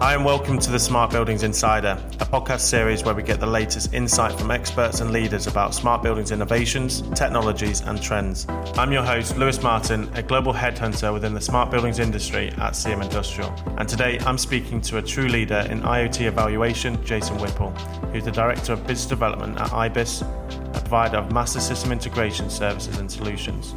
Hi, 0.00 0.14
and 0.14 0.24
welcome 0.24 0.58
to 0.58 0.70
the 0.70 0.78
Smart 0.78 1.10
Buildings 1.10 1.42
Insider, 1.42 2.02
a 2.20 2.24
podcast 2.24 2.60
series 2.60 3.04
where 3.04 3.14
we 3.14 3.22
get 3.22 3.38
the 3.38 3.46
latest 3.46 3.92
insight 3.92 4.32
from 4.32 4.50
experts 4.50 5.02
and 5.02 5.10
leaders 5.10 5.46
about 5.46 5.74
smart 5.74 6.02
buildings 6.02 6.30
innovations, 6.30 7.02
technologies, 7.10 7.82
and 7.82 8.00
trends. 8.00 8.46
I'm 8.78 8.92
your 8.92 9.02
host, 9.02 9.36
Lewis 9.36 9.62
Martin, 9.62 10.10
a 10.14 10.22
global 10.22 10.54
headhunter 10.54 11.12
within 11.12 11.34
the 11.34 11.40
smart 11.42 11.70
buildings 11.70 11.98
industry 11.98 12.48
at 12.48 12.72
CM 12.72 13.02
Industrial. 13.02 13.54
And 13.76 13.86
today 13.86 14.18
I'm 14.20 14.38
speaking 14.38 14.80
to 14.80 14.96
a 14.96 15.02
true 15.02 15.28
leader 15.28 15.66
in 15.68 15.82
IoT 15.82 16.22
evaluation, 16.22 17.04
Jason 17.04 17.36
Whipple, 17.36 17.68
who's 18.10 18.24
the 18.24 18.32
Director 18.32 18.72
of 18.72 18.86
Business 18.86 19.04
Development 19.04 19.60
at 19.60 19.70
IBIS, 19.70 20.22
a 20.22 20.80
provider 20.80 21.18
of 21.18 21.30
master 21.30 21.60
system 21.60 21.92
integration 21.92 22.48
services 22.48 22.96
and 22.96 23.12
solutions. 23.12 23.74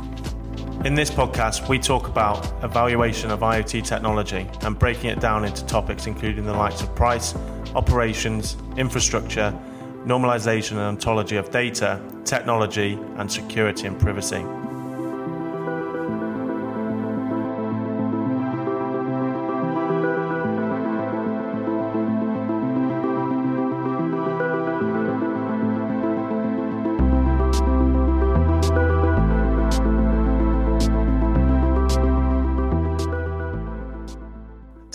In 0.82 0.96
this 0.96 1.10
podcast, 1.10 1.70
we 1.70 1.80
talk 1.80 2.10
about 2.10 2.46
evaluation 2.62 3.32
of 3.32 3.40
IoT 3.40 3.86
technology 3.86 4.46
and 4.64 4.78
breaking 4.78 5.12
it 5.12 5.22
down 5.22 5.46
into 5.46 5.66
topics 5.66 6.08
including 6.08 6.46
the 6.46 6.52
likes 6.52 6.82
of 6.82 6.94
price, 6.94 7.36
operations, 7.74 8.58
infrastructure, 8.76 9.58
normalization 10.06 10.72
and 10.72 10.82
ontology 10.82 11.38
of 11.38 11.50
data, 11.52 12.02
technology, 12.26 13.00
and 13.16 13.32
security 13.32 13.88
and 13.88 13.98
privacy. 13.98 14.44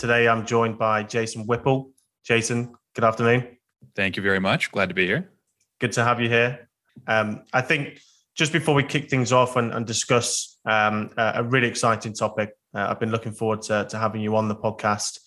Today, 0.09 0.27
I'm 0.27 0.43
joined 0.43 0.79
by 0.79 1.03
Jason 1.03 1.45
Whipple. 1.45 1.91
Jason, 2.25 2.73
good 2.95 3.03
afternoon. 3.03 3.59
Thank 3.95 4.17
you 4.17 4.23
very 4.23 4.39
much. 4.39 4.71
Glad 4.71 4.89
to 4.89 4.95
be 4.95 5.05
here. 5.05 5.29
Good 5.79 5.91
to 5.91 6.03
have 6.03 6.19
you 6.19 6.27
here. 6.27 6.67
Um, 7.05 7.43
I 7.53 7.61
think 7.61 7.99
just 8.35 8.51
before 8.51 8.73
we 8.73 8.81
kick 8.81 9.07
things 9.07 9.31
off 9.31 9.55
and, 9.55 9.71
and 9.71 9.85
discuss 9.85 10.57
um, 10.65 11.11
a 11.15 11.43
really 11.43 11.67
exciting 11.67 12.15
topic, 12.15 12.53
uh, 12.73 12.87
I've 12.89 12.99
been 12.99 13.11
looking 13.11 13.33
forward 13.33 13.61
to, 13.67 13.85
to, 13.87 13.99
having 13.99 14.21
you 14.21 14.35
on 14.35 14.47
the 14.47 14.55
podcast, 14.55 15.19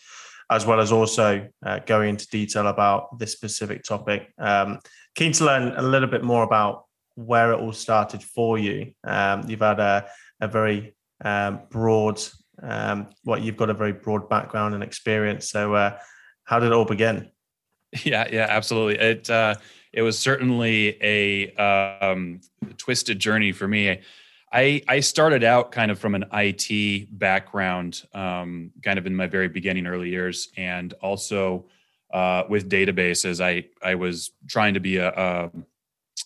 as 0.50 0.66
well 0.66 0.80
as 0.80 0.90
also 0.90 1.46
uh, 1.64 1.78
going 1.86 2.08
into 2.08 2.26
detail 2.26 2.66
about 2.66 3.20
this 3.20 3.30
specific 3.30 3.84
topic. 3.84 4.32
Um, 4.36 4.80
keen 5.14 5.30
to 5.30 5.44
learn 5.44 5.74
a 5.76 5.82
little 5.82 6.08
bit 6.08 6.24
more 6.24 6.42
about 6.42 6.86
where 7.14 7.52
it 7.52 7.60
all 7.60 7.72
started 7.72 8.20
for 8.20 8.58
you. 8.58 8.94
Um, 9.04 9.48
you've 9.48 9.60
had 9.60 9.78
a, 9.78 10.08
a 10.40 10.48
very 10.48 10.96
um, 11.24 11.60
broad 11.70 12.20
um, 12.62 13.08
what 13.24 13.42
you've 13.42 13.56
got 13.56 13.70
a 13.70 13.74
very 13.74 13.92
broad 13.92 14.28
background 14.28 14.74
and 14.74 14.82
experience. 14.82 15.50
So, 15.50 15.74
uh, 15.74 15.98
how 16.44 16.58
did 16.58 16.66
it 16.66 16.72
all 16.72 16.84
begin? 16.84 17.30
Yeah, 18.04 18.26
yeah, 18.32 18.46
absolutely. 18.48 18.98
It 18.98 19.28
uh, 19.28 19.56
it 19.92 20.00
was 20.00 20.18
certainly 20.18 20.96
a 21.02 21.52
um, 21.56 22.40
twisted 22.78 23.18
journey 23.18 23.52
for 23.52 23.68
me. 23.68 24.00
I 24.50 24.82
I 24.88 25.00
started 25.00 25.44
out 25.44 25.72
kind 25.72 25.90
of 25.90 25.98
from 25.98 26.14
an 26.14 26.24
IT 26.32 27.18
background, 27.18 28.02
um, 28.14 28.70
kind 28.82 28.98
of 28.98 29.06
in 29.06 29.14
my 29.14 29.26
very 29.26 29.48
beginning 29.48 29.86
early 29.86 30.08
years, 30.08 30.48
and 30.56 30.92
also 31.02 31.66
uh, 32.12 32.44
with 32.48 32.70
databases. 32.70 33.42
I 33.42 33.66
I 33.86 33.94
was 33.94 34.30
trying 34.48 34.74
to 34.74 34.80
be 34.80 34.96
a, 34.96 35.10
a, 35.10 35.50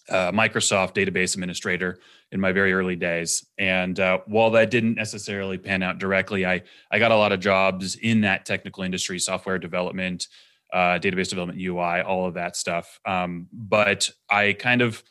a 0.08 0.32
Microsoft 0.32 0.94
database 0.94 1.34
administrator 1.34 1.98
in 2.32 2.40
my 2.40 2.52
very 2.52 2.72
early 2.72 2.96
days. 2.96 3.46
And 3.58 3.98
uh, 3.98 4.18
while 4.26 4.50
that 4.52 4.70
didn't 4.70 4.94
necessarily 4.94 5.58
pan 5.58 5.82
out 5.82 5.98
directly, 5.98 6.46
I 6.46 6.62
I 6.90 6.98
got 6.98 7.12
a 7.12 7.16
lot 7.16 7.32
of 7.32 7.40
jobs 7.40 7.96
in 7.96 8.22
that 8.22 8.46
technical 8.46 8.82
industry, 8.82 9.18
software 9.18 9.58
development, 9.58 10.28
uh, 10.72 10.98
database 10.98 11.28
development, 11.28 11.60
UI, 11.60 12.00
all 12.00 12.26
of 12.26 12.34
that 12.34 12.56
stuff. 12.56 13.00
Um, 13.06 13.48
but 13.52 14.10
I 14.28 14.52
kind 14.54 14.82
of 14.82 15.02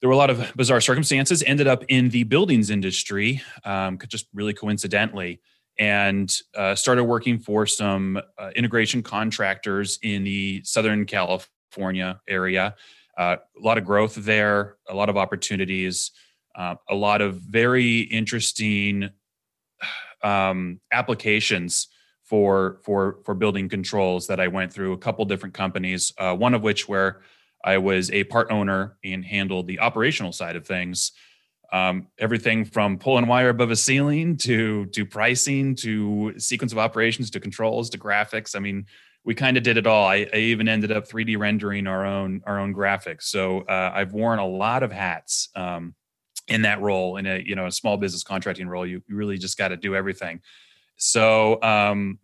there 0.00 0.08
were 0.08 0.14
a 0.14 0.18
lot 0.18 0.30
of 0.30 0.52
bizarre 0.54 0.82
circumstances. 0.82 1.42
Ended 1.46 1.66
up 1.66 1.84
in 1.88 2.10
the 2.10 2.24
buildings 2.24 2.68
industry, 2.70 3.40
um, 3.64 3.98
just 4.06 4.26
really 4.34 4.52
coincidentally, 4.52 5.40
and 5.78 6.40
uh, 6.54 6.74
started 6.74 7.04
working 7.04 7.38
for 7.38 7.66
some 7.66 8.20
uh, 8.38 8.50
integration 8.54 9.02
contractors 9.02 9.98
in 10.02 10.24
the 10.24 10.62
Southern 10.62 11.06
California 11.06 12.20
area. 12.28 12.74
Uh, 13.16 13.36
a 13.56 13.60
lot 13.60 13.78
of 13.78 13.84
growth 13.84 14.14
there, 14.14 14.76
a 14.88 14.94
lot 14.94 15.08
of 15.08 15.16
opportunities 15.16 16.10
uh, 16.54 16.76
a 16.88 16.94
lot 16.94 17.20
of 17.20 17.36
very 17.36 18.00
interesting 18.00 19.10
um, 20.22 20.80
applications 20.92 21.88
for 22.24 22.78
for 22.82 23.18
for 23.24 23.34
building 23.34 23.68
controls 23.68 24.26
that 24.28 24.40
I 24.40 24.48
went 24.48 24.72
through 24.72 24.92
a 24.92 24.98
couple 24.98 25.24
different 25.24 25.54
companies. 25.54 26.12
Uh, 26.16 26.34
one 26.34 26.54
of 26.54 26.62
which 26.62 26.88
where 26.88 27.20
I 27.62 27.78
was 27.78 28.10
a 28.10 28.24
part 28.24 28.50
owner 28.50 28.96
and 29.04 29.24
handled 29.24 29.66
the 29.66 29.80
operational 29.80 30.32
side 30.32 30.56
of 30.56 30.66
things. 30.66 31.12
Um, 31.72 32.08
everything 32.18 32.64
from 32.64 32.98
pulling 32.98 33.26
wire 33.26 33.48
above 33.48 33.70
a 33.70 33.76
ceiling 33.76 34.36
to 34.38 34.86
to 34.86 35.04
pricing 35.04 35.74
to 35.76 36.38
sequence 36.38 36.72
of 36.72 36.78
operations 36.78 37.30
to 37.30 37.40
controls 37.40 37.90
to 37.90 37.98
graphics. 37.98 38.54
I 38.54 38.60
mean, 38.60 38.86
we 39.24 39.34
kind 39.34 39.56
of 39.56 39.62
did 39.62 39.76
it 39.76 39.86
all. 39.86 40.06
I, 40.06 40.26
I, 40.32 40.36
even 40.36 40.68
ended 40.68 40.92
up 40.92 41.08
3D 41.08 41.38
rendering 41.38 41.86
our 41.86 42.04
own 42.04 42.42
our 42.46 42.58
own 42.58 42.74
graphics. 42.74 43.22
So 43.22 43.60
uh, 43.62 43.92
I've 43.94 44.12
worn 44.12 44.38
a 44.38 44.46
lot 44.46 44.82
of 44.82 44.92
hats. 44.92 45.48
Um, 45.56 45.94
in 46.48 46.62
that 46.62 46.80
role 46.80 47.16
in 47.16 47.26
a 47.26 47.42
you 47.44 47.54
know 47.54 47.66
a 47.66 47.72
small 47.72 47.96
business 47.96 48.22
contracting 48.22 48.68
role 48.68 48.86
you, 48.86 49.02
you 49.08 49.16
really 49.16 49.38
just 49.38 49.56
got 49.56 49.68
to 49.68 49.76
do 49.76 49.94
everything 49.94 50.40
so 50.96 51.60
um, 51.62 52.18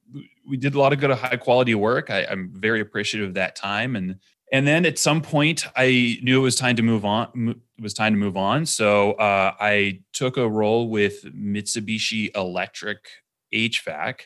we 0.46 0.56
did 0.56 0.74
a 0.74 0.78
lot 0.78 0.92
of 0.92 1.00
good 1.00 1.10
high 1.10 1.36
quality 1.36 1.74
work 1.74 2.10
I, 2.10 2.26
i'm 2.26 2.52
very 2.54 2.80
appreciative 2.80 3.30
of 3.30 3.34
that 3.34 3.56
time 3.56 3.96
and 3.96 4.16
and 4.52 4.66
then 4.66 4.84
at 4.84 4.98
some 4.98 5.22
point 5.22 5.66
i 5.74 6.18
knew 6.22 6.38
it 6.40 6.42
was 6.42 6.54
time 6.54 6.76
to 6.76 6.82
move 6.82 7.04
on 7.04 7.56
it 7.78 7.82
was 7.82 7.94
time 7.94 8.12
to 8.12 8.18
move 8.18 8.36
on 8.36 8.66
so 8.66 9.12
uh, 9.12 9.54
i 9.58 10.00
took 10.12 10.36
a 10.36 10.48
role 10.48 10.88
with 10.88 11.24
mitsubishi 11.34 12.34
electric 12.36 13.08
hvac 13.54 14.22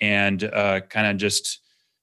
and 0.00 0.44
uh, 0.44 0.80
kind 0.80 1.06
of 1.06 1.16
just 1.16 1.60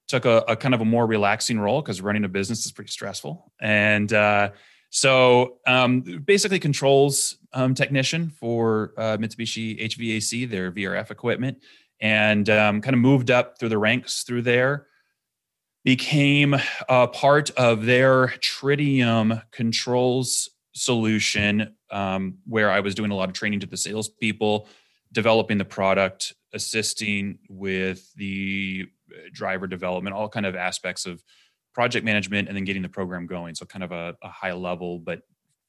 took 0.08 0.26
a, 0.26 0.44
a, 0.48 0.56
kind 0.56 0.74
of 0.74 0.82
a 0.82 0.86
more 0.86 1.06
relaxing 1.08 1.60
role 1.60 1.82
because 1.82 2.02
running 2.02 2.24
a 2.24 2.30
business 2.30 2.66
is 2.66 2.72
pretty 2.72 2.92
stressful 2.92 3.52
and 3.60 4.14
uh, 4.14 4.50
so 4.96 5.58
um, 5.68 6.02
basically, 6.26 6.58
controls 6.58 7.38
um, 7.52 7.74
technician 7.74 8.30
for 8.30 8.94
uh, 8.98 9.18
Mitsubishi 9.18 9.78
HVAC, 9.90 10.50
their 10.50 10.72
VRF 10.72 11.12
equipment, 11.12 11.58
and 12.00 12.50
um, 12.50 12.80
kind 12.80 12.94
of 12.94 13.02
moved 13.02 13.30
up 13.30 13.60
through 13.60 13.68
the 13.68 13.78
ranks 13.78 14.24
through 14.24 14.44
there. 14.44 14.88
Became 15.84 16.56
a 16.88 17.10
part 17.10 17.50
of 17.58 17.86
their 17.86 18.28
Tritium 18.40 19.44
controls 19.52 20.50
solution, 20.74 21.76
um, 21.92 22.38
where 22.46 22.72
I 22.72 22.80
was 22.80 22.96
doing 22.96 23.12
a 23.12 23.16
lot 23.16 23.28
of 23.28 23.36
training 23.36 23.60
to 23.60 23.68
the 23.68 23.76
salespeople, 23.76 24.70
developing 25.12 25.58
the 25.58 25.66
product, 25.66 26.36
assisting 26.54 27.38
with 27.50 28.14
the 28.14 28.86
driver 29.34 29.68
development, 29.68 30.16
all 30.16 30.30
kind 30.30 30.46
of 30.46 30.56
aspects 30.56 31.06
of 31.06 31.24
project 31.74 32.06
management 32.06 32.48
and 32.48 32.56
then 32.56 32.64
getting 32.64 32.82
the 32.82 32.90
program 32.90 33.28
going. 33.28 33.54
So 33.56 33.66
kind 33.66 33.84
of 33.84 33.92
a, 33.92 34.16
a 34.24 34.30
high 34.30 34.54
level, 34.54 35.00
but 35.00 35.22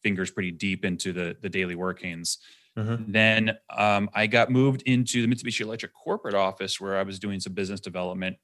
fingers 0.03 0.31
pretty 0.31 0.53
deep 0.53 0.85
into 0.85 1.13
the 1.13 1.37
the 1.43 1.49
daily 1.49 1.75
workings. 1.75 2.39
Mm-hmm. 2.77 3.11
Then 3.11 3.57
um, 3.77 4.11
I 4.15 4.27
got 4.27 4.51
moved 4.51 4.83
into 4.83 5.27
the 5.27 5.35
Mitsubishi 5.35 5.63
Electric 5.63 5.93
corporate 5.95 6.35
office 6.35 6.81
where 6.81 6.99
I 6.99 7.03
was 7.03 7.19
doing 7.19 7.41
some 7.41 7.55
business 7.55 7.81
development 7.81 8.37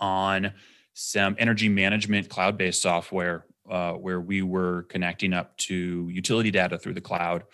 on 0.00 0.52
some 0.94 1.36
energy 1.38 1.68
management 1.68 2.28
cloud 2.28 2.56
based 2.56 2.82
software 2.82 3.46
uh, 3.70 3.92
where 3.92 4.20
we 4.20 4.42
were 4.42 4.84
connecting 4.88 5.32
up 5.32 5.56
to 5.58 6.08
utility 6.08 6.50
data 6.50 6.78
through 6.78 6.94
the 6.94 7.00
cloud. 7.00 7.44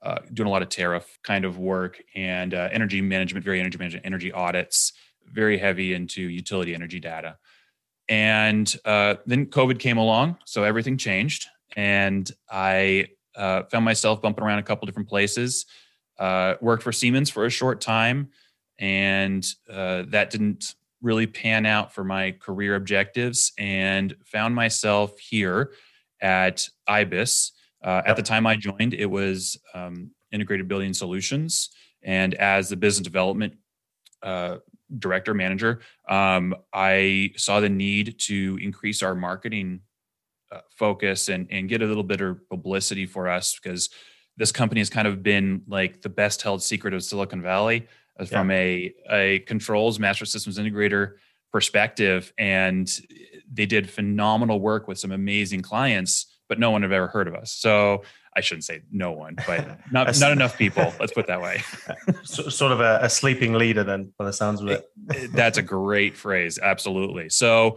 Uh, 0.00 0.18
doing 0.32 0.46
a 0.46 0.50
lot 0.50 0.62
of 0.62 0.68
tariff 0.68 1.18
kind 1.24 1.44
of 1.44 1.58
work 1.58 2.00
and 2.14 2.54
uh, 2.54 2.68
energy 2.70 3.00
management, 3.00 3.44
very 3.44 3.58
energy 3.58 3.76
management, 3.76 4.06
energy 4.06 4.30
audits, 4.30 4.92
very 5.32 5.58
heavy 5.58 5.94
into 5.94 6.22
utility 6.22 6.74
energy 6.74 7.00
data. 7.00 7.36
And 8.08 8.74
uh, 8.84 9.16
then 9.26 9.46
COVID 9.46 9.78
came 9.78 9.98
along, 9.98 10.38
so 10.46 10.64
everything 10.64 10.96
changed, 10.96 11.46
and 11.76 12.30
I 12.50 13.08
uh, 13.36 13.64
found 13.64 13.84
myself 13.84 14.22
bumping 14.22 14.44
around 14.44 14.58
a 14.58 14.62
couple 14.62 14.86
different 14.86 15.08
places. 15.08 15.66
Uh, 16.18 16.54
worked 16.60 16.82
for 16.82 16.90
Siemens 16.90 17.30
for 17.30 17.44
a 17.44 17.50
short 17.50 17.80
time, 17.80 18.30
and 18.78 19.46
uh, 19.70 20.04
that 20.08 20.30
didn't 20.30 20.74
really 21.02 21.26
pan 21.26 21.66
out 21.66 21.94
for 21.94 22.02
my 22.02 22.32
career 22.32 22.74
objectives. 22.74 23.52
And 23.58 24.16
found 24.24 24.54
myself 24.54 25.18
here 25.20 25.72
at 26.20 26.68
IBIS. 26.88 27.52
Uh, 27.84 28.02
at 28.04 28.16
the 28.16 28.22
time 28.22 28.46
I 28.46 28.56
joined, 28.56 28.94
it 28.94 29.06
was 29.06 29.56
um, 29.74 30.10
Integrated 30.32 30.66
Building 30.66 30.94
Solutions, 30.94 31.70
and 32.02 32.34
as 32.34 32.68
the 32.68 32.76
business 32.76 33.04
development 33.04 33.54
uh, 34.22 34.56
director 34.98 35.34
manager 35.34 35.80
um, 36.08 36.54
i 36.72 37.30
saw 37.36 37.60
the 37.60 37.68
need 37.68 38.18
to 38.18 38.58
increase 38.62 39.02
our 39.02 39.14
marketing 39.14 39.80
uh, 40.50 40.60
focus 40.70 41.28
and 41.28 41.46
and 41.50 41.68
get 41.68 41.82
a 41.82 41.86
little 41.86 42.02
bit 42.02 42.20
of 42.20 42.48
publicity 42.48 43.04
for 43.06 43.28
us 43.28 43.58
because 43.62 43.90
this 44.36 44.52
company 44.52 44.80
has 44.80 44.88
kind 44.88 45.08
of 45.08 45.22
been 45.22 45.62
like 45.66 46.00
the 46.00 46.08
best 46.08 46.42
held 46.42 46.62
secret 46.62 46.94
of 46.94 47.02
silicon 47.02 47.42
valley 47.42 47.86
uh, 48.18 48.22
yeah. 48.22 48.38
from 48.38 48.50
a 48.50 48.94
a 49.10 49.40
controls 49.40 49.98
master 49.98 50.24
systems 50.24 50.58
integrator 50.58 51.14
perspective 51.52 52.32
and 52.38 53.00
they 53.52 53.66
did 53.66 53.88
phenomenal 53.88 54.60
work 54.60 54.88
with 54.88 54.98
some 54.98 55.12
amazing 55.12 55.60
clients 55.60 56.38
but 56.48 56.58
no 56.58 56.70
one 56.70 56.82
had 56.82 56.92
ever 56.92 57.08
heard 57.08 57.28
of 57.28 57.34
us 57.34 57.52
so 57.52 58.02
i 58.38 58.40
shouldn't 58.40 58.64
say 58.64 58.80
no 58.90 59.12
one 59.12 59.36
but 59.46 59.78
not, 59.92 60.18
not 60.18 60.32
enough 60.32 60.56
people 60.56 60.92
let's 61.00 61.12
put 61.12 61.26
that 61.26 61.42
way 61.42 61.60
sort 62.22 62.72
of 62.72 62.80
a, 62.80 63.00
a, 63.02 63.10
sleeping 63.10 63.52
leader 63.52 63.84
then 63.84 64.12
by 64.16 64.24
the 64.24 64.32
sounds 64.32 64.60
of 64.62 64.68
it 64.68 64.88
that's 65.32 65.58
a 65.58 65.62
great 65.62 66.16
phrase 66.16 66.58
absolutely 66.58 67.28
so 67.28 67.76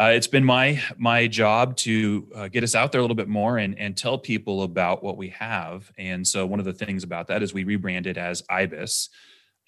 uh, 0.00 0.06
it's 0.06 0.26
been 0.26 0.44
my 0.44 0.80
my 0.96 1.28
job 1.28 1.76
to 1.76 2.28
uh, 2.34 2.48
get 2.48 2.64
us 2.64 2.74
out 2.74 2.90
there 2.90 3.00
a 3.00 3.04
little 3.04 3.14
bit 3.14 3.28
more 3.28 3.58
and 3.58 3.78
and 3.78 3.96
tell 3.96 4.18
people 4.18 4.62
about 4.62 5.04
what 5.04 5.16
we 5.16 5.28
have. 5.28 5.90
And 5.96 6.26
so 6.26 6.46
one 6.46 6.58
of 6.58 6.64
the 6.64 6.72
things 6.72 7.04
about 7.04 7.28
that 7.28 7.42
is 7.42 7.54
we 7.54 7.62
rebranded 7.62 8.18
as 8.18 8.42
IBIS, 8.50 9.08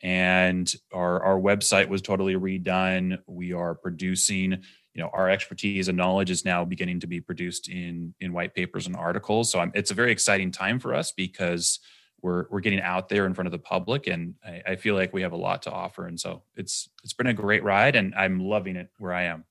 and 0.03 0.73
our 0.93 1.23
our 1.23 1.39
website 1.39 1.89
was 1.89 2.03
totally 2.03 2.35
redone. 2.35 3.19
We 3.29 3.53
are 3.53 3.77
producing, 3.77 4.65
you 4.97 5.03
know, 5.03 5.11
our 5.13 5.29
expertise 5.29 5.89
and 5.89 5.99
knowledge 5.99 6.31
is 6.31 6.47
now 6.47 6.65
beginning 6.65 7.01
to 7.01 7.07
be 7.07 7.21
produced 7.21 7.69
in 7.69 8.15
in 8.19 8.33
white 8.33 8.55
papers 8.55 8.87
and 8.87 8.97
articles. 8.97 9.53
So 9.53 9.61
I'm, 9.61 9.71
it's 9.75 9.91
a 9.91 9.95
very 9.95 10.11
exciting 10.11 10.51
time 10.51 10.79
for 10.81 10.95
us 10.95 11.13
because 11.13 11.81
we're 12.23 12.47
we're 12.51 12.61
getting 12.61 12.81
out 12.81 13.11
there 13.11 13.27
in 13.27 13.35
front 13.35 13.47
of 13.47 13.53
the 13.53 13.59
public, 13.59 14.07
and 14.07 14.35
I, 14.43 14.63
I 14.69 14.77
feel 14.77 14.95
like 14.95 15.13
we 15.13 15.21
have 15.21 15.33
a 15.33 15.37
lot 15.37 15.63
to 15.63 15.71
offer. 15.71 16.07
And 16.07 16.19
so 16.19 16.45
it's 16.57 16.89
it's 17.05 17.13
been 17.13 17.27
a 17.27 17.35
great 17.35 17.63
ride, 17.63 17.95
and 17.95 18.15
I'm 18.15 18.41
loving 18.41 18.77
it 18.77 18.89
where 18.99 19.13
I 19.13 19.25
am. 19.25 19.45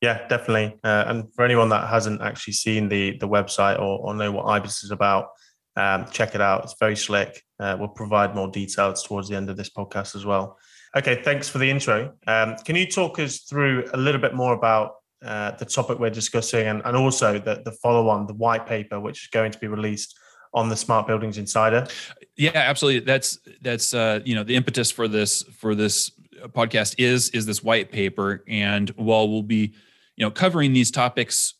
Yeah, 0.00 0.26
definitely. 0.26 0.78
Uh, 0.82 1.04
and 1.06 1.32
for 1.34 1.44
anyone 1.44 1.68
that 1.68 1.88
hasn't 1.88 2.20
actually 2.20 2.54
seen 2.54 2.88
the 2.88 3.16
the 3.18 3.28
website 3.28 3.78
or, 3.78 4.00
or 4.00 4.14
know 4.14 4.32
what 4.32 4.46
IBIS 4.46 4.82
is 4.82 4.90
about, 4.90 5.28
um, 5.76 6.06
check 6.10 6.34
it 6.34 6.40
out. 6.40 6.64
It's 6.64 6.74
very 6.80 6.96
slick. 6.96 7.44
Uh, 7.60 7.76
we'll 7.78 7.88
provide 7.88 8.34
more 8.34 8.48
details 8.50 9.04
towards 9.04 9.28
the 9.28 9.36
end 9.36 9.50
of 9.50 9.56
this 9.56 9.70
podcast 9.70 10.16
as 10.16 10.26
well. 10.26 10.58
Okay, 10.96 11.22
thanks 11.22 11.48
for 11.48 11.58
the 11.58 11.70
intro. 11.70 12.14
Um, 12.26 12.56
can 12.64 12.76
you 12.76 12.86
talk 12.86 13.18
us 13.18 13.40
through 13.40 13.84
a 13.92 13.96
little 13.96 14.20
bit 14.20 14.34
more 14.34 14.54
about 14.54 14.96
uh, 15.24 15.50
the 15.52 15.64
topic 15.64 15.98
we're 15.98 16.10
discussing 16.10 16.66
and, 16.66 16.82
and 16.84 16.96
also 16.96 17.38
the, 17.38 17.62
the 17.64 17.72
follow 17.72 18.08
on, 18.08 18.26
the 18.26 18.34
white 18.34 18.66
paper, 18.66 18.98
which 18.98 19.24
is 19.24 19.28
going 19.28 19.52
to 19.52 19.58
be 19.58 19.66
released 19.66 20.18
on 20.54 20.68
the 20.68 20.76
Smart 20.76 21.06
Buildings 21.06 21.36
Insider? 21.36 21.86
Yeah, 22.36 22.52
absolutely. 22.54 23.00
That's 23.00 23.38
that's 23.60 23.92
uh, 23.92 24.20
you 24.24 24.34
know 24.34 24.44
the 24.44 24.56
impetus 24.56 24.90
for 24.90 25.08
this 25.08 25.42
for 25.42 25.74
this 25.74 26.10
podcast 26.48 26.94
is 26.98 27.30
is 27.30 27.46
this 27.46 27.62
white 27.62 27.92
paper, 27.92 28.44
and 28.48 28.88
while 28.90 29.28
we'll 29.28 29.42
be 29.42 29.74
you 30.16 30.24
know 30.24 30.30
covering 30.30 30.72
these 30.72 30.90
topics 30.90 31.54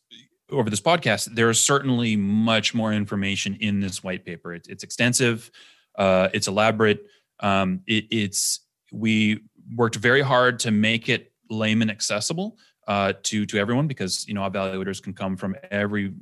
over 0.51 0.69
this 0.69 0.81
podcast 0.81 1.25
there 1.35 1.49
is 1.49 1.59
certainly 1.59 2.15
much 2.15 2.73
more 2.73 2.91
information 2.91 3.55
in 3.61 3.79
this 3.79 4.03
white 4.03 4.25
paper 4.25 4.53
it's, 4.53 4.67
it's 4.67 4.83
extensive 4.83 5.51
uh, 5.97 6.27
it's 6.33 6.47
elaborate 6.47 7.05
um, 7.39 7.81
it, 7.87 8.05
it's 8.11 8.61
we 8.91 9.41
worked 9.75 9.95
very 9.95 10.21
hard 10.21 10.59
to 10.59 10.71
make 10.71 11.09
it 11.09 11.31
layman 11.49 11.89
accessible 11.89 12.57
uh, 12.87 13.13
to 13.23 13.45
to 13.45 13.57
everyone 13.57 13.87
because 13.87 14.27
you 14.27 14.33
know 14.33 14.41
evaluators 14.41 15.01
can 15.01 15.13
come 15.13 15.35
from 15.37 15.55
every 15.71 16.13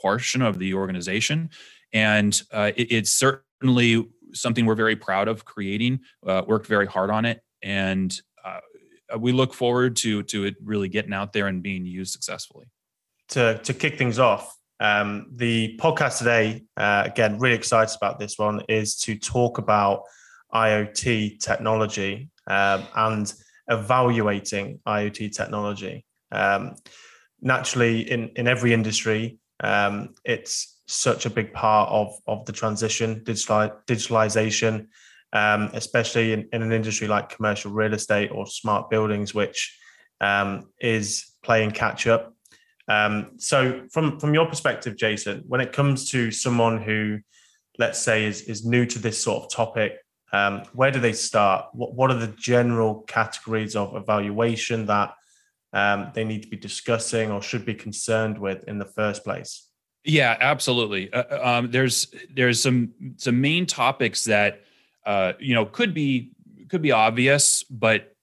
portion 0.00 0.42
of 0.42 0.58
the 0.58 0.74
organization 0.74 1.50
and 1.92 2.42
uh, 2.52 2.70
it, 2.76 2.92
it's 2.92 3.10
certainly 3.10 4.08
something 4.32 4.66
we're 4.66 4.74
very 4.74 4.96
proud 4.96 5.28
of 5.28 5.44
creating 5.44 6.00
uh, 6.26 6.42
worked 6.46 6.66
very 6.66 6.86
hard 6.86 7.10
on 7.10 7.24
it 7.24 7.42
and 7.62 8.20
uh, 8.44 9.18
we 9.18 9.32
look 9.32 9.54
forward 9.54 9.96
to 9.96 10.22
to 10.24 10.44
it 10.44 10.56
really 10.62 10.88
getting 10.88 11.12
out 11.12 11.32
there 11.32 11.46
and 11.46 11.62
being 11.62 11.86
used 11.86 12.12
successfully. 12.12 12.66
To 13.30 13.58
to 13.64 13.74
kick 13.74 13.98
things 13.98 14.18
off, 14.18 14.56
um, 14.80 15.26
the 15.34 15.78
podcast 15.80 16.18
today, 16.18 16.64
uh, 16.76 17.04
again, 17.06 17.38
really 17.38 17.54
excited 17.54 17.94
about 17.96 18.18
this 18.18 18.38
one, 18.38 18.62
is 18.68 18.96
to 19.00 19.16
talk 19.18 19.58
about 19.58 20.02
IoT 20.52 21.40
technology 21.40 22.30
um, 22.46 22.84
and 22.96 23.32
evaluating 23.68 24.80
IoT 24.86 25.32
technology. 25.34 26.04
Um, 26.32 26.76
naturally, 27.40 28.10
in 28.10 28.30
in 28.36 28.46
every 28.46 28.72
industry, 28.72 29.38
um, 29.60 30.14
it's 30.24 30.80
such 30.86 31.26
a 31.26 31.30
big 31.30 31.52
part 31.52 31.90
of 31.90 32.14
of 32.26 32.46
the 32.46 32.52
transition, 32.52 33.22
digital 33.24 33.70
digitalization 33.86 34.86
um, 35.32 35.70
especially 35.74 36.32
in, 36.32 36.48
in, 36.52 36.62
an 36.62 36.72
industry 36.72 37.06
like 37.06 37.28
commercial 37.28 37.70
real 37.70 37.94
estate 37.94 38.30
or 38.32 38.46
smart 38.46 38.88
buildings, 38.88 39.34
which 39.34 39.78
um, 40.20 40.70
is 40.80 41.32
playing 41.42 41.72
catch 41.72 42.06
up. 42.06 42.34
Um, 42.88 43.32
so, 43.36 43.82
from 43.92 44.18
from 44.18 44.32
your 44.32 44.46
perspective, 44.46 44.96
Jason, 44.96 45.44
when 45.46 45.60
it 45.60 45.72
comes 45.72 46.10
to 46.10 46.30
someone 46.30 46.80
who, 46.80 47.18
let's 47.78 47.98
say, 47.98 48.24
is 48.24 48.42
is 48.42 48.64
new 48.64 48.86
to 48.86 48.98
this 48.98 49.22
sort 49.22 49.44
of 49.44 49.50
topic, 49.50 49.98
um, 50.32 50.62
where 50.72 50.90
do 50.90 51.00
they 51.00 51.12
start? 51.12 51.66
What 51.72 51.94
what 51.94 52.10
are 52.10 52.18
the 52.18 52.34
general 52.38 53.02
categories 53.02 53.76
of 53.76 53.96
evaluation 53.96 54.86
that 54.86 55.14
um, 55.72 56.10
they 56.14 56.24
need 56.24 56.42
to 56.42 56.48
be 56.48 56.56
discussing 56.56 57.30
or 57.30 57.42
should 57.42 57.64
be 57.64 57.74
concerned 57.74 58.38
with 58.38 58.64
in 58.64 58.78
the 58.78 58.84
first 58.84 59.24
place? 59.24 59.66
Yeah, 60.04 60.36
absolutely. 60.40 61.12
Uh, 61.12 61.24
uh 61.30 61.58
um, 61.58 61.70
there's 61.70 62.14
there's 62.34 62.62
some 62.62 62.92
some 63.16 63.40
main 63.40 63.66
topics 63.66 64.24
that 64.24 64.62
uh, 65.08 65.32
you 65.38 65.54
know, 65.54 65.64
could 65.64 65.94
be 65.94 66.32
could 66.68 66.82
be 66.82 66.92
obvious, 66.92 67.62
but 67.64 68.14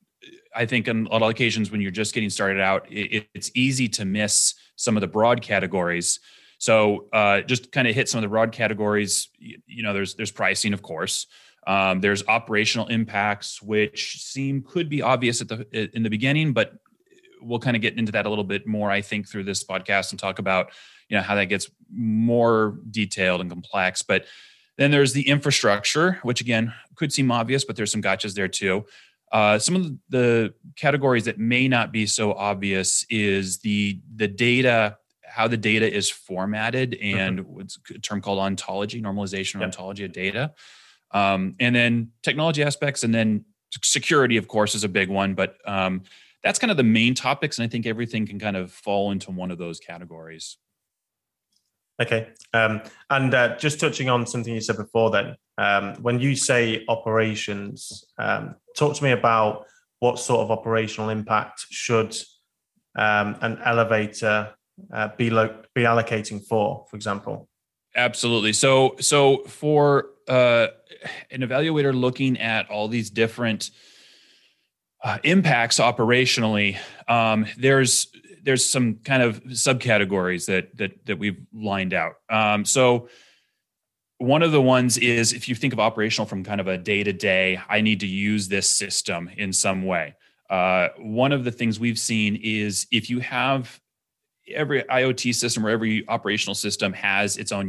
I 0.55 0.67
think 0.67 0.87
on 0.87 1.07
a 1.07 1.13
lot 1.13 1.23
of 1.23 1.29
occasions 1.31 1.71
when 1.71 1.81
you're 1.81 1.89
just 1.89 2.13
getting 2.13 2.29
started 2.29 2.61
out, 2.61 2.85
it, 2.91 3.27
it's 3.33 3.49
easy 3.55 3.89
to 3.89 4.05
miss 4.05 4.53
some 4.75 4.95
of 4.95 5.01
the 5.01 5.07
broad 5.07 5.41
categories. 5.41 6.19
So 6.59 7.07
uh, 7.11 7.41
just 7.41 7.71
kind 7.71 7.87
of 7.87 7.95
hit 7.95 8.07
some 8.07 8.19
of 8.19 8.21
the 8.21 8.27
broad 8.27 8.51
categories. 8.51 9.29
You, 9.39 9.57
you 9.65 9.81
know, 9.81 9.93
there's 9.93 10.13
there's 10.13 10.29
pricing, 10.29 10.73
of 10.73 10.83
course. 10.83 11.25
Um, 11.67 12.01
there's 12.01 12.25
operational 12.27 12.87
impacts, 12.87 13.61
which 13.61 14.21
seem 14.21 14.61
could 14.61 14.89
be 14.89 15.01
obvious 15.01 15.41
at 15.41 15.47
the 15.47 15.89
in 15.95 16.03
the 16.03 16.09
beginning, 16.09 16.53
but 16.53 16.73
we'll 17.41 17.59
kind 17.59 17.75
of 17.75 17.81
get 17.81 17.97
into 17.97 18.11
that 18.11 18.25
a 18.25 18.29
little 18.29 18.43
bit 18.43 18.67
more, 18.67 18.89
I 18.91 19.01
think, 19.01 19.27
through 19.27 19.43
this 19.43 19.63
podcast 19.63 20.11
and 20.11 20.19
talk 20.19 20.39
about 20.39 20.71
you 21.09 21.17
know 21.17 21.23
how 21.23 21.35
that 21.35 21.45
gets 21.45 21.69
more 21.91 22.77
detailed 22.89 23.41
and 23.41 23.49
complex. 23.49 24.01
But 24.01 24.25
then 24.77 24.91
there's 24.91 25.13
the 25.13 25.27
infrastructure, 25.27 26.19
which 26.23 26.41
again 26.41 26.73
could 26.95 27.13
seem 27.13 27.31
obvious, 27.31 27.63
but 27.63 27.75
there's 27.75 27.91
some 27.91 28.01
gotchas 28.01 28.33
there 28.33 28.47
too. 28.47 28.85
Uh, 29.31 29.59
some 29.59 29.75
of 29.75 29.91
the 30.09 30.53
categories 30.75 31.25
that 31.25 31.39
may 31.39 31.67
not 31.67 31.91
be 31.91 32.05
so 32.05 32.33
obvious 32.33 33.05
is 33.09 33.59
the 33.59 33.99
the 34.15 34.27
data, 34.27 34.97
how 35.27 35.47
the 35.47 35.57
data 35.57 35.91
is 35.91 36.09
formatted, 36.09 36.95
and 37.01 37.39
mm-hmm. 37.39 37.53
what's 37.53 37.79
a 37.93 37.99
term 37.99 38.21
called 38.21 38.39
ontology, 38.39 39.01
normalization 39.01 39.55
or 39.55 39.59
yep. 39.59 39.67
ontology 39.67 40.05
of 40.05 40.11
data, 40.11 40.53
um, 41.11 41.55
and 41.59 41.75
then 41.75 42.11
technology 42.23 42.63
aspects, 42.63 43.03
and 43.03 43.13
then 43.13 43.45
security, 43.83 44.37
of 44.37 44.47
course, 44.47 44.75
is 44.75 44.83
a 44.83 44.89
big 44.89 45.09
one. 45.09 45.33
But 45.33 45.57
um, 45.65 46.03
that's 46.43 46.59
kind 46.59 46.71
of 46.71 46.77
the 46.77 46.83
main 46.83 47.15
topics, 47.15 47.57
and 47.57 47.65
I 47.65 47.67
think 47.67 47.85
everything 47.85 48.27
can 48.27 48.39
kind 48.39 48.57
of 48.57 48.71
fall 48.71 49.11
into 49.11 49.31
one 49.31 49.51
of 49.51 49.57
those 49.57 49.79
categories. 49.79 50.57
Okay. 52.01 52.27
Um, 52.53 52.81
and 53.09 53.33
uh, 53.33 53.55
just 53.57 53.79
touching 53.79 54.09
on 54.09 54.27
something 54.27 54.53
you 54.53 54.61
said 54.61 54.77
before, 54.77 55.11
then, 55.11 55.35
um, 55.57 55.95
when 56.01 56.19
you 56.19 56.35
say 56.35 56.83
operations, 56.89 58.03
um, 58.17 58.55
talk 58.77 58.95
to 58.97 59.03
me 59.03 59.11
about 59.11 59.65
what 59.99 60.19
sort 60.19 60.41
of 60.41 60.51
operational 60.51 61.09
impact 61.09 61.65
should 61.69 62.15
um, 62.97 63.37
an 63.41 63.59
elevator 63.63 64.53
uh, 64.93 65.09
be 65.17 65.29
lo- 65.29 65.61
be 65.73 65.83
allocating 65.83 66.45
for, 66.45 66.85
for 66.89 66.95
example. 66.95 67.47
Absolutely. 67.95 68.53
So, 68.53 68.95
so 68.99 69.39
for 69.45 70.07
uh, 70.27 70.67
an 71.31 71.41
evaluator 71.41 71.93
looking 71.93 72.39
at 72.39 72.69
all 72.69 72.87
these 72.87 73.09
different 73.09 73.71
uh, 75.03 75.19
impacts 75.23 75.79
operationally, 75.79 76.77
um, 77.07 77.45
there's 77.57 78.07
there's 78.43 78.63
some 78.63 78.95
kind 79.03 79.23
of 79.23 79.43
subcategories 79.45 80.45
that 80.47 80.75
that 80.77 81.05
that 81.05 81.17
we've 81.17 81.39
lined 81.53 81.93
out. 81.93 82.15
Um, 82.29 82.65
so 82.65 83.07
one 84.17 84.43
of 84.43 84.51
the 84.51 84.61
ones 84.61 84.97
is 84.97 85.33
if 85.33 85.49
you 85.49 85.55
think 85.55 85.73
of 85.73 85.79
operational 85.79 86.25
from 86.25 86.43
kind 86.43 86.61
of 86.61 86.67
a 86.67 86.77
day 86.77 87.03
to 87.03 87.13
day, 87.13 87.59
I 87.67 87.81
need 87.81 87.99
to 88.01 88.07
use 88.07 88.47
this 88.47 88.69
system 88.69 89.29
in 89.35 89.51
some 89.51 89.85
way. 89.85 90.15
Uh, 90.49 90.89
one 90.97 91.31
of 91.31 91.43
the 91.43 91.51
things 91.51 91.79
we've 91.79 91.99
seen 91.99 92.39
is 92.41 92.87
if 92.91 93.09
you 93.09 93.19
have 93.19 93.79
every 94.53 94.83
IoT 94.83 95.33
system 95.35 95.65
or 95.65 95.69
every 95.69 96.07
operational 96.07 96.55
system 96.55 96.93
has 96.93 97.37
its 97.37 97.51
own 97.51 97.67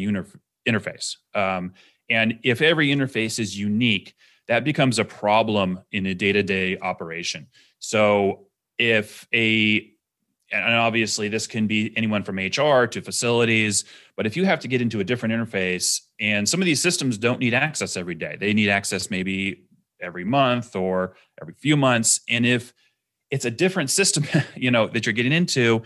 interface. 0.67 1.17
Um, 1.35 1.73
and 2.09 2.39
if 2.43 2.63
every 2.63 2.89
interface 2.89 3.39
is 3.39 3.59
unique, 3.59 4.15
that 4.49 4.65
becomes 4.65 4.99
a 4.99 5.05
problem 5.05 5.81
in 5.91 6.07
a 6.07 6.15
day 6.15 6.33
to 6.33 6.43
day 6.43 6.79
operation. 6.79 7.49
So 7.79 8.47
if 8.79 9.27
a 9.35 9.93
and 10.53 10.75
obviously 10.75 11.29
this 11.29 11.49
can 11.49 11.67
be 11.67 11.93
anyone 11.97 12.23
from 12.23 12.37
HR 12.37 12.87
to 12.87 13.03
facilities, 13.03 13.85
but 14.17 14.27
if 14.27 14.37
you 14.37 14.45
have 14.45 14.61
to 14.61 14.69
get 14.69 14.81
into 14.81 15.01
a 15.01 15.05
different 15.05 15.35
interface 15.35 16.03
and 16.21 16.49
some 16.49 16.61
of 16.61 16.67
these 16.67 16.81
systems 16.81 17.19
don't 17.19 17.41
need 17.41 17.53
access 17.53 17.97
every 17.97 18.15
day, 18.15 18.37
they 18.39 18.55
need 18.55 18.69
access 18.69 19.11
maybe 19.11 19.65
every 20.01 20.25
month 20.25 20.77
or 20.77 21.17
every 21.41 21.55
few 21.55 21.77
months. 21.77 22.21
And 22.29 22.47
if 22.47 22.73
it's 23.31 23.45
a 23.45 23.51
different 23.51 23.91
system, 23.91 24.25
you 24.55 24.71
know, 24.71 24.87
that 24.87 25.05
you're 25.05 25.13
getting 25.13 25.33
into, 25.33 25.83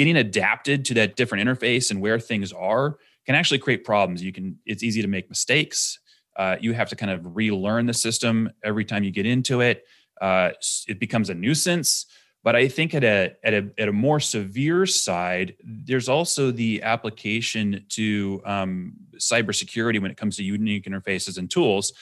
getting 0.00 0.16
adapted 0.16 0.78
to 0.88 0.94
that 0.94 1.10
different 1.18 1.40
interface 1.44 1.90
and 1.90 2.00
where 2.00 2.18
things 2.18 2.50
are 2.54 2.96
can 3.26 3.34
actually 3.34 3.60
create 3.66 3.82
problems. 3.84 4.22
You 4.22 4.32
can, 4.32 4.46
it's 4.64 4.82
easy 4.82 5.02
to 5.02 5.08
make 5.08 5.28
mistakes. 5.28 5.98
Uh, 6.40 6.56
you 6.64 6.72
have 6.72 6.88
to 6.88 6.96
kind 6.96 7.12
of 7.12 7.36
relearn 7.36 7.84
the 7.84 7.92
system 8.06 8.34
every 8.70 8.86
time 8.90 9.02
you 9.04 9.12
get 9.20 9.26
into 9.26 9.60
it. 9.60 9.84
uh, 10.20 10.50
it 10.86 10.98
becomes 11.00 11.30
a 11.30 11.34
nuisance. 11.34 12.06
But 12.42 12.56
I 12.56 12.68
think 12.68 12.94
at 12.94 13.04
a, 13.04 13.36
at 13.44 13.52
a 13.52 13.70
at 13.76 13.88
a 13.88 13.92
more 13.92 14.18
severe 14.18 14.86
side, 14.86 15.56
there's 15.62 16.08
also 16.08 16.50
the 16.50 16.82
application 16.82 17.84
to 17.90 18.40
um, 18.46 18.94
cybersecurity 19.16 20.00
when 20.00 20.10
it 20.10 20.16
comes 20.16 20.36
to 20.36 20.44
unique 20.44 20.86
interfaces 20.86 21.36
and 21.36 21.50
tools. 21.50 21.92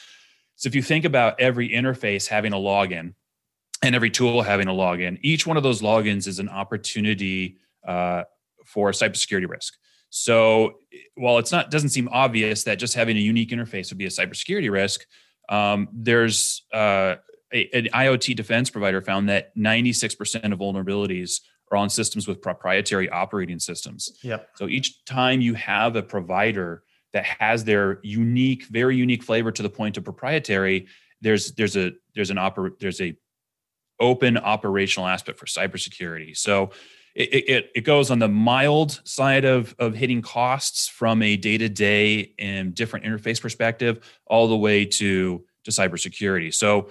So 0.55 0.69
if 0.69 0.75
you 0.75 0.83
think 0.83 1.05
about 1.05 1.41
every 1.41 1.69
interface 1.71 2.29
having 2.29 2.53
a 2.53 2.57
login 2.57 3.15
and 3.83 3.95
every 3.95 4.11
tool 4.11 4.43
having 4.43 4.69
a 4.69 4.73
login, 4.73 5.19
each 5.23 5.45
one 5.45 5.57
of 5.57 5.65
those 5.65 5.83
logins 5.83 6.29
is 6.29 6.39
an 6.39 6.49
opportunity 6.49 7.59
uh, 7.87 8.25
for 8.67 8.91
cybersecurity 8.91 9.49
risk. 9.49 9.75
So 10.11 10.79
while 11.17 11.39
it's 11.39 11.53
not 11.53 11.71
doesn't 11.71 11.91
seem 11.91 12.09
obvious 12.11 12.65
that 12.65 12.79
just 12.79 12.95
having 12.95 13.17
a 13.17 13.21
unique 13.21 13.51
interface 13.51 13.91
would 13.91 13.99
be 13.99 14.07
a 14.07 14.11
cybersecurity 14.11 14.71
risk, 14.71 15.05
um, 15.49 15.89
there's 15.93 16.65
uh, 16.73 17.17
a, 17.53 17.71
an 17.73 17.89
IoT 17.95 18.37
defense 18.37 18.71
provider 18.71 19.01
found 19.03 19.29
that 19.29 19.57
96% 19.57 20.53
of 20.53 20.59
vulnerabilities 20.59 21.41
are 21.71 21.77
on 21.77 21.91
systems 21.91 22.27
with 22.27 22.41
proprietary 22.41 23.09
operating 23.11 23.59
systems. 23.59 24.19
Yep. 24.23 24.49
So 24.55 24.69
each 24.69 25.05
time 25.05 25.41
you 25.41 25.55
have 25.55 25.97
a 25.97 26.03
provider 26.03 26.83
that 27.13 27.25
has 27.25 27.65
their 27.65 28.01
unique, 28.03 28.65
very 28.67 28.97
unique 28.97 29.23
flavor 29.23 29.53
to 29.53 29.63
the 29.63 29.71
point 29.71 29.97
of 29.97 30.05
proprietary, 30.05 30.87
there's 31.21 31.53
there's 31.53 31.77
a 31.77 31.93
there's 32.15 32.31
an 32.31 32.37
oper 32.37 32.71
there's 32.79 33.01
a 33.01 33.15
open 34.01 34.37
operational 34.37 35.09
aspect 35.09 35.39
for 35.39 35.47
cybersecurity. 35.47 36.37
So 36.37 36.71
it, 37.15 37.49
it, 37.49 37.71
it 37.75 37.81
goes 37.83 38.11
on 38.11 38.19
the 38.19 38.29
mild 38.29 39.01
side 39.05 39.45
of, 39.45 39.75
of 39.79 39.95
hitting 39.95 40.23
costs 40.23 40.89
from 40.89 41.23
a 41.23 41.37
day-to-day 41.37 42.35
and 42.39 42.75
different 42.75 43.05
interface 43.05 43.41
perspective 43.41 44.01
all 44.27 44.49
the 44.49 44.57
way 44.57 44.85
to 44.85 45.45
to 45.65 45.71
cybersecurity. 45.71 46.55
So 46.55 46.91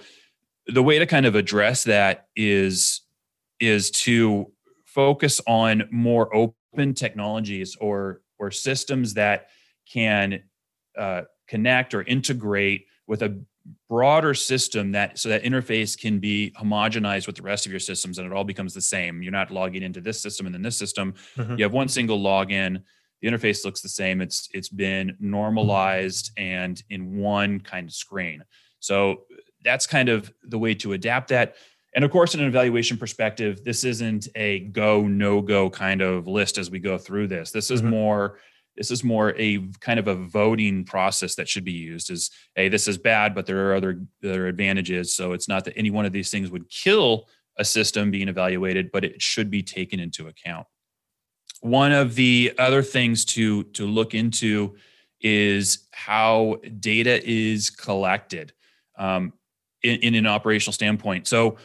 the 0.66 0.82
way 0.82 0.98
to 0.98 1.06
kind 1.06 1.26
of 1.26 1.34
address 1.34 1.84
that 1.84 2.26
is 2.36 3.00
is 3.58 3.90
to 3.90 4.52
focus 4.84 5.40
on 5.46 5.88
more 5.90 6.34
open 6.34 6.94
technologies 6.94 7.76
or 7.80 8.20
or 8.38 8.50
systems 8.50 9.14
that 9.14 9.48
can 9.90 10.42
uh, 10.96 11.22
connect 11.48 11.94
or 11.94 12.02
integrate 12.02 12.86
with 13.06 13.22
a 13.22 13.40
broader 13.88 14.34
system 14.34 14.92
that 14.92 15.18
so 15.18 15.28
that 15.28 15.42
interface 15.42 15.98
can 15.98 16.18
be 16.18 16.52
homogenized 16.58 17.26
with 17.26 17.36
the 17.36 17.42
rest 17.42 17.66
of 17.66 17.72
your 17.72 17.80
systems 17.80 18.18
and 18.18 18.26
it 18.26 18.32
all 18.32 18.44
becomes 18.44 18.74
the 18.74 18.80
same 18.80 19.22
you're 19.22 19.32
not 19.32 19.50
logging 19.50 19.82
into 19.82 20.00
this 20.00 20.20
system 20.20 20.46
and 20.46 20.54
then 20.54 20.62
this 20.62 20.78
system 20.78 21.14
mm-hmm. 21.36 21.56
you 21.56 21.64
have 21.64 21.72
one 21.72 21.88
single 21.88 22.18
login 22.20 22.82
the 23.20 23.28
interface 23.28 23.64
looks 23.64 23.80
the 23.80 23.88
same 23.88 24.20
it's 24.20 24.48
it's 24.52 24.68
been 24.68 25.16
normalized 25.20 26.30
and 26.36 26.82
in 26.90 27.18
one 27.18 27.60
kind 27.60 27.88
of 27.88 27.94
screen 27.94 28.42
so 28.80 29.24
that's 29.64 29.86
kind 29.86 30.08
of 30.08 30.32
the 30.42 30.58
way 30.58 30.74
to 30.74 30.92
adapt 30.92 31.28
that. 31.28 31.56
And 31.94 32.04
of 32.04 32.10
course, 32.10 32.34
in 32.34 32.40
an 32.40 32.46
evaluation 32.46 32.96
perspective, 32.96 33.64
this 33.64 33.84
isn't 33.84 34.28
a 34.34 34.60
go 34.60 35.02
no 35.06 35.40
go 35.40 35.70
kind 35.70 36.00
of 36.00 36.26
list 36.26 36.58
as 36.58 36.70
we 36.70 36.78
go 36.78 36.98
through 36.98 37.28
this. 37.28 37.50
This 37.50 37.70
is 37.70 37.80
mm-hmm. 37.80 37.90
more 37.90 38.38
this 38.78 38.90
is 38.90 39.04
more 39.04 39.34
a 39.36 39.58
kind 39.80 39.98
of 39.98 40.08
a 40.08 40.14
voting 40.14 40.84
process 40.84 41.34
that 41.34 41.48
should 41.48 41.64
be 41.64 41.72
used 41.72 42.10
is 42.10 42.30
hey 42.54 42.68
this 42.68 42.88
is 42.88 42.96
bad 42.96 43.34
but 43.34 43.44
there 43.44 43.68
are 43.68 43.74
other 43.74 44.00
other 44.24 44.46
advantages 44.46 45.14
so 45.14 45.32
it's 45.32 45.48
not 45.48 45.64
that 45.64 45.76
any 45.76 45.90
one 45.90 46.06
of 46.06 46.12
these 46.12 46.30
things 46.30 46.50
would 46.50 46.70
kill 46.70 47.28
a 47.58 47.64
system 47.64 48.10
being 48.10 48.28
evaluated 48.28 48.90
but 48.90 49.04
it 49.04 49.20
should 49.20 49.50
be 49.50 49.62
taken 49.62 50.00
into 50.00 50.28
account 50.28 50.66
one 51.60 51.92
of 51.92 52.14
the 52.14 52.54
other 52.58 52.82
things 52.82 53.24
to 53.24 53.64
to 53.64 53.86
look 53.86 54.14
into 54.14 54.76
is 55.20 55.88
how 55.90 56.60
data 56.78 57.20
is 57.28 57.70
collected 57.70 58.52
um, 58.98 59.32
in, 59.82 60.00
in 60.00 60.14
an 60.14 60.26
operational 60.26 60.72
standpoint. 60.72 61.26
So, 61.26 61.56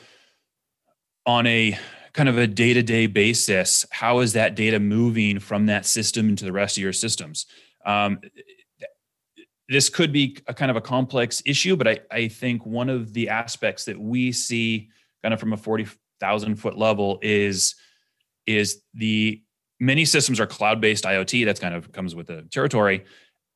on 1.26 1.48
a 1.48 1.78
kind 2.14 2.30
of 2.30 2.38
a 2.38 2.48
day 2.48 2.74
to 2.74 2.84
day 2.84 3.08
basis, 3.08 3.86
how 3.92 4.20
is 4.20 4.34
that 4.34 4.56
data 4.56 4.80
moving 4.80 5.40
from 5.40 5.66
that 5.66 5.86
system 5.86 6.30
into 6.30 6.46
the 6.46 6.52
rest 6.52 6.78
of 6.78 6.84
your 6.84 6.94
systems? 6.94 7.46
Um, 7.86 8.20
this 9.70 9.90
could 9.90 10.12
be 10.12 10.38
a 10.48 10.54
kind 10.54 10.70
of 10.70 10.78
a 10.78 10.82
complex 10.82 11.42
issue, 11.46 11.76
but 11.76 11.88
I, 11.88 12.00
I 12.12 12.28
think 12.28 12.66
one 12.66 12.90
of 12.90 13.14
the 13.14 13.30
aspects 13.30 13.86
that 13.86 14.00
we 14.00 14.32
see 14.32 14.90
kind 15.24 15.34
of 15.34 15.40
from 15.40 15.54
a 15.54 15.58
40,000 15.58 16.56
foot 16.56 16.78
level 16.78 17.18
is, 17.22 17.76
is 18.46 18.82
the 18.94 19.42
many 19.80 20.06
systems 20.06 20.40
are 20.40 20.46
cloud 20.46 20.82
based 20.82 21.06
IoT. 21.06 21.46
That's 21.46 21.60
kind 21.60 21.74
of 21.74 21.92
comes 21.92 22.14
with 22.14 22.28
the 22.28 22.44
territory. 22.52 23.06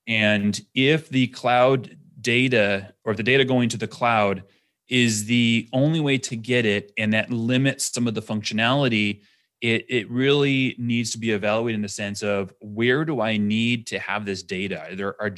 And 0.08 0.60
if 0.74 1.10
the 1.10 1.28
cloud 1.28 1.98
data 2.20 2.94
or 3.04 3.12
if 3.12 3.18
the 3.18 3.24
data 3.24 3.46
going 3.46 3.70
to 3.70 3.78
the 3.78 3.88
cloud 3.88 4.44
is 4.90 5.26
the 5.26 5.68
only 5.74 6.00
way 6.00 6.18
to 6.18 6.36
get 6.36 6.66
it 6.66 6.92
and 6.98 7.14
that 7.14 7.30
limits 7.30 7.92
some 7.94 8.08
of 8.08 8.14
the 8.14 8.22
functionality 8.22 9.22
it, 9.60 9.86
it 9.90 10.10
really 10.12 10.76
needs 10.78 11.12
to 11.12 11.18
be 11.18 11.32
evaluated 11.32 11.76
in 11.76 11.82
the 11.82 11.90
sense 11.90 12.22
of 12.22 12.54
where 12.62 13.04
do 13.04 13.22
i 13.22 13.38
need 13.38 13.88
to 13.88 14.00
have 14.00 14.26
this 14.26 14.44
data? 14.44 14.82
Are 14.82 14.96
there, 14.96 15.22
are, 15.22 15.32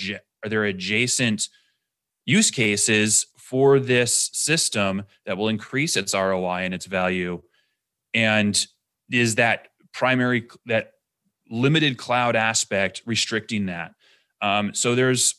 are 0.43 0.49
there 0.49 0.65
adjacent 0.65 1.47
use 2.25 2.51
cases 2.51 3.27
for 3.37 3.79
this 3.79 4.29
system 4.33 5.03
that 5.25 5.37
will 5.37 5.47
increase 5.47 5.95
its 5.95 6.13
roi 6.13 6.61
and 6.63 6.73
its 6.73 6.85
value? 6.85 7.41
And 8.13 8.65
is 9.09 9.35
that 9.35 9.69
primary 9.93 10.47
that 10.65 10.93
limited 11.49 11.97
cloud 11.97 12.35
aspect 12.35 13.01
restricting 13.05 13.67
that? 13.67 13.93
Um, 14.41 14.73
so 14.73 14.95
there's 14.95 15.35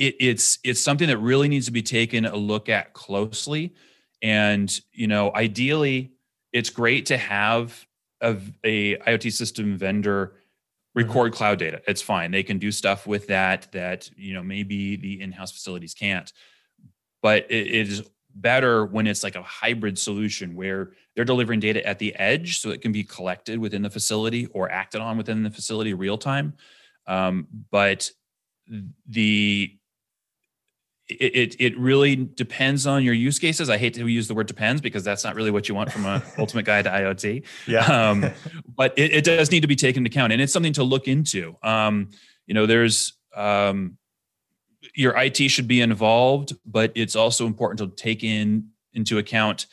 it, 0.00 0.16
it's 0.18 0.58
it's 0.64 0.80
something 0.80 1.06
that 1.08 1.18
really 1.18 1.46
needs 1.46 1.66
to 1.66 1.72
be 1.72 1.82
taken 1.82 2.24
a 2.24 2.36
look 2.36 2.68
at 2.68 2.94
closely. 2.94 3.74
And 4.22 4.80
you 4.92 5.06
know 5.06 5.30
ideally 5.34 6.12
it's 6.52 6.70
great 6.70 7.06
to 7.06 7.16
have 7.16 7.86
a, 8.22 8.36
a 8.64 8.96
iot 8.96 9.32
system 9.32 9.76
vendor 9.76 10.34
record 10.94 11.30
mm-hmm. 11.30 11.36
cloud 11.36 11.58
data. 11.58 11.80
It's 11.86 12.02
fine. 12.02 12.32
They 12.32 12.42
can 12.42 12.58
do 12.58 12.72
stuff 12.72 13.06
with 13.06 13.28
that 13.28 13.70
that 13.72 14.10
you 14.16 14.34
know 14.34 14.42
maybe 14.42 14.96
the 14.96 15.20
in-house 15.20 15.52
facilities 15.52 15.94
can't. 15.94 16.32
But 17.22 17.50
it, 17.50 17.66
it 17.66 17.88
is 17.88 18.02
better 18.34 18.86
when 18.86 19.06
it's 19.06 19.22
like 19.22 19.36
a 19.36 19.42
hybrid 19.42 19.98
solution 19.98 20.54
where 20.54 20.92
they're 21.14 21.24
delivering 21.24 21.60
data 21.60 21.84
at 21.86 21.98
the 21.98 22.14
edge 22.14 22.60
so 22.60 22.70
it 22.70 22.80
can 22.80 22.92
be 22.92 23.04
collected 23.04 23.58
within 23.58 23.82
the 23.82 23.90
facility 23.90 24.46
or 24.46 24.70
acted 24.70 25.00
on 25.00 25.18
within 25.18 25.42
the 25.42 25.50
facility 25.50 25.92
real 25.94 26.16
time. 26.16 26.54
Um, 27.06 27.48
but 27.70 28.10
the 29.08 29.76
it, 31.10 31.36
it, 31.36 31.56
it 31.58 31.78
really 31.78 32.16
depends 32.16 32.86
on 32.86 33.02
your 33.02 33.14
use 33.14 33.38
cases. 33.38 33.68
I 33.70 33.78
hate 33.78 33.94
to 33.94 34.06
use 34.06 34.28
the 34.28 34.34
word 34.34 34.46
depends 34.46 34.80
because 34.80 35.04
that's 35.04 35.24
not 35.24 35.34
really 35.34 35.50
what 35.50 35.68
you 35.68 35.74
want 35.74 35.92
from 35.92 36.06
an 36.06 36.22
ultimate 36.38 36.64
guide 36.64 36.84
to 36.84 36.90
IoT. 36.90 37.44
Yeah. 37.66 37.84
Um, 37.84 38.30
but 38.76 38.98
it, 38.98 39.12
it, 39.12 39.24
does 39.24 39.50
need 39.50 39.60
to 39.60 39.66
be 39.66 39.76
taken 39.76 40.04
into 40.04 40.14
account, 40.14 40.32
and 40.32 40.40
it's 40.40 40.52
something 40.52 40.72
to 40.74 40.84
look 40.84 41.08
into. 41.08 41.56
Um, 41.62 42.10
you 42.46 42.54
know, 42.54 42.66
there's 42.66 43.14
um, 43.34 43.96
your 44.94 45.16
IT 45.16 45.36
should 45.48 45.68
be 45.68 45.80
involved, 45.80 46.54
but 46.64 46.92
it's 46.94 47.16
also 47.16 47.46
important 47.46 47.78
to 47.78 48.02
take 48.02 48.24
in 48.24 48.68
into 48.92 49.18
account 49.18 49.66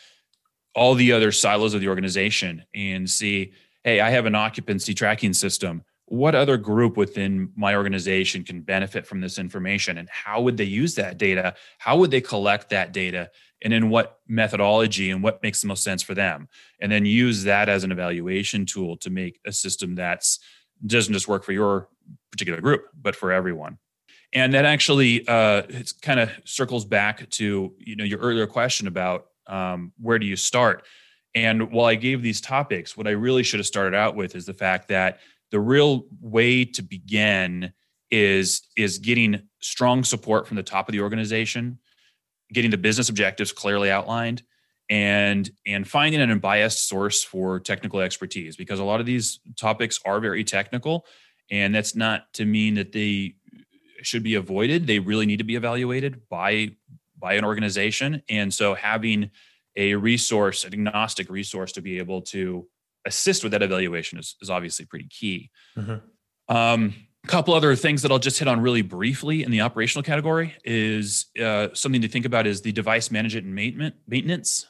all 0.75 0.93
the 0.93 1.11
other 1.11 1.31
silos 1.31 1.73
of 1.73 1.81
the 1.81 1.87
organization 1.87 2.63
and 2.75 3.09
see, 3.09 3.51
hey, 3.83 3.99
I 3.99 4.11
have 4.11 4.25
an 4.25 4.35
occupancy 4.35 4.93
tracking 4.93 5.33
system 5.33 5.83
what 6.09 6.35
other 6.35 6.55
group 6.55 6.95
within 6.95 7.51
my 7.55 7.75
organization 7.75 8.43
can 8.43 8.61
benefit 8.61 9.05
from 9.05 9.19
this 9.19 9.37
information? 9.37 9.97
And 9.97 10.07
how 10.09 10.41
would 10.41 10.55
they 10.55 10.63
use 10.63 10.95
that 10.95 11.17
data? 11.17 11.53
How 11.79 11.97
would 11.97 12.11
they 12.11 12.21
collect 12.21 12.69
that 12.69 12.93
data? 12.93 13.29
And 13.61 13.73
in 13.73 13.89
what 13.89 14.19
methodology 14.25 15.11
and 15.11 15.21
what 15.21 15.43
makes 15.43 15.61
the 15.61 15.67
most 15.67 15.83
sense 15.83 16.01
for 16.01 16.13
them? 16.13 16.47
And 16.79 16.89
then 16.89 17.05
use 17.05 17.43
that 17.43 17.67
as 17.67 17.83
an 17.83 17.91
evaluation 17.91 18.65
tool 18.65 18.95
to 18.97 19.09
make 19.09 19.39
a 19.45 19.51
system 19.51 19.95
that's 19.95 20.39
doesn't 20.85 21.13
just 21.13 21.27
work 21.27 21.43
for 21.43 21.53
your 21.53 21.89
particular 22.31 22.61
group 22.61 22.85
but 23.01 23.15
for 23.15 23.31
everyone. 23.33 23.77
And 24.31 24.53
that 24.53 24.63
actually 24.63 25.27
uh, 25.27 25.63
it 25.67 25.91
kind 26.01 26.19
of 26.19 26.29
circles 26.45 26.85
back 26.85 27.29
to 27.31 27.73
you 27.79 27.95
know 27.97 28.05
your 28.05 28.19
earlier 28.19 28.47
question 28.47 28.87
about 28.87 29.27
um, 29.47 29.91
where 29.99 30.19
do 30.19 30.25
you 30.25 30.37
start? 30.37 30.85
And 31.35 31.71
while 31.71 31.85
i 31.85 31.95
gave 31.95 32.21
these 32.23 32.41
topics 32.41 32.95
what 32.97 33.05
i 33.05 33.11
really 33.11 33.43
should 33.43 33.59
have 33.59 33.67
started 33.67 33.93
out 33.93 34.15
with 34.15 34.35
is 34.35 34.45
the 34.45 34.53
fact 34.53 34.87
that 34.87 35.19
the 35.51 35.59
real 35.59 36.05
way 36.21 36.65
to 36.65 36.81
begin 36.81 37.73
is 38.09 38.61
is 38.77 38.99
getting 38.99 39.41
strong 39.61 40.03
support 40.03 40.47
from 40.47 40.55
the 40.55 40.63
top 40.63 40.87
of 40.87 40.93
the 40.93 41.01
organization 41.01 41.79
getting 42.53 42.71
the 42.71 42.77
business 42.77 43.09
objectives 43.09 43.51
clearly 43.51 43.91
outlined 43.91 44.43
and 44.89 45.51
and 45.65 45.87
finding 45.87 46.21
an 46.21 46.31
unbiased 46.31 46.87
source 46.87 47.23
for 47.23 47.59
technical 47.59 47.99
expertise 47.99 48.55
because 48.55 48.79
a 48.79 48.83
lot 48.83 49.01
of 49.01 49.05
these 49.05 49.39
topics 49.57 49.99
are 50.05 50.19
very 50.19 50.43
technical 50.43 51.05
and 51.51 51.73
that's 51.73 51.95
not 51.95 52.31
to 52.33 52.45
mean 52.45 52.75
that 52.75 52.91
they 52.91 53.35
should 54.01 54.23
be 54.23 54.35
avoided. 54.35 54.87
They 54.87 54.99
really 54.99 55.25
need 55.25 55.37
to 55.37 55.43
be 55.43 55.55
evaluated 55.55 56.27
by 56.29 56.71
by 57.19 57.33
an 57.33 57.43
organization. 57.43 58.21
And 58.29 58.53
so 58.53 58.75
having 58.75 59.31
a 59.75 59.95
resource 59.95 60.63
an 60.63 60.73
agnostic 60.73 61.29
resource 61.29 61.71
to 61.73 61.81
be 61.81 61.97
able 61.97 62.21
to 62.21 62.67
assist 63.07 63.41
with 63.41 63.53
that 63.53 63.63
evaluation 63.63 64.19
is, 64.19 64.35
is 64.41 64.49
obviously 64.51 64.85
pretty 64.85 65.07
key. 65.09 65.49
Mm-hmm. 65.75 66.55
Um, 66.55 66.93
A 67.25 67.27
couple 67.27 67.53
other 67.53 67.75
things 67.75 68.03
that 68.03 68.11
I'll 68.11 68.19
just 68.19 68.39
hit 68.39 68.47
on 68.47 68.61
really 68.61 68.83
briefly 68.83 69.43
in 69.43 69.51
the 69.51 69.61
operational 69.61 70.03
category 70.03 70.55
is 70.63 71.25
uh, 71.43 71.67
something 71.73 72.01
to 72.01 72.07
think 72.07 72.25
about 72.25 72.47
is 72.47 72.61
the 72.61 72.71
device 72.71 73.11
management 73.11 73.45
and 73.47 73.55
maintenance. 74.07 74.67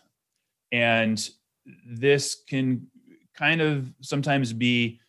And 0.71 1.29
this 1.85 2.35
can 2.49 2.87
kind 3.35 3.61
of 3.61 3.93
sometimes 4.01 4.53
be 4.53 4.99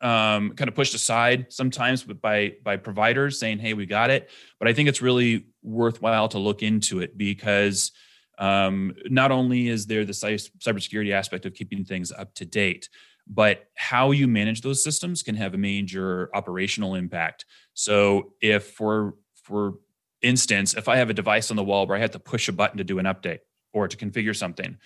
um, 0.00 0.52
kind 0.52 0.68
of 0.68 0.74
pushed 0.74 0.94
aside 0.94 1.46
sometimes 1.48 2.04
by 2.04 2.54
by 2.62 2.76
providers 2.76 3.38
saying, 3.40 3.58
"Hey, 3.58 3.74
we 3.74 3.86
got 3.86 4.10
it." 4.10 4.28
But 4.58 4.68
I 4.68 4.72
think 4.74 4.88
it's 4.88 5.00
really 5.00 5.46
worthwhile 5.62 6.28
to 6.28 6.38
look 6.38 6.62
into 6.62 7.00
it 7.00 7.16
because 7.16 7.92
um, 8.38 8.94
not 9.06 9.30
only 9.30 9.68
is 9.68 9.86
there 9.86 10.04
the 10.04 10.12
cybersecurity 10.12 11.12
aspect 11.12 11.44
of 11.44 11.54
keeping 11.54 11.84
things 11.84 12.12
up 12.12 12.34
to 12.34 12.44
date, 12.44 12.88
but 13.26 13.66
how 13.76 14.10
you 14.10 14.26
manage 14.26 14.62
those 14.62 14.82
systems 14.82 15.22
can 15.22 15.34
have 15.34 15.54
a 15.54 15.58
major 15.58 16.30
operational 16.34 16.94
impact. 16.94 17.44
So 17.74 18.32
if 18.40 18.70
for 18.70 19.14
for 19.42 19.74
instance, 20.22 20.74
if 20.74 20.88
I 20.88 20.96
have 20.96 21.10
a 21.10 21.14
device 21.14 21.50
on 21.50 21.56
the 21.56 21.64
wall 21.64 21.86
where 21.86 21.96
I 21.96 22.00
have 22.00 22.10
to 22.12 22.18
push 22.18 22.48
a 22.48 22.52
button 22.52 22.78
to 22.78 22.84
do 22.84 22.98
an 22.98 23.06
update 23.06 23.40
or 23.72 23.88
to 23.88 23.96
configure 23.96 24.36
something, 24.36 24.76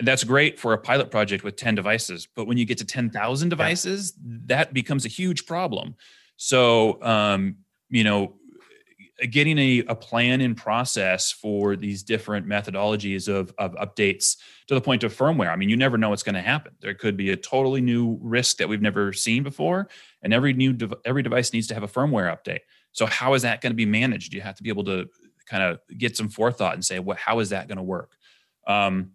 that's 0.00 0.24
great 0.24 0.58
for 0.58 0.72
a 0.72 0.78
pilot 0.78 1.10
project 1.10 1.44
with 1.44 1.56
10 1.56 1.74
devices. 1.74 2.28
But 2.34 2.46
when 2.46 2.58
you 2.58 2.66
get 2.66 2.78
to 2.78 2.84
10,000 2.84 3.48
devices, 3.48 4.14
yeah. 4.16 4.38
that 4.46 4.74
becomes 4.74 5.06
a 5.06 5.08
huge 5.08 5.46
problem. 5.46 5.94
So, 6.36 7.02
um, 7.02 7.56
you 7.88 8.04
know, 8.04 8.34
getting 9.30 9.58
a, 9.58 9.78
a 9.88 9.94
plan 9.94 10.40
in 10.40 10.54
process 10.54 11.32
for 11.32 11.74
these 11.76 12.02
different 12.02 12.46
methodologies 12.46 13.28
of, 13.28 13.52
of 13.58 13.74
updates 13.74 14.36
to 14.66 14.74
the 14.74 14.80
point 14.80 15.04
of 15.04 15.16
firmware. 15.16 15.50
I 15.50 15.56
mean, 15.56 15.68
you 15.68 15.76
never 15.76 15.96
know 15.96 16.10
what's 16.10 16.22
going 16.22 16.34
to 16.34 16.42
happen. 16.42 16.72
There 16.80 16.94
could 16.94 17.16
be 17.16 17.30
a 17.30 17.36
totally 17.36 17.80
new 17.80 18.18
risk 18.20 18.58
that 18.58 18.68
we've 18.68 18.82
never 18.82 19.12
seen 19.12 19.42
before, 19.42 19.88
and 20.22 20.34
every 20.34 20.52
new 20.52 20.76
every 21.04 21.22
device 21.22 21.52
needs 21.52 21.66
to 21.68 21.74
have 21.74 21.82
a 21.82 21.88
firmware 21.88 22.30
update. 22.36 22.60
So 22.92 23.06
how 23.06 23.34
is 23.34 23.42
that 23.42 23.60
going 23.60 23.72
to 23.72 23.76
be 23.76 23.86
managed? 23.86 24.34
You 24.34 24.42
have 24.42 24.56
to 24.56 24.62
be 24.62 24.68
able 24.68 24.84
to 24.84 25.08
kind 25.46 25.62
of 25.62 25.80
get 25.96 26.16
some 26.16 26.28
forethought 26.28 26.74
and 26.74 26.84
say, 26.84 26.98
what 26.98 27.16
how 27.16 27.38
is 27.38 27.50
that 27.50 27.68
going 27.68 27.78
to 27.78 27.82
work? 27.82 28.12
Um, 28.66 29.12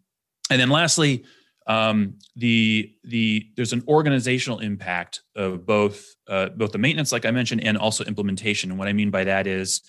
and 0.49 0.59
then 0.59 0.69
lastly, 0.69 1.25
um, 1.67 2.15
the 2.35 2.93
the 3.03 3.47
there's 3.55 3.73
an 3.73 3.83
organizational 3.87 4.59
impact 4.59 5.21
of 5.35 5.65
both 5.65 6.15
uh, 6.27 6.49
both 6.49 6.71
the 6.71 6.77
maintenance, 6.77 7.11
like 7.11 7.25
I 7.25 7.31
mentioned, 7.31 7.63
and 7.63 7.77
also 7.77 8.03
implementation. 8.03 8.71
And 8.71 8.79
what 8.79 8.87
I 8.87 8.93
mean 8.93 9.11
by 9.11 9.23
that 9.25 9.47
is 9.47 9.81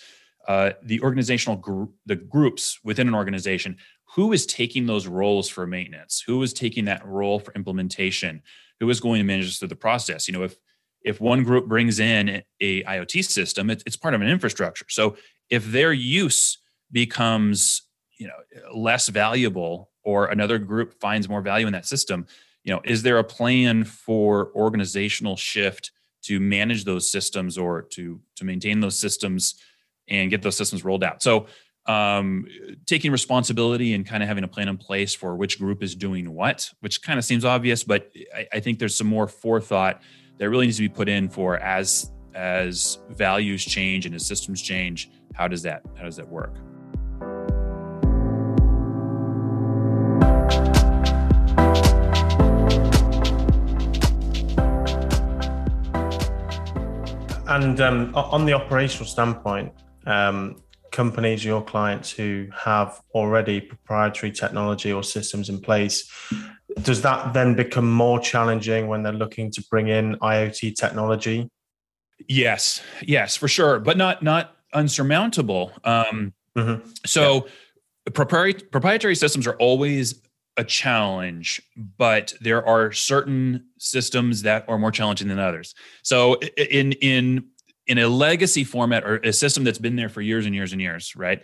uh, 0.49 0.73
the 0.83 1.01
organizational 1.01 1.57
group, 1.57 1.95
the 2.07 2.17
groups 2.17 2.79
within 2.85 3.09
an 3.09 3.15
organization. 3.15 3.77
Who 4.15 4.35
is 4.35 4.45
taking 4.45 4.85
those 4.85 5.07
roles 5.07 5.49
for 5.49 5.67
maintenance? 5.67 6.23
Who 6.27 6.43
is 6.43 6.53
taking 6.53 6.85
that 6.85 7.07
role 7.07 7.39
for 7.39 7.55
implementation? 7.55 8.43
Who 8.79 8.91
is 8.91 9.01
going 9.01 9.21
to 9.21 9.25
manage 9.25 9.47
this 9.47 9.59
through 9.59 9.69
the 9.69 9.77
process? 9.77 10.29
You 10.29 10.35
know, 10.35 10.43
if 10.43 10.57
if 11.03 11.21
one 11.21 11.43
group 11.43 11.67
brings 11.67 11.99
in 11.99 12.43
a 12.61 12.85
IoT 12.85 13.25
system, 13.25 13.71
it, 13.71 13.83
it's 13.87 13.97
part 13.97 14.15
of 14.15 14.21
an 14.21 14.29
infrastructure. 14.29 14.85
So 14.91 15.17
if 15.49 15.65
their 15.65 15.93
use 15.93 16.59
becomes 16.91 17.83
you 18.19 18.27
know 18.27 18.75
less 18.75 19.09
valuable 19.09 19.92
or 20.05 20.27
another 20.27 20.59
group 20.59 20.99
finds 21.01 21.29
more 21.29 21.41
value 21.41 21.67
in 21.67 21.73
that 21.73 21.87
system 21.87 22.27
you 22.65 22.73
know 22.73 22.81
is 22.85 23.03
there 23.03 23.19
a 23.19 23.25
plan 23.25 23.85
for 23.85 24.51
organizational 24.55 25.37
shift 25.37 25.91
to 26.23 26.39
manage 26.39 26.85
those 26.85 27.11
systems 27.11 27.59
or 27.59 27.83
to 27.83 28.21
to 28.37 28.45
maintain 28.45 28.81
those 28.81 28.99
systems 28.99 29.57
and 30.09 30.31
get 30.31 30.43
those 30.43 30.57
systems 30.57 30.85
rolled 30.85 31.05
out? 31.05 31.23
So 31.23 31.47
um, 31.87 32.47
taking 32.87 33.11
responsibility 33.11 33.93
and 33.95 34.07
kind 34.07 34.23
of 34.23 34.29
having 34.29 34.45
a 34.45 34.49
plan 34.49 34.69
in 34.69 34.77
place 34.77 35.15
for 35.15 35.37
which 35.37 35.59
group 35.59 35.83
is 35.83 35.97
doing 35.97 36.33
what 36.33 36.71
which 36.81 37.03
kind 37.03 37.19
of 37.19 37.25
seems 37.25 37.45
obvious 37.45 37.83
but 37.83 38.13
I, 38.33 38.47
I 38.53 38.61
think 38.61 38.79
there's 38.79 38.97
some 38.97 39.09
more 39.09 39.27
forethought 39.27 40.01
that 40.39 40.49
really 40.49 40.67
needs 40.67 40.77
to 40.77 40.85
be 40.85 40.89
put 40.89 41.09
in 41.09 41.29
for 41.29 41.57
as 41.57 42.13
as 42.35 42.99
values 43.11 43.65
change 43.65 44.07
and 44.07 44.15
as 44.15 44.25
systems 44.25 44.63
change 44.63 45.11
how 45.35 45.49
does 45.49 45.63
that 45.63 45.83
how 45.97 46.05
does 46.05 46.15
that 46.15 46.29
work 46.29 46.55
And 57.53 57.81
um, 57.83 58.15
on 58.15 58.47
the 58.47 58.55
operational 58.55 59.07
standpoint, 59.07 59.73
um, 60.07 60.63
companies, 60.91 61.45
your 61.45 61.63
clients 61.63 62.11
who 62.11 62.49
have 62.57 62.99
already 63.15 63.61
proprietary 63.61 64.33
technology 64.33 64.91
or 64.91 65.03
systems 65.03 65.51
in 65.51 65.61
place, 65.61 66.11
does 66.81 67.03
that 67.03 67.35
then 67.35 67.55
become 67.55 67.91
more 67.91 68.19
challenging 68.19 68.87
when 68.87 69.03
they're 69.03 69.13
looking 69.13 69.51
to 69.51 69.63
bring 69.71 69.89
in 69.89 70.17
IoT 70.21 70.77
technology? 70.77 71.51
Yes, 72.27 72.81
yes, 73.03 73.37
for 73.37 73.49
sure, 73.49 73.81
but 73.81 73.99
not 73.99 74.23
not 74.23 74.57
unsurmountable. 74.73 75.73
Um, 75.85 76.33
mm-hmm. 76.57 76.89
So, 77.05 77.35
yeah. 78.07 78.13
proprietary 78.15 78.67
proprietary 78.71 79.15
systems 79.15 79.47
are 79.47 79.57
always 79.57 80.23
a 80.57 80.65
challenge, 80.65 81.63
but 81.77 82.35
there 82.41 82.67
are 82.67 82.93
certain 82.93 83.67
systems 83.79 84.43
that 84.43 84.65
are 84.69 84.79
more 84.79 84.91
challenging 84.91 85.29
than 85.29 85.39
others. 85.39 85.75
So 86.03 86.35
in 86.57 86.93
in 86.93 87.47
in 87.87 87.99
a 87.99 88.09
legacy 88.09 88.65
format 88.65 89.05
or 89.05 89.17
a 89.19 89.33
system 89.33 89.65
that's 89.65 89.79
been 89.79 89.97
there 89.97 90.09
for 90.09 90.21
years 90.21 90.47
and 90.47 90.55
years 90.55 90.73
and 90.73 90.81
years, 90.81 91.17
right? 91.17 91.43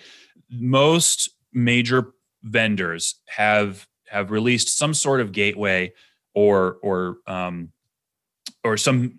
Most 0.51 1.31
major 1.53 2.13
vendors 2.43 3.17
have 3.27 3.87
have 4.07 4.31
released 4.31 4.77
some 4.77 4.95
sort 4.95 5.21
of 5.21 5.33
gateway 5.33 5.93
or 6.35 6.77
or 6.83 7.19
um, 7.27 7.73
or 8.63 8.77
some 8.77 9.19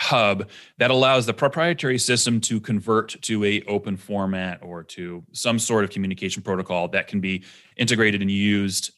hub 0.00 0.48
that 0.78 0.90
allows 0.90 1.26
the 1.26 1.34
proprietary 1.34 1.98
system 1.98 2.40
to 2.40 2.58
convert 2.60 3.20
to 3.22 3.44
a 3.44 3.62
open 3.62 3.96
format 3.96 4.58
or 4.62 4.82
to 4.82 5.22
some 5.32 5.58
sort 5.58 5.84
of 5.84 5.90
communication 5.90 6.42
protocol 6.42 6.88
that 6.88 7.06
can 7.06 7.20
be 7.20 7.44
integrated 7.76 8.20
and 8.20 8.30
used 8.30 8.92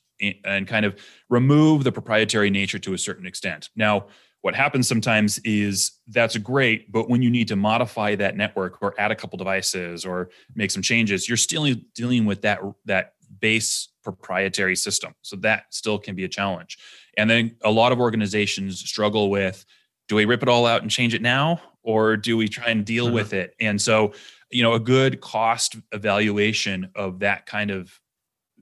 and 0.45 0.69
kind 0.69 0.87
of 0.87 0.97
remove 1.29 1.83
the 1.83 1.91
proprietary 1.91 2.51
nature 2.51 2.79
to 2.79 2.95
a 2.95 2.99
certain 2.99 3.27
extent. 3.27 3.69
Now 3.75 4.07
what 4.43 4.55
happens 4.55 4.89
sometimes 4.89 5.39
is 5.41 5.93
that's 6.09 6.37
great 6.37 6.91
but 6.91 7.09
when 7.09 7.23
you 7.23 7.31
need 7.31 7.49
to 7.49 7.57
modify 7.57 8.15
that 8.17 8.37
network 8.37 8.83
or 8.83 8.95
add 8.99 9.11
a 9.11 9.17
couple 9.17 9.37
devices 9.37 10.05
or 10.05 10.31
make 10.55 10.71
some 10.71 10.83
changes 10.83 11.29
you're 11.29 11.37
still 11.37 11.67
dealing 11.95 12.25
with 12.25 12.43
that 12.43 12.61
that 12.85 13.13
base 13.41 13.89
proprietary 14.03 14.77
system. 14.77 15.15
So 15.23 15.37
that 15.37 15.67
still 15.71 15.99
can 15.99 16.15
be 16.15 16.25
a 16.25 16.29
challenge. 16.29 16.79
And 17.17 17.29
then 17.29 17.57
a 17.63 17.71
lot 17.71 17.93
of 17.93 18.01
organizations 18.01 18.81
struggle 18.81 19.31
with 19.31 19.65
do 20.09 20.17
we 20.17 20.25
rip 20.25 20.43
it 20.43 20.49
all 20.49 20.67
out 20.67 20.83
and 20.83 20.91
change 20.91 21.15
it 21.15 21.23
now 21.23 21.61
or 21.83 22.17
do 22.17 22.37
we 22.37 22.49
try 22.49 22.67
and 22.67 22.85
deal 22.85 23.07
mm-hmm. 23.07 23.15
with 23.15 23.33
it? 23.33 23.55
And 23.61 23.81
so 23.81 24.13
you 24.53 24.63
know 24.63 24.75
a 24.75 24.81
good 24.81 25.21
cost 25.21 25.77
evaluation 25.93 26.91
of 26.95 27.21
that 27.21 27.47
kind 27.47 27.71
of 27.71 27.99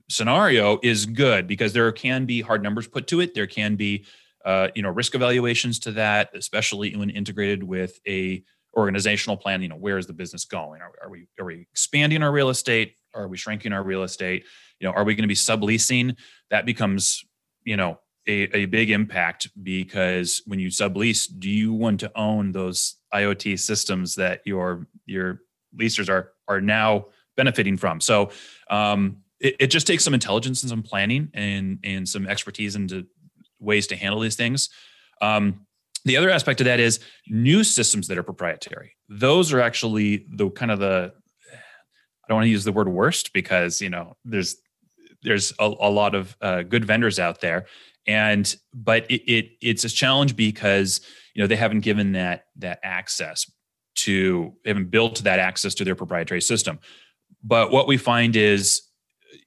scenario 0.09 0.79
is 0.81 1.05
good 1.05 1.47
because 1.47 1.73
there 1.73 1.91
can 1.91 2.25
be 2.25 2.41
hard 2.41 2.63
numbers 2.63 2.87
put 2.87 3.07
to 3.07 3.19
it. 3.19 3.33
There 3.33 3.47
can 3.47 3.75
be 3.75 4.05
uh, 4.43 4.69
you 4.73 4.81
know 4.81 4.89
risk 4.89 5.13
evaluations 5.13 5.79
to 5.79 5.91
that 5.91 6.29
especially 6.33 6.95
when 6.95 7.09
integrated 7.09 7.61
with 7.61 7.99
a 8.07 8.43
organizational 8.75 9.37
plan. 9.37 9.61
You 9.61 9.67
know 9.67 9.75
where 9.75 9.97
is 9.97 10.07
the 10.07 10.13
business 10.13 10.45
going? 10.45 10.81
Are, 10.81 10.91
are 11.03 11.09
we 11.09 11.27
are 11.39 11.45
we 11.45 11.67
expanding 11.71 12.23
our 12.23 12.31
real 12.31 12.49
estate? 12.49 12.95
Are 13.13 13.27
we 13.27 13.37
shrinking 13.37 13.73
our 13.73 13.83
real 13.83 14.03
estate? 14.03 14.45
You 14.79 14.87
know 14.87 14.93
are 14.93 15.03
we 15.03 15.13
going 15.13 15.23
to 15.23 15.27
be 15.27 15.35
subleasing? 15.35 16.15
That 16.49 16.65
becomes 16.65 17.23
you 17.63 17.77
know 17.77 17.99
a, 18.27 18.55
a 18.55 18.65
big 18.65 18.91
impact 18.91 19.49
because 19.63 20.41
when 20.45 20.59
you 20.59 20.69
sublease, 20.69 21.27
do 21.39 21.49
you 21.49 21.73
want 21.73 21.99
to 22.01 22.11
own 22.15 22.51
those 22.51 22.95
IoT 23.13 23.59
systems 23.59 24.15
that 24.15 24.41
your 24.45 24.87
your 25.05 25.41
leasers 25.79 26.09
are 26.09 26.33
are 26.47 26.61
now 26.61 27.07
benefiting 27.35 27.77
from? 27.77 27.99
So 27.99 28.31
um, 28.69 29.17
it, 29.39 29.55
it 29.59 29.67
just 29.67 29.87
takes 29.87 30.03
some 30.03 30.13
intelligence 30.13 30.61
and 30.63 30.69
some 30.69 30.83
planning 30.83 31.29
and 31.33 31.79
and 31.83 32.07
some 32.07 32.27
expertise 32.27 32.75
into 32.75 33.07
ways 33.59 33.87
to 33.87 33.95
handle 33.95 34.19
these 34.19 34.35
things. 34.35 34.69
Um, 35.21 35.65
the 36.05 36.17
other 36.17 36.29
aspect 36.29 36.61
of 36.61 36.65
that 36.65 36.79
is 36.79 36.99
new 37.27 37.63
systems 37.63 38.07
that 38.07 38.17
are 38.17 38.23
proprietary. 38.23 38.95
Those 39.07 39.53
are 39.53 39.61
actually 39.61 40.25
the 40.31 40.49
kind 40.49 40.71
of 40.71 40.79
the 40.79 41.13
I 41.53 42.27
don't 42.27 42.37
want 42.37 42.45
to 42.45 42.51
use 42.51 42.63
the 42.63 42.71
word 42.71 42.87
worst 42.87 43.33
because 43.33 43.81
you 43.81 43.89
know 43.89 44.15
there's 44.25 44.57
there's 45.23 45.53
a, 45.59 45.65
a 45.65 45.89
lot 45.89 46.15
of 46.15 46.35
uh, 46.41 46.63
good 46.63 46.85
vendors 46.85 47.19
out 47.19 47.41
there. 47.41 47.65
And 48.07 48.53
but 48.73 49.09
it, 49.11 49.31
it 49.31 49.51
it's 49.61 49.83
a 49.83 49.89
challenge 49.89 50.35
because 50.35 51.01
you 51.33 51.41
know 51.41 51.47
they 51.47 51.55
haven't 51.55 51.81
given 51.81 52.13
that 52.13 52.45
that 52.57 52.79
access 52.83 53.49
to 53.93 54.53
haven't 54.65 54.89
built 54.89 55.23
that 55.23 55.39
access 55.39 55.75
to 55.75 55.83
their 55.83 55.95
proprietary 55.95 56.41
system. 56.41 56.79
But 57.43 57.71
what 57.71 57.87
we 57.87 57.97
find 57.97 58.35
is 58.35 58.81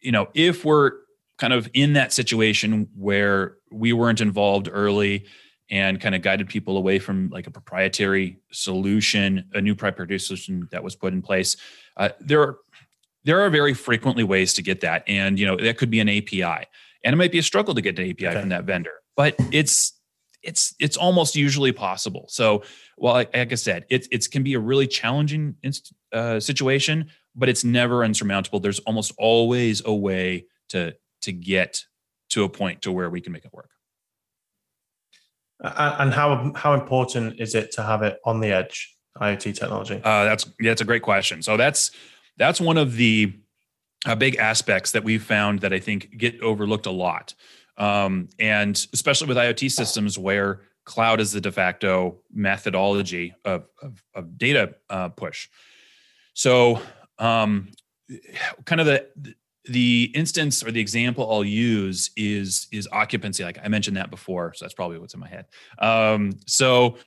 you 0.00 0.12
know 0.12 0.28
if 0.34 0.64
we're 0.64 0.92
kind 1.38 1.52
of 1.52 1.68
in 1.74 1.94
that 1.94 2.12
situation 2.12 2.88
where 2.96 3.56
we 3.72 3.92
weren't 3.92 4.20
involved 4.20 4.68
early 4.70 5.26
and 5.70 6.00
kind 6.00 6.14
of 6.14 6.22
guided 6.22 6.48
people 6.48 6.76
away 6.76 6.98
from 6.98 7.28
like 7.30 7.46
a 7.46 7.50
proprietary 7.50 8.38
solution 8.52 9.44
a 9.54 9.60
new 9.60 9.74
proprietary 9.74 10.20
solution 10.20 10.68
that 10.70 10.84
was 10.84 10.94
put 10.94 11.12
in 11.12 11.22
place 11.22 11.56
uh, 11.96 12.10
there 12.20 12.40
are 12.40 12.58
there 13.24 13.40
are 13.40 13.50
very 13.50 13.74
frequently 13.74 14.24
ways 14.24 14.54
to 14.54 14.62
get 14.62 14.80
that 14.80 15.02
and 15.06 15.38
you 15.38 15.46
know 15.46 15.56
that 15.56 15.78
could 15.78 15.90
be 15.90 16.00
an 16.00 16.08
api 16.08 16.66
and 17.04 17.12
it 17.12 17.16
might 17.16 17.30
be 17.30 17.38
a 17.38 17.42
struggle 17.42 17.74
to 17.74 17.82
get 17.82 17.98
an 17.98 18.10
API 18.10 18.28
okay. 18.28 18.40
from 18.40 18.48
that 18.48 18.64
vendor. 18.64 18.92
But 19.16 19.37
it's 19.52 19.92
it's 20.42 20.74
it's 20.80 20.96
almost 20.96 21.37
usually 21.37 21.72
possible. 21.72 22.26
So, 22.28 22.64
well, 22.96 23.14
like, 23.14 23.34
like 23.37 23.52
I 23.52 23.54
said, 23.54 23.84
it 23.90 24.08
it 24.10 24.30
can 24.30 24.42
be 24.42 24.54
a 24.54 24.58
really 24.58 24.87
challenging 24.87 25.54
uh, 26.12 26.40
situation, 26.40 27.10
but 27.37 27.48
it's 27.48 27.62
never 27.62 28.02
insurmountable. 28.04 28.60
There's 28.60 28.80
almost 28.80 29.12
always 29.18 29.82
a 29.84 29.94
way 29.94 30.46
to 30.70 30.94
to 31.22 31.32
get 31.32 31.84
to 32.30 32.44
a 32.44 32.48
point 32.48 32.82
to 32.82 32.92
where 32.92 33.10
we 33.10 33.20
can 33.20 33.32
make 33.32 33.44
it 33.44 33.52
work. 33.52 33.70
And 35.60 36.12
how 36.12 36.52
how 36.56 36.74
important 36.74 37.40
is 37.40 37.54
it 37.54 37.70
to 37.72 37.82
have 37.82 38.02
it 38.02 38.18
on 38.24 38.40
the 38.40 38.48
edge 38.48 38.96
IoT 39.18 39.54
technology? 39.54 39.96
Uh, 39.96 40.24
that's 40.24 40.46
yeah, 40.58 40.70
that's 40.70 40.80
a 40.80 40.87
great 40.87 41.02
question. 41.02 41.42
So 41.42 41.56
that's 41.56 41.92
that's 42.37 42.61
one 42.61 42.77
of 42.77 42.97
the 42.97 43.33
uh, 44.07 44.14
big 44.14 44.37
aspects 44.37 44.92
that 44.92 45.05
we've 45.05 45.23
found 45.23 45.61
that 45.61 45.73
I 45.73 45.79
think 45.79 46.16
get 46.16 46.40
overlooked 46.40 46.87
a 46.87 46.90
lot, 46.90 47.35
um, 47.77 48.29
and 48.38 48.75
especially 48.92 49.29
with 49.29 49.37
IoT 49.37 49.70
systems 49.70 50.18
where 50.18 50.62
cloud 50.85 51.20
is 51.20 51.33
the 51.33 51.40
de 51.40 51.51
facto 51.51 52.18
methodology 52.33 53.35
of 53.44 53.66
of, 53.83 54.03
of 54.14 54.38
data 54.38 54.75
uh, 54.90 55.09
push. 55.09 55.49
So, 56.35 56.81
um, 57.18 57.68
kind 58.64 58.81
of 58.81 58.87
the 58.87 59.35
the 59.66 60.12
instance 60.14 60.62
or 60.62 60.70
the 60.70 60.81
example 60.81 61.31
I'll 61.31 61.44
use 61.44 62.11
is 62.16 62.66
is 62.70 62.88
occupancy. 62.92 63.44
Like 63.44 63.59
I 63.62 63.68
mentioned 63.68 63.97
that 63.97 64.11
before, 64.11 64.53
so 64.55 64.64
that's 64.64 64.75
probably 64.75 64.99
what's 64.99 65.14
in 65.14 65.20
my 65.20 65.29
head. 65.29 65.47
Um, 65.79 66.33
so 66.47 66.99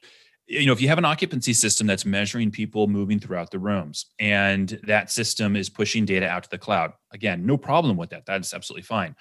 you 0.48 0.66
know 0.66 0.74
if 0.74 0.82
you 0.82 0.88
have 0.88 0.98
an 0.98 1.06
occupancy 1.06 1.54
system 1.54 1.86
that's 1.88 2.06
measuring 2.06 2.50
people 2.50 2.88
moving 2.88 3.20
throughout 3.20 3.52
the 3.52 3.60
rooms 3.60 4.08
and 4.20 4.80
that 4.84 5.12
system 5.12 5.56
is 5.56 5.70
pushing 5.70 6.06
data 6.06 6.28
out 6.28 6.44
to 6.44 6.50
the 6.50 6.58
cloud 6.58 6.94
again 7.12 7.46
no 7.46 7.58
problem 7.58 7.98
with 7.98 8.10
that. 8.12 8.26
That's 8.26 8.54
absolutely 8.54 8.84
fine. 8.84 9.16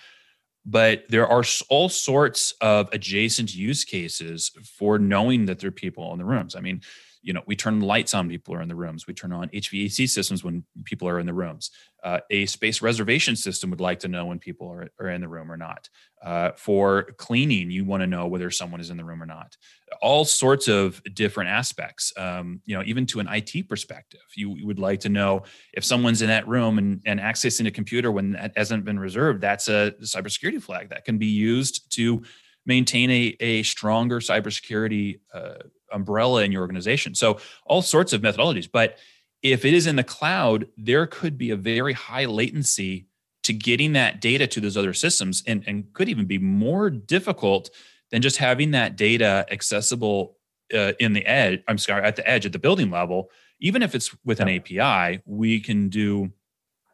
But 0.69 1.05
there 1.09 1.29
are 1.29 1.45
all 1.69 1.89
sorts 1.89 2.53
of 2.61 2.89
adjacent 2.93 3.55
use 3.55 3.85
cases 3.85 4.51
for 4.77 4.99
knowing 4.99 5.47
that 5.47 5.61
there 5.61 5.69
are 5.69 5.73
people 5.73 6.13
in 6.13 6.19
the 6.19 6.25
rooms. 6.25 6.57
I 6.57 6.61
mean 6.61 6.81
you 7.27 7.33
know 7.33 7.43
we 7.45 7.57
turn 7.57 7.81
lights 7.81 8.15
on 8.15 8.29
people 8.29 8.55
are 8.55 8.63
in 8.63 8.69
the 8.69 8.77
rooms. 8.77 9.09
We 9.09 9.13
turn 9.13 9.33
on 9.33 9.49
hvac 9.49 10.09
systems 10.09 10.45
when 10.45 10.65
people 10.85 11.09
are 11.09 11.19
in 11.19 11.27
the 11.27 11.35
rooms. 11.35 11.73
Uh, 12.03 12.21
a 12.31 12.47
space 12.47 12.81
reservation 12.81 13.35
system 13.35 13.69
would 13.71 13.81
like 13.81 13.99
to 13.99 14.09
know 14.09 14.27
when 14.27 14.39
people 14.39 14.69
are, 14.69 14.89
are 15.01 15.09
in 15.09 15.21
the 15.21 15.29
room 15.29 15.51
or 15.51 15.57
not. 15.57 15.89
Uh, 16.25 16.53
for 16.57 17.03
cleaning 17.19 17.71
you 17.71 17.85
want 17.85 18.01
to 18.01 18.07
know 18.07 18.27
whether 18.27 18.51
someone 18.51 18.81
is 18.81 18.91
in 18.91 18.97
the 18.97 19.05
room 19.05 19.21
or 19.23 19.27
not. 19.27 19.57
All 20.01 20.25
sorts 20.25 20.69
of 20.69 21.03
different 21.15 21.51
aspects 21.51 22.13
um, 22.17 22.61
you 22.65 22.77
know 22.77 22.85
even 22.87 23.07
to 23.07 23.19
an 23.19 23.29
it 23.29 23.69
perspective. 23.69 24.21
You, 24.37 24.55
you, 24.57 24.67
would 24.67 24.79
like 24.79 25.01
to 25.01 25.09
know 25.09 25.43
if 25.75 25.85
someone's 25.85 26.23
in 26.23 26.29
that 26.29 26.47
room 26.47 26.79
and, 26.79 27.01
and 27.07 27.19
accessing 27.19 27.67
a 27.67 27.73
computer 27.73 28.13
when 28.13 28.33
that 28.33 28.53
hasn't 28.57 28.85
been 28.85 29.01
reserved 29.01 29.41
that's 29.41 29.69
a 29.69 29.93
cybersecurity 30.01 30.63
flag 30.63 30.91
that 30.91 31.05
can 31.05 31.19
be 31.19 31.27
used 31.27 31.93
to 31.97 32.23
maintain 32.67 33.11
a, 33.11 33.37
a 33.41 33.63
stronger 33.63 34.21
cybersecurity 34.21 35.21
uh, 35.35 35.55
umbrella 35.93 36.43
in 36.43 36.53
your 36.53 36.63
organization. 36.63 37.15
So 37.15 37.39
all 37.65 37.83
sorts 37.83 38.13
of 38.13 38.23
methodologies. 38.23 38.69
But 38.71 38.99
if 39.43 39.65
it 39.65 39.75
is 39.75 39.87
in 39.87 39.97
the 39.97 40.05
cloud, 40.05 40.67
there 40.77 41.07
could 41.07 41.39
be 41.39 41.51
a 41.51 41.57
very 41.57 41.93
high 41.93 42.25
latency 42.25 43.07
to 43.45 43.53
getting 43.53 43.93
that 43.93 44.21
data 44.21 44.47
to 44.47 44.61
those 44.61 44.77
other 44.77 44.93
systems 44.93 45.43
and, 45.47 45.63
and 45.67 45.93
could 45.93 46.09
even 46.09 46.27
be 46.27 46.39
more 46.39 46.91
difficult 46.91 47.71
than 48.11 48.23
just 48.23 48.39
having 48.39 48.73
that 48.73 48.97
data 48.97 49.47
accessible 49.51 50.37
uh, 50.75 50.93
in 50.99 51.13
the 51.13 51.25
edge. 51.27 51.63
I'm 51.69 51.79
sorry, 51.79 52.03
at 52.03 52.17
the 52.17 52.29
edge 52.29 52.45
at 52.45 52.53
the 52.53 52.59
building 52.59 52.91
level. 52.91 53.31
Even 53.61 53.83
if 53.83 53.95
it's 53.95 54.15
with 54.25 54.41
an 54.41 54.49
API, 54.49 55.23
we 55.25 55.61
can 55.61 55.89
do 55.89 56.33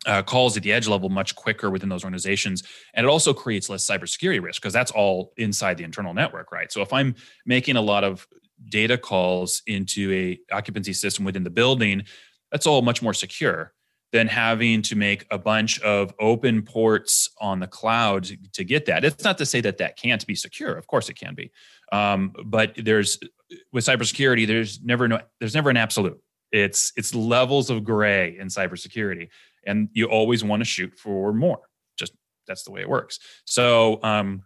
uh, 0.07 0.23
calls 0.23 0.57
at 0.57 0.63
the 0.63 0.73
edge 0.73 0.89
level 0.89 1.09
much 1.09 1.35
quicker 1.37 1.71
within 1.71 1.89
those 1.89 2.05
organizations. 2.05 2.63
And 2.95 3.05
it 3.05 3.09
also 3.09 3.33
creates 3.33 3.69
less 3.69 3.87
cybersecurity 3.87 4.43
risk 4.43 4.61
because 4.61 4.73
that's 4.73 4.91
all 4.91 5.33
inside 5.37 5.79
the 5.79 5.85
internal 5.85 6.13
network, 6.13 6.53
right? 6.53 6.73
So 6.73 6.83
if 6.83 6.93
I'm 6.93 7.15
making 7.47 7.77
a 7.77 7.81
lot 7.81 8.05
of 8.05 8.27
data 8.69 8.99
calls 8.99 9.63
into 9.67 10.13
a 10.13 10.39
occupancy 10.55 10.93
system 10.93 11.25
within 11.25 11.45
the 11.45 11.51
building, 11.51 12.05
that's 12.51 12.67
all 12.67 12.83
much 12.83 13.03
more 13.03 13.15
secure 13.15 13.73
than 14.13 14.29
having 14.29 14.83
to 14.83 14.95
make 14.95 15.27
a 15.31 15.39
bunch 15.39 15.81
of 15.81 16.13
open 16.21 16.63
ports 16.63 17.31
on 17.41 17.61
the 17.61 17.67
cloud 17.67 18.29
to, 18.53 18.63
get 18.63 18.85
that. 18.85 19.05
It's 19.05 19.25
not 19.25 19.39
to 19.39 19.47
say 19.47 19.63
that 19.63 19.79
that 19.79 19.97
can't 19.97 20.25
be 20.27 20.35
secure. 20.35 20.75
Of 20.75 20.87
course, 20.87 21.09
it 21.09 21.15
can 21.15 21.35
be. 21.35 21.51
Um, 21.93 22.35
but 22.45 22.75
there's 22.77 23.19
with 23.73 23.85
cybersecurity, 23.85 24.47
there's 24.47 24.83
never 24.83 25.09
no, 25.09 25.21
there's 25.41 25.55
never 25.55 25.71
an 25.71 25.79
absolute. 25.79 26.21
It's 26.53 26.93
it's 26.97 27.15
levels 27.15 27.71
of 27.71 27.85
gray 27.85 28.37
in 28.39 28.49
cybersecurity, 28.49 29.29
and 29.67 29.89
you 29.93 30.07
always 30.07 30.45
want 30.45 30.61
to 30.61 30.65
shoot 30.65 30.93
for 30.99 31.33
more. 31.33 31.61
Just 31.97 32.13
that's 32.47 32.65
the 32.65 32.71
way 32.71 32.83
it 32.83 32.89
works. 32.89 33.19
So 33.47 33.99
um, 34.03 34.43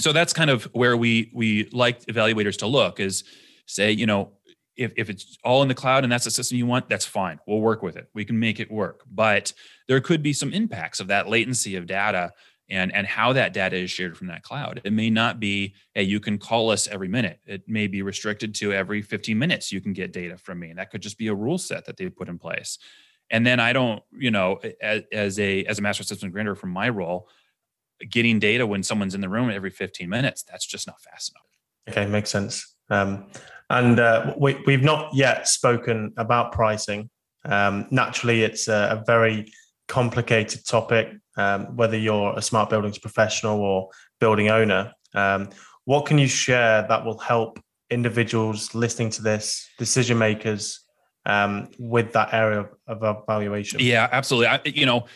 so 0.00 0.12
that's 0.12 0.32
kind 0.32 0.50
of 0.50 0.64
where 0.72 0.96
we 0.96 1.30
we 1.34 1.68
like 1.72 2.04
evaluators 2.06 2.56
to 2.58 2.66
look 2.66 3.00
is 3.00 3.24
say 3.66 3.90
you 3.90 4.06
know 4.06 4.32
if, 4.76 4.92
if 4.96 5.10
it's 5.10 5.36
all 5.44 5.62
in 5.62 5.68
the 5.68 5.74
cloud 5.74 6.04
and 6.04 6.12
that's 6.12 6.24
the 6.24 6.30
system 6.30 6.56
you 6.56 6.66
want 6.66 6.88
that's 6.88 7.04
fine. 7.04 7.38
We'll 7.46 7.60
work 7.60 7.82
with 7.82 7.96
it. 7.96 8.08
We 8.14 8.24
can 8.24 8.38
make 8.38 8.60
it 8.60 8.70
work. 8.70 9.02
But 9.10 9.52
there 9.88 10.00
could 10.00 10.22
be 10.22 10.32
some 10.32 10.52
impacts 10.52 11.00
of 11.00 11.08
that 11.08 11.28
latency 11.28 11.76
of 11.76 11.86
data 11.86 12.32
and 12.68 12.94
and 12.94 13.06
how 13.06 13.32
that 13.34 13.52
data 13.52 13.76
is 13.76 13.90
shared 13.90 14.16
from 14.16 14.28
that 14.28 14.42
cloud. 14.42 14.80
It 14.84 14.92
may 14.92 15.10
not 15.10 15.38
be 15.38 15.74
hey 15.94 16.04
you 16.04 16.18
can 16.18 16.38
call 16.38 16.70
us 16.70 16.88
every 16.88 17.08
minute. 17.08 17.40
It 17.46 17.68
may 17.68 17.86
be 17.86 18.02
restricted 18.02 18.54
to 18.56 18.72
every 18.72 19.02
15 19.02 19.38
minutes 19.38 19.70
you 19.70 19.80
can 19.80 19.92
get 19.92 20.12
data 20.12 20.38
from 20.38 20.60
me. 20.60 20.70
And 20.70 20.78
that 20.78 20.90
could 20.90 21.02
just 21.02 21.18
be 21.18 21.28
a 21.28 21.34
rule 21.34 21.58
set 21.58 21.84
that 21.86 21.96
they 21.96 22.08
put 22.08 22.28
in 22.28 22.38
place. 22.38 22.78
And 23.30 23.46
then 23.46 23.60
i 23.60 23.72
don't 23.72 24.02
you 24.18 24.30
know 24.30 24.60
as, 24.80 25.02
as 25.12 25.38
a 25.38 25.64
as 25.64 25.78
a 25.78 25.82
master 25.82 26.04
system 26.04 26.32
integrator 26.32 26.56
from 26.56 26.70
my 26.70 26.88
role 26.88 27.28
getting 28.08 28.38
data 28.38 28.66
when 28.66 28.82
someone's 28.82 29.14
in 29.14 29.20
the 29.20 29.28
room 29.28 29.50
every 29.50 29.70
15 29.70 30.08
minutes 30.08 30.42
that's 30.42 30.66
just 30.66 30.86
not 30.86 31.00
fast 31.02 31.32
enough. 31.32 31.96
Okay 31.96 32.10
makes 32.10 32.30
sense. 32.30 32.74
Um, 32.88 33.26
and 33.68 34.00
uh, 34.00 34.34
we, 34.38 34.60
we've 34.66 34.82
not 34.82 35.14
yet 35.14 35.46
spoken 35.46 36.12
about 36.16 36.52
pricing. 36.52 37.10
Um, 37.44 37.86
naturally 37.90 38.42
it's 38.42 38.68
a, 38.68 39.00
a, 39.00 39.04
very 39.06 39.50
complicated 39.88 40.66
topic 40.66 41.08
um, 41.36 41.74
whether 41.76 41.96
you're 41.96 42.36
a 42.36 42.42
smart 42.42 42.68
buildings 42.68 42.98
professional 42.98 43.60
or 43.60 43.88
building 44.18 44.48
owner. 44.50 44.92
Um, 45.14 45.48
what 45.84 46.04
can 46.04 46.18
you 46.18 46.28
share 46.28 46.86
that 46.86 47.04
will 47.04 47.18
help 47.18 47.58
individuals 47.88 48.74
listening 48.74 49.10
to 49.10 49.22
this 49.22 49.68
decision 49.78 50.18
makers 50.18 50.80
um, 51.24 51.68
with 51.78 52.12
that 52.12 52.34
area 52.34 52.60
of, 52.60 53.02
of 53.02 53.22
evaluation? 53.22 53.80
Yeah 53.80 54.08
absolutely. 54.12 54.48
I, 54.48 54.60
you 54.64 54.86
know 54.86 55.06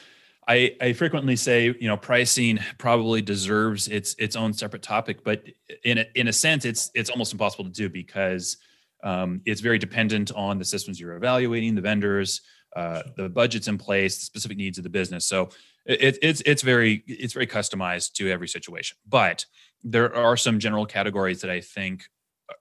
I, 0.46 0.76
I 0.80 0.92
frequently 0.92 1.36
say, 1.36 1.66
you 1.66 1.88
know, 1.88 1.96
pricing 1.96 2.58
probably 2.78 3.22
deserves 3.22 3.88
its 3.88 4.14
its 4.18 4.36
own 4.36 4.52
separate 4.52 4.82
topic, 4.82 5.24
but 5.24 5.42
in 5.84 5.98
a, 5.98 6.06
in 6.14 6.28
a 6.28 6.32
sense, 6.32 6.64
it's 6.64 6.90
it's 6.94 7.10
almost 7.10 7.32
impossible 7.32 7.64
to 7.64 7.70
do 7.70 7.88
because 7.88 8.58
um, 9.02 9.40
it's 9.46 9.60
very 9.60 9.78
dependent 9.78 10.32
on 10.32 10.58
the 10.58 10.64
systems 10.64 11.00
you're 11.00 11.16
evaluating, 11.16 11.74
the 11.74 11.80
vendors, 11.80 12.42
uh, 12.76 13.02
the 13.16 13.28
budgets 13.28 13.68
in 13.68 13.78
place, 13.78 14.18
the 14.18 14.24
specific 14.24 14.56
needs 14.56 14.78
of 14.78 14.84
the 14.84 14.90
business. 14.90 15.26
So 15.26 15.50
it, 15.86 16.18
it's 16.22 16.42
it's 16.44 16.62
very 16.62 17.04
it's 17.06 17.32
very 17.32 17.46
customized 17.46 18.12
to 18.14 18.30
every 18.30 18.48
situation. 18.48 18.96
But 19.08 19.46
there 19.82 20.14
are 20.14 20.36
some 20.36 20.58
general 20.58 20.86
categories 20.86 21.40
that 21.40 21.50
I 21.50 21.60
think 21.60 22.04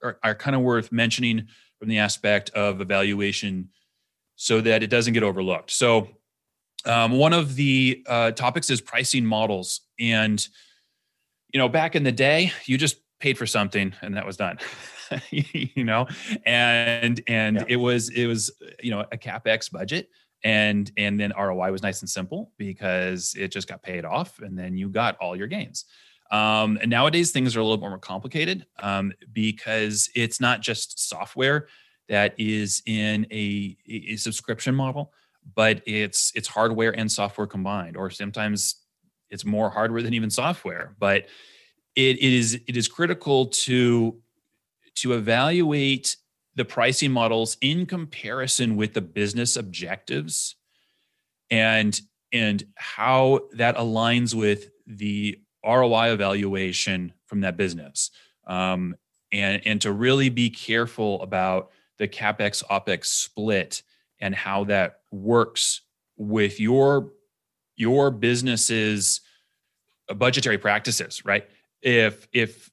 are, 0.02 0.19
are 0.24 0.36
kind 0.36 0.56
of 0.56 0.62
worth 0.62 0.91
mentioning 0.91 1.48
from 1.80 1.89
the 1.89 2.00
aspect 2.00 2.50
of 2.52 2.80
evaluation, 2.80 3.69
so 4.36 4.62
that 4.62 4.84
it 4.84 4.89
doesn't 4.89 5.13
get 5.13 5.24
overlooked. 5.24 5.72
So 5.72 6.10
um, 6.86 7.12
one 7.13 7.34
of 7.34 7.56
the 7.56 8.04
uh, 8.08 8.32
topics 8.32 8.69
is 8.69 8.82
pricing 8.82 9.26
models, 9.26 9.82
and 10.00 10.46
you 11.54 11.60
know, 11.60 11.69
back 11.69 11.96
in 11.96 12.04
the 12.04 12.12
day, 12.12 12.52
you 12.65 12.78
just 12.78 12.98
paid 13.19 13.38
for 13.38 13.46
something 13.46 13.93
and 14.02 14.17
that 14.17 14.26
was 14.26 14.36
done. 14.36 14.58
you 15.30 15.84
know, 15.84 16.08
and 16.46 17.22
and 17.28 17.58
yeah. 17.58 17.65
it 17.67 17.76
was 17.78 18.10
it 18.10 18.26
was 18.26 18.52
you 18.82 18.91
know 18.91 19.06
a 19.12 19.17
capex 19.17 19.72
budget, 19.72 20.10
and 20.43 20.91
and 20.98 21.19
then 21.19 21.32
ROI 21.38 21.72
was 21.72 21.84
nice 21.84 22.02
and 22.02 22.10
simple 22.10 22.52
because 22.58 23.36
it 23.38 23.50
just 23.50 23.67
got 23.67 23.82
paid 23.82 24.06
off, 24.06 24.39
and 24.39 24.58
then 24.58 24.76
you 24.76 24.89
got 24.89 25.15
all 25.17 25.36
your 25.36 25.48
gains. 25.48 25.86
Um, 26.32 26.80
and 26.82 26.89
nowadays 26.89 27.32
things 27.32 27.56
are 27.56 27.60
a 27.60 27.63
little 27.63 27.78
bit 27.78 27.89
more 27.89 28.00
complicated 28.00 28.65
um, 28.80 29.13
because 29.34 30.10
it's 30.15 30.41
not 30.41 30.62
just 30.62 31.08
software 31.08 31.67
that 32.10 32.34
is 32.39 32.82
in 32.88 33.28
a, 33.32 33.78
a 33.88 34.15
subscription 34.15 34.74
model 34.74 35.13
but 35.56 35.82
it's 35.86 36.32
it's 36.36 36.47
hardware 36.47 36.97
and 36.97 37.12
software 37.12 37.47
combined 37.47 37.97
or 37.97 38.10
sometimes 38.10 38.84
it's 39.34 39.43
more 39.43 39.69
hardware 39.71 40.03
than 40.03 40.13
even 40.13 40.29
software. 40.29 40.95
But 40.99 41.25
it, 41.95 42.17
it 42.17 42.34
is 42.34 42.60
it 42.67 42.77
is 42.77 42.88
critical 42.88 43.47
to 43.47 44.19
to 44.95 45.13
evaluate 45.13 46.17
the 46.56 46.63
pricing 46.63 47.12
models 47.12 47.58
in 47.62 47.88
comparison 47.88 48.75
with 48.75 48.93
the 48.93 49.01
business 49.01 49.56
objectives 49.56 50.56
and 51.49 51.99
and 52.32 52.63
how 52.75 53.41
that 53.53 53.75
aligns 53.75 54.34
with 54.34 54.69
the 54.86 55.39
ROI 55.65 56.13
evaluation 56.13 57.13
from 57.25 57.41
that 57.41 57.58
business. 57.58 58.12
Um, 58.45 58.95
and 59.32 59.62
and 59.65 59.82
to 59.82 59.91
really 59.91 60.29
be 60.29 60.51
careful 60.51 61.21
about 61.23 61.71
the 61.97 62.08
capex 62.08 62.63
opex 62.69 63.06
split 63.06 63.82
and 64.19 64.36
how 64.36 64.65
that 64.65 64.99
works 65.13 65.82
with 66.17 66.60
your 66.60 67.12
your 67.76 68.12
business's 68.12 69.21
budgetary 70.15 70.58
practices 70.58 71.23
right 71.26 71.47
if 71.82 72.28
if 72.34 72.71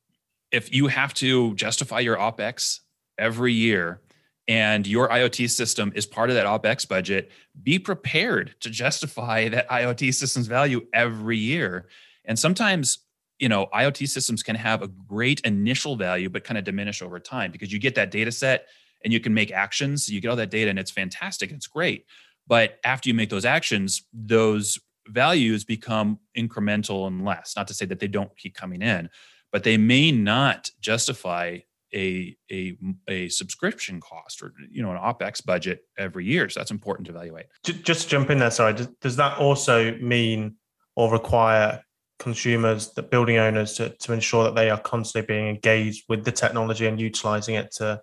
if 0.51 0.75
you 0.75 0.89
have 0.89 1.15
to 1.15 1.55
justify 1.55 2.01
your 2.01 2.17
OPEX 2.17 2.81
every 3.19 3.53
year 3.53 4.01
and 4.49 4.85
your 4.85 5.09
IoT 5.09 5.49
system 5.49 5.93
is 5.95 6.07
part 6.07 6.29
of 6.29 6.35
that 6.35 6.45
OPEX 6.45 6.89
budget, 6.89 7.31
be 7.63 7.79
prepared 7.79 8.57
to 8.61 8.69
justify 8.69 9.49
that 9.51 9.69
IoT 9.69 10.13
system's 10.13 10.49
value 10.49 10.87
every 10.93 11.39
year. 11.39 11.87
And 12.25 12.39
sometimes, 12.39 12.99
you 13.39 13.49
know, 13.49 13.69
IoT 13.73 14.09
systems 14.09 14.43
can 14.43 14.57
have 14.57 14.83
a 14.83 14.89
great 14.89 15.41
initial 15.41 15.97
value, 15.97 16.29
but 16.29 16.45
kind 16.45 16.59
of 16.59 16.65
diminish 16.65 17.01
over 17.01 17.21
time 17.21 17.53
because 17.53 17.73
you 17.73 17.79
get 17.79 17.95
that 17.95 18.11
data 18.11 18.33
set 18.33 18.67
and 19.05 19.13
you 19.13 19.21
can 19.21 19.33
make 19.33 19.53
actions. 19.53 20.09
You 20.09 20.21
get 20.21 20.29
all 20.29 20.37
that 20.37 20.51
data 20.51 20.69
and 20.69 20.79
it's 20.79 20.91
fantastic. 20.91 21.53
It's 21.53 21.69
great. 21.69 22.07
But 22.51 22.81
after 22.83 23.09
you 23.09 23.15
make 23.15 23.31
those 23.31 23.45
actions, 23.45 24.03
those 24.13 24.77
values 25.07 25.65
become 25.65 26.19
incremental 26.37 27.07
and 27.07 27.25
less. 27.25 27.55
Not 27.57 27.69
to 27.69 27.75
say 27.75 27.87
that 27.87 28.01
they 28.01 28.09
don't 28.09 28.37
keep 28.37 28.57
coming 28.57 28.83
in, 28.83 29.09
but 29.53 29.63
they 29.63 29.77
may 29.77 30.11
not 30.11 30.69
justify 30.81 31.59
a 31.95 32.37
a 32.51 32.77
a 33.09 33.29
subscription 33.29 34.01
cost 34.01 34.43
or 34.43 34.53
you 34.69 34.83
know 34.83 34.91
an 34.91 34.99
opex 34.99 35.45
budget 35.45 35.85
every 35.97 36.25
year. 36.27 36.49
So 36.49 36.59
that's 36.59 36.73
important 36.73 37.07
to 37.07 37.13
evaluate. 37.13 37.47
Just 37.63 38.09
jump 38.09 38.31
in 38.31 38.41
there. 38.41 38.51
Sorry, 38.51 38.75
does, 38.75 38.89
does 39.01 39.17
that 39.17 39.39
also 39.39 39.97
mean 39.99 40.57
or 40.97 41.13
require 41.13 41.85
consumers, 42.19 42.93
the 42.95 43.03
building 43.05 43.37
owners, 43.37 43.75
to 43.75 43.91
to 43.91 44.13
ensure 44.13 44.43
that 44.43 44.57
they 44.57 44.71
are 44.71 44.81
constantly 44.81 45.25
being 45.25 45.47
engaged 45.47 46.05
with 46.09 46.25
the 46.25 46.33
technology 46.33 46.87
and 46.89 47.01
utilizing 47.01 47.55
it 47.55 47.71
to 47.77 48.03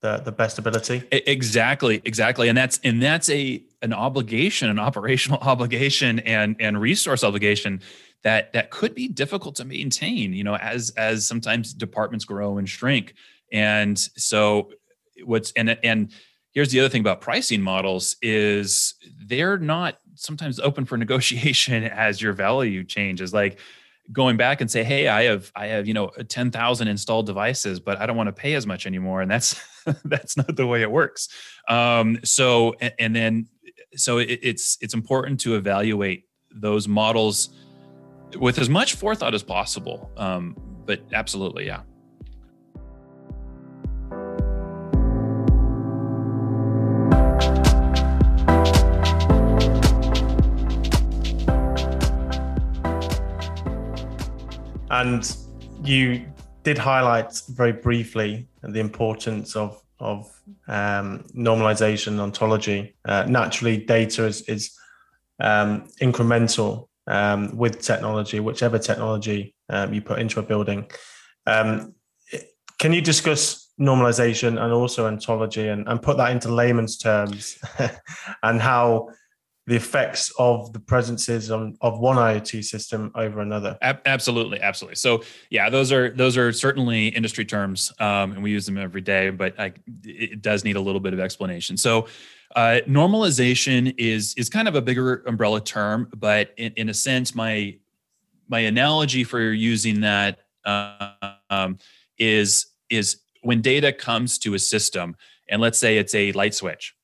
the 0.00 0.18
the 0.18 0.32
best 0.32 0.58
ability? 0.58 1.02
Exactly, 1.10 2.00
exactly, 2.04 2.48
and 2.48 2.56
that's 2.56 2.78
and 2.84 3.02
that's 3.02 3.28
a 3.30 3.62
an 3.82 3.92
obligation, 3.92 4.68
an 4.68 4.78
operational 4.78 5.38
obligation, 5.42 6.20
and 6.20 6.56
and 6.60 6.80
resource 6.80 7.24
obligation 7.24 7.80
that 8.22 8.52
that 8.52 8.70
could 8.70 8.94
be 8.94 9.08
difficult 9.08 9.54
to 9.56 9.64
maintain 9.64 10.32
you 10.32 10.44
know 10.44 10.56
as 10.56 10.90
as 10.96 11.26
sometimes 11.26 11.72
departments 11.72 12.24
grow 12.24 12.58
and 12.58 12.68
shrink. 12.68 13.14
And 13.52 13.98
so 13.98 14.72
what's 15.24 15.52
and 15.52 15.78
and 15.82 16.12
here's 16.52 16.70
the 16.70 16.80
other 16.80 16.88
thing 16.88 17.00
about 17.00 17.20
pricing 17.20 17.60
models 17.60 18.16
is 18.22 18.94
they're 19.26 19.58
not 19.58 19.98
sometimes 20.14 20.60
open 20.60 20.84
for 20.84 20.96
negotiation 20.98 21.84
as 21.84 22.20
your 22.22 22.32
value 22.32 22.84
changes. 22.84 23.32
Like 23.32 23.58
going 24.10 24.36
back 24.36 24.60
and 24.60 24.70
say 24.70 24.82
hey 24.82 25.06
i 25.08 25.24
have 25.24 25.52
i 25.54 25.66
have 25.66 25.86
you 25.86 25.92
know 25.92 26.08
10,000 26.08 26.88
installed 26.88 27.26
devices 27.26 27.78
but 27.78 27.98
i 28.00 28.06
don't 28.06 28.16
want 28.16 28.28
to 28.28 28.32
pay 28.32 28.54
as 28.54 28.66
much 28.66 28.86
anymore 28.86 29.20
and 29.20 29.30
that's 29.30 29.60
that's 30.04 30.36
not 30.36 30.56
the 30.56 30.66
way 30.66 30.82
it 30.82 30.90
works 30.90 31.28
um, 31.68 32.18
so 32.24 32.74
and, 32.98 33.14
then 33.14 33.46
so 33.94 34.18
it, 34.18 34.38
it's 34.42 34.78
it's 34.80 34.94
important 34.94 35.40
to 35.40 35.56
evaluate 35.56 36.24
those 36.50 36.88
models 36.88 37.50
with 38.36 38.58
as 38.58 38.68
much 38.68 38.94
forethought 38.94 39.34
as 39.34 39.42
possible. 39.42 40.10
Um, 40.16 40.56
but 40.84 41.00
absolutely, 41.12 41.66
yeah. 41.66 41.82
And 54.90 55.36
you 55.84 56.24
did 56.62 56.78
highlight 56.78 57.32
very 57.48 57.72
briefly 57.72 58.48
the 58.62 58.80
importance 58.80 59.56
of 59.56 59.82
of 60.00 60.30
um, 60.68 61.24
normalization 61.34 62.20
ontology. 62.20 62.94
Uh, 63.04 63.24
naturally, 63.28 63.78
data 63.78 64.26
is 64.26 64.42
is 64.42 64.76
um, 65.40 65.88
incremental 66.00 66.88
um, 67.06 67.56
with 67.56 67.80
technology, 67.80 68.40
whichever 68.40 68.78
technology 68.78 69.54
um, 69.70 69.92
you 69.92 70.00
put 70.00 70.18
into 70.18 70.40
a 70.40 70.42
building. 70.42 70.90
Um, 71.46 71.94
can 72.78 72.92
you 72.92 73.00
discuss 73.00 73.72
normalization 73.80 74.62
and 74.62 74.72
also 74.72 75.06
ontology 75.06 75.68
and, 75.68 75.86
and 75.88 76.00
put 76.02 76.16
that 76.16 76.30
into 76.30 76.52
layman's 76.52 76.96
terms 76.96 77.58
and 78.42 78.60
how 78.60 79.08
the 79.68 79.76
effects 79.76 80.32
of 80.38 80.72
the 80.72 80.80
presences 80.80 81.50
of, 81.50 81.76
of 81.82 82.00
one 82.00 82.16
IoT 82.16 82.64
system 82.64 83.12
over 83.14 83.40
another. 83.40 83.76
Absolutely, 83.82 84.58
absolutely. 84.62 84.96
So 84.96 85.22
yeah, 85.50 85.68
those 85.68 85.92
are 85.92 86.08
those 86.08 86.38
are 86.38 86.54
certainly 86.54 87.08
industry 87.08 87.44
terms, 87.44 87.92
um, 88.00 88.32
and 88.32 88.42
we 88.42 88.50
use 88.50 88.64
them 88.64 88.78
every 88.78 89.02
day. 89.02 89.28
But 89.28 89.60
I, 89.60 89.74
it 90.04 90.40
does 90.40 90.64
need 90.64 90.76
a 90.76 90.80
little 90.80 91.00
bit 91.00 91.12
of 91.12 91.20
explanation. 91.20 91.76
So 91.76 92.06
uh, 92.56 92.80
normalization 92.88 93.94
is 93.98 94.34
is 94.38 94.48
kind 94.48 94.68
of 94.68 94.74
a 94.74 94.80
bigger 94.80 95.22
umbrella 95.26 95.60
term, 95.60 96.08
but 96.16 96.54
in, 96.56 96.72
in 96.76 96.88
a 96.88 96.94
sense, 96.94 97.34
my 97.34 97.76
my 98.48 98.60
analogy 98.60 99.22
for 99.22 99.52
using 99.52 100.00
that 100.00 100.38
um, 100.64 101.76
is 102.18 102.68
is 102.88 103.18
when 103.42 103.60
data 103.60 103.92
comes 103.92 104.38
to 104.38 104.54
a 104.54 104.58
system, 104.58 105.14
and 105.50 105.60
let's 105.60 105.78
say 105.78 105.98
it's 105.98 106.14
a 106.14 106.32
light 106.32 106.54
switch 106.54 106.94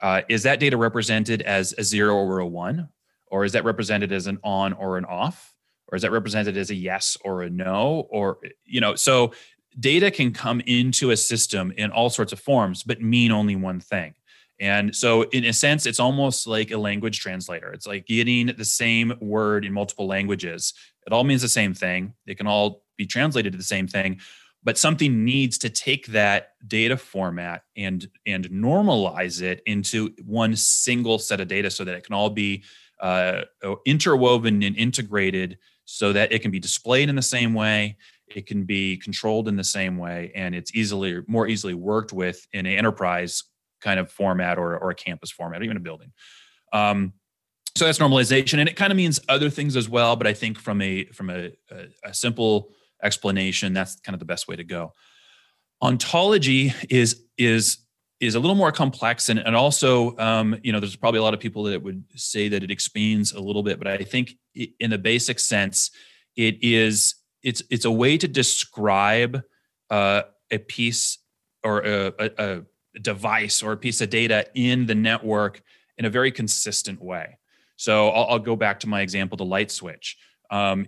uh, 0.00 0.22
is 0.28 0.44
that 0.44 0.60
data 0.60 0.76
represented 0.76 1.42
as 1.42 1.74
a 1.76 1.84
zero 1.84 2.16
or 2.16 2.38
a 2.38 2.46
one? 2.46 2.88
Or 3.26 3.44
is 3.44 3.52
that 3.52 3.64
represented 3.64 4.12
as 4.12 4.26
an 4.26 4.38
on 4.42 4.72
or 4.72 4.98
an 4.98 5.04
off? 5.04 5.54
Or 5.88 5.96
is 5.96 6.02
that 6.02 6.10
represented 6.10 6.56
as 6.56 6.70
a 6.70 6.74
yes 6.74 7.16
or 7.24 7.42
a 7.42 7.50
no? 7.50 8.06
Or, 8.10 8.38
you 8.64 8.80
know, 8.80 8.94
so 8.94 9.32
data 9.78 10.10
can 10.10 10.32
come 10.32 10.60
into 10.60 11.10
a 11.10 11.16
system 11.16 11.72
in 11.76 11.90
all 11.90 12.10
sorts 12.10 12.32
of 12.32 12.40
forms, 12.40 12.82
but 12.82 13.00
mean 13.00 13.30
only 13.30 13.56
one 13.56 13.80
thing. 13.80 14.14
And 14.58 14.94
so, 14.94 15.22
in 15.22 15.44
a 15.46 15.54
sense, 15.54 15.86
it's 15.86 16.00
almost 16.00 16.46
like 16.46 16.70
a 16.70 16.76
language 16.76 17.20
translator. 17.20 17.72
It's 17.72 17.86
like 17.86 18.06
getting 18.06 18.48
the 18.48 18.64
same 18.64 19.14
word 19.18 19.64
in 19.64 19.72
multiple 19.72 20.06
languages. 20.06 20.74
It 21.06 21.14
all 21.14 21.24
means 21.24 21.40
the 21.40 21.48
same 21.48 21.72
thing. 21.72 22.12
It 22.26 22.36
can 22.36 22.46
all 22.46 22.82
be 22.98 23.06
translated 23.06 23.52
to 23.52 23.58
the 23.58 23.64
same 23.64 23.88
thing, 23.88 24.20
but 24.62 24.76
something 24.76 25.24
needs 25.24 25.58
to 25.58 25.70
take 25.70 26.06
that 26.08 26.52
data 26.66 26.96
format 26.96 27.62
and 27.76 28.08
and 28.26 28.46
normalize 28.50 29.42
it 29.42 29.62
into 29.66 30.10
one 30.24 30.54
single 30.56 31.18
set 31.18 31.40
of 31.40 31.48
data 31.48 31.70
so 31.70 31.84
that 31.84 31.94
it 31.94 32.04
can 32.04 32.14
all 32.14 32.30
be 32.30 32.62
uh, 33.00 33.42
interwoven 33.86 34.62
and 34.62 34.76
integrated 34.76 35.58
so 35.86 36.12
that 36.12 36.32
it 36.32 36.40
can 36.40 36.50
be 36.50 36.60
displayed 36.60 37.08
in 37.08 37.16
the 37.16 37.22
same 37.22 37.54
way 37.54 37.96
it 38.28 38.46
can 38.46 38.64
be 38.64 38.96
controlled 38.96 39.48
in 39.48 39.56
the 39.56 39.64
same 39.64 39.96
way 39.96 40.30
and 40.34 40.54
it's 40.54 40.74
easily 40.74 41.20
more 41.26 41.46
easily 41.46 41.74
worked 41.74 42.12
with 42.12 42.46
in 42.52 42.66
an 42.66 42.76
enterprise 42.76 43.44
kind 43.80 43.98
of 43.98 44.10
format 44.10 44.58
or, 44.58 44.78
or 44.78 44.90
a 44.90 44.94
campus 44.94 45.30
format 45.30 45.60
or 45.60 45.64
even 45.64 45.76
a 45.76 45.80
building. 45.80 46.12
Um, 46.72 47.14
so 47.76 47.86
that's 47.86 47.98
normalization 47.98 48.58
and 48.58 48.68
it 48.68 48.76
kind 48.76 48.92
of 48.92 48.96
means 48.96 49.20
other 49.28 49.48
things 49.48 49.76
as 49.76 49.88
well 49.88 50.16
but 50.16 50.26
i 50.26 50.34
think 50.34 50.58
from 50.58 50.82
a 50.82 51.04
from 51.06 51.30
a, 51.30 51.52
a, 51.70 51.86
a 52.04 52.12
simple 52.12 52.72
explanation 53.02 53.72
that's 53.72 54.00
kind 54.00 54.14
of 54.14 54.20
the 54.20 54.26
best 54.26 54.48
way 54.48 54.56
to 54.56 54.64
go. 54.64 54.92
Ontology 55.82 56.72
is 56.88 57.22
is 57.38 57.78
is 58.20 58.34
a 58.34 58.40
little 58.40 58.54
more 58.54 58.70
complex 58.70 59.30
and, 59.30 59.38
and 59.38 59.56
also 59.56 60.16
um, 60.18 60.56
you 60.62 60.72
know 60.72 60.80
there's 60.80 60.96
probably 60.96 61.20
a 61.20 61.22
lot 61.22 61.34
of 61.34 61.40
people 61.40 61.64
that 61.64 61.82
would 61.82 62.04
say 62.14 62.48
that 62.48 62.62
it 62.62 62.70
expands 62.70 63.32
a 63.32 63.40
little 63.40 63.62
bit 63.62 63.78
but 63.78 63.88
i 63.88 63.96
think 63.96 64.34
in 64.54 64.90
the 64.90 64.98
basic 64.98 65.38
sense 65.38 65.90
it 66.36 66.58
is 66.62 67.14
it's 67.42 67.62
it's 67.70 67.84
a 67.84 67.90
way 67.90 68.18
to 68.18 68.28
describe 68.28 69.42
uh, 69.90 70.22
a 70.50 70.58
piece 70.58 71.18
or 71.64 71.80
a, 71.80 72.12
a, 72.18 72.30
a 72.38 73.00
device 73.00 73.62
or 73.62 73.72
a 73.72 73.76
piece 73.76 74.00
of 74.00 74.10
data 74.10 74.46
in 74.54 74.86
the 74.86 74.94
network 74.94 75.62
in 75.98 76.04
a 76.04 76.10
very 76.10 76.30
consistent 76.30 77.02
way. 77.02 77.38
So 77.76 78.08
i'll, 78.08 78.26
I'll 78.30 78.38
go 78.38 78.56
back 78.56 78.80
to 78.80 78.88
my 78.88 79.00
example 79.00 79.36
the 79.36 79.44
light 79.44 79.70
switch. 79.70 80.16
Um, 80.50 80.86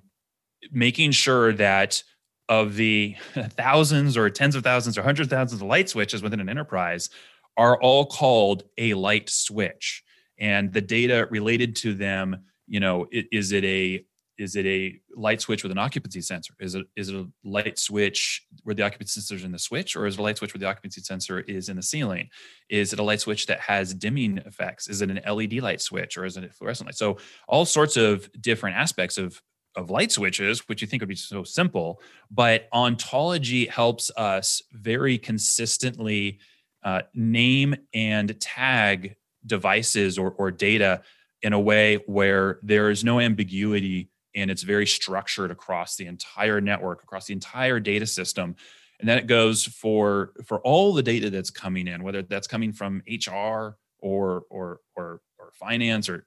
making 0.70 1.12
sure 1.12 1.52
that 1.54 2.02
of 2.48 2.76
the 2.76 3.16
thousands 3.34 4.16
or 4.16 4.28
tens 4.30 4.54
of 4.54 4.62
thousands 4.62 4.98
or 4.98 5.02
hundreds 5.02 5.26
of 5.26 5.38
thousands 5.38 5.60
of 5.60 5.66
light 5.66 5.88
switches 5.88 6.22
within 6.22 6.40
an 6.40 6.48
enterprise 6.48 7.10
are 7.56 7.80
all 7.80 8.06
called 8.06 8.64
a 8.78 8.94
light 8.94 9.28
switch. 9.28 10.02
And 10.38 10.72
the 10.72 10.80
data 10.80 11.28
related 11.30 11.76
to 11.76 11.94
them 11.94 12.44
you 12.66 12.80
know 12.80 13.06
is 13.10 13.52
it 13.52 13.64
a 13.64 14.04
is 14.38 14.56
it 14.56 14.66
a 14.66 14.98
light 15.14 15.40
switch 15.40 15.62
with 15.62 15.70
an 15.70 15.78
occupancy 15.78 16.20
sensor? 16.20 16.54
Is 16.58 16.74
it 16.74 16.86
is 16.96 17.10
it 17.10 17.14
a 17.14 17.28
light 17.44 17.78
switch 17.78 18.44
where 18.64 18.74
the 18.74 18.82
occupancy 18.82 19.20
sensor 19.20 19.36
is 19.36 19.44
in 19.44 19.52
the 19.52 19.58
switch 19.58 19.94
or 19.94 20.06
is 20.06 20.14
it 20.14 20.20
a 20.20 20.22
light 20.22 20.38
switch 20.38 20.54
where 20.54 20.58
the 20.58 20.66
occupancy 20.66 21.02
sensor 21.02 21.40
is 21.40 21.68
in 21.68 21.76
the 21.76 21.82
ceiling? 21.82 22.28
Is 22.68 22.92
it 22.92 22.98
a 22.98 23.02
light 23.02 23.20
switch 23.20 23.46
that 23.46 23.60
has 23.60 23.94
dimming 23.94 24.38
effects? 24.38 24.88
Is 24.88 25.02
it 25.02 25.10
an 25.10 25.20
led 25.28 25.52
light 25.60 25.80
switch 25.80 26.16
or 26.16 26.24
is 26.24 26.36
it 26.36 26.44
a 26.44 26.48
fluorescent 26.48 26.88
light? 26.88 26.96
So 26.96 27.18
all 27.46 27.64
sorts 27.64 27.96
of 27.96 28.30
different 28.40 28.76
aspects 28.76 29.18
of 29.18 29.40
of 29.76 29.90
light 29.90 30.12
switches, 30.12 30.68
which 30.68 30.82
you 30.82 30.88
think 30.88 31.00
would 31.00 31.08
be 31.08 31.14
so 31.14 31.44
simple, 31.44 32.00
but 32.30 32.68
ontology 32.72 33.66
helps 33.66 34.10
us 34.16 34.62
very 34.72 35.18
consistently 35.18 36.38
uh, 36.84 37.02
name 37.14 37.74
and 37.94 38.38
tag 38.40 39.16
devices 39.46 40.18
or, 40.18 40.32
or 40.32 40.50
data 40.50 41.02
in 41.42 41.52
a 41.52 41.60
way 41.60 41.96
where 42.06 42.58
there 42.62 42.90
is 42.90 43.02
no 43.04 43.20
ambiguity 43.20 44.08
and 44.34 44.50
it's 44.50 44.62
very 44.62 44.86
structured 44.86 45.50
across 45.50 45.96
the 45.96 46.06
entire 46.06 46.60
network, 46.60 47.02
across 47.02 47.26
the 47.26 47.34
entire 47.34 47.80
data 47.80 48.06
system. 48.06 48.56
And 49.00 49.08
then 49.08 49.18
it 49.18 49.26
goes 49.26 49.64
for 49.64 50.32
for 50.46 50.60
all 50.60 50.92
the 50.92 51.02
data 51.02 51.28
that's 51.28 51.50
coming 51.50 51.88
in, 51.88 52.02
whether 52.02 52.22
that's 52.22 52.46
coming 52.46 52.72
from 52.72 53.02
HR 53.08 53.76
or 53.98 54.44
or 54.48 54.80
or 54.94 55.20
or 55.38 55.52
finance 55.54 56.08
or 56.08 56.24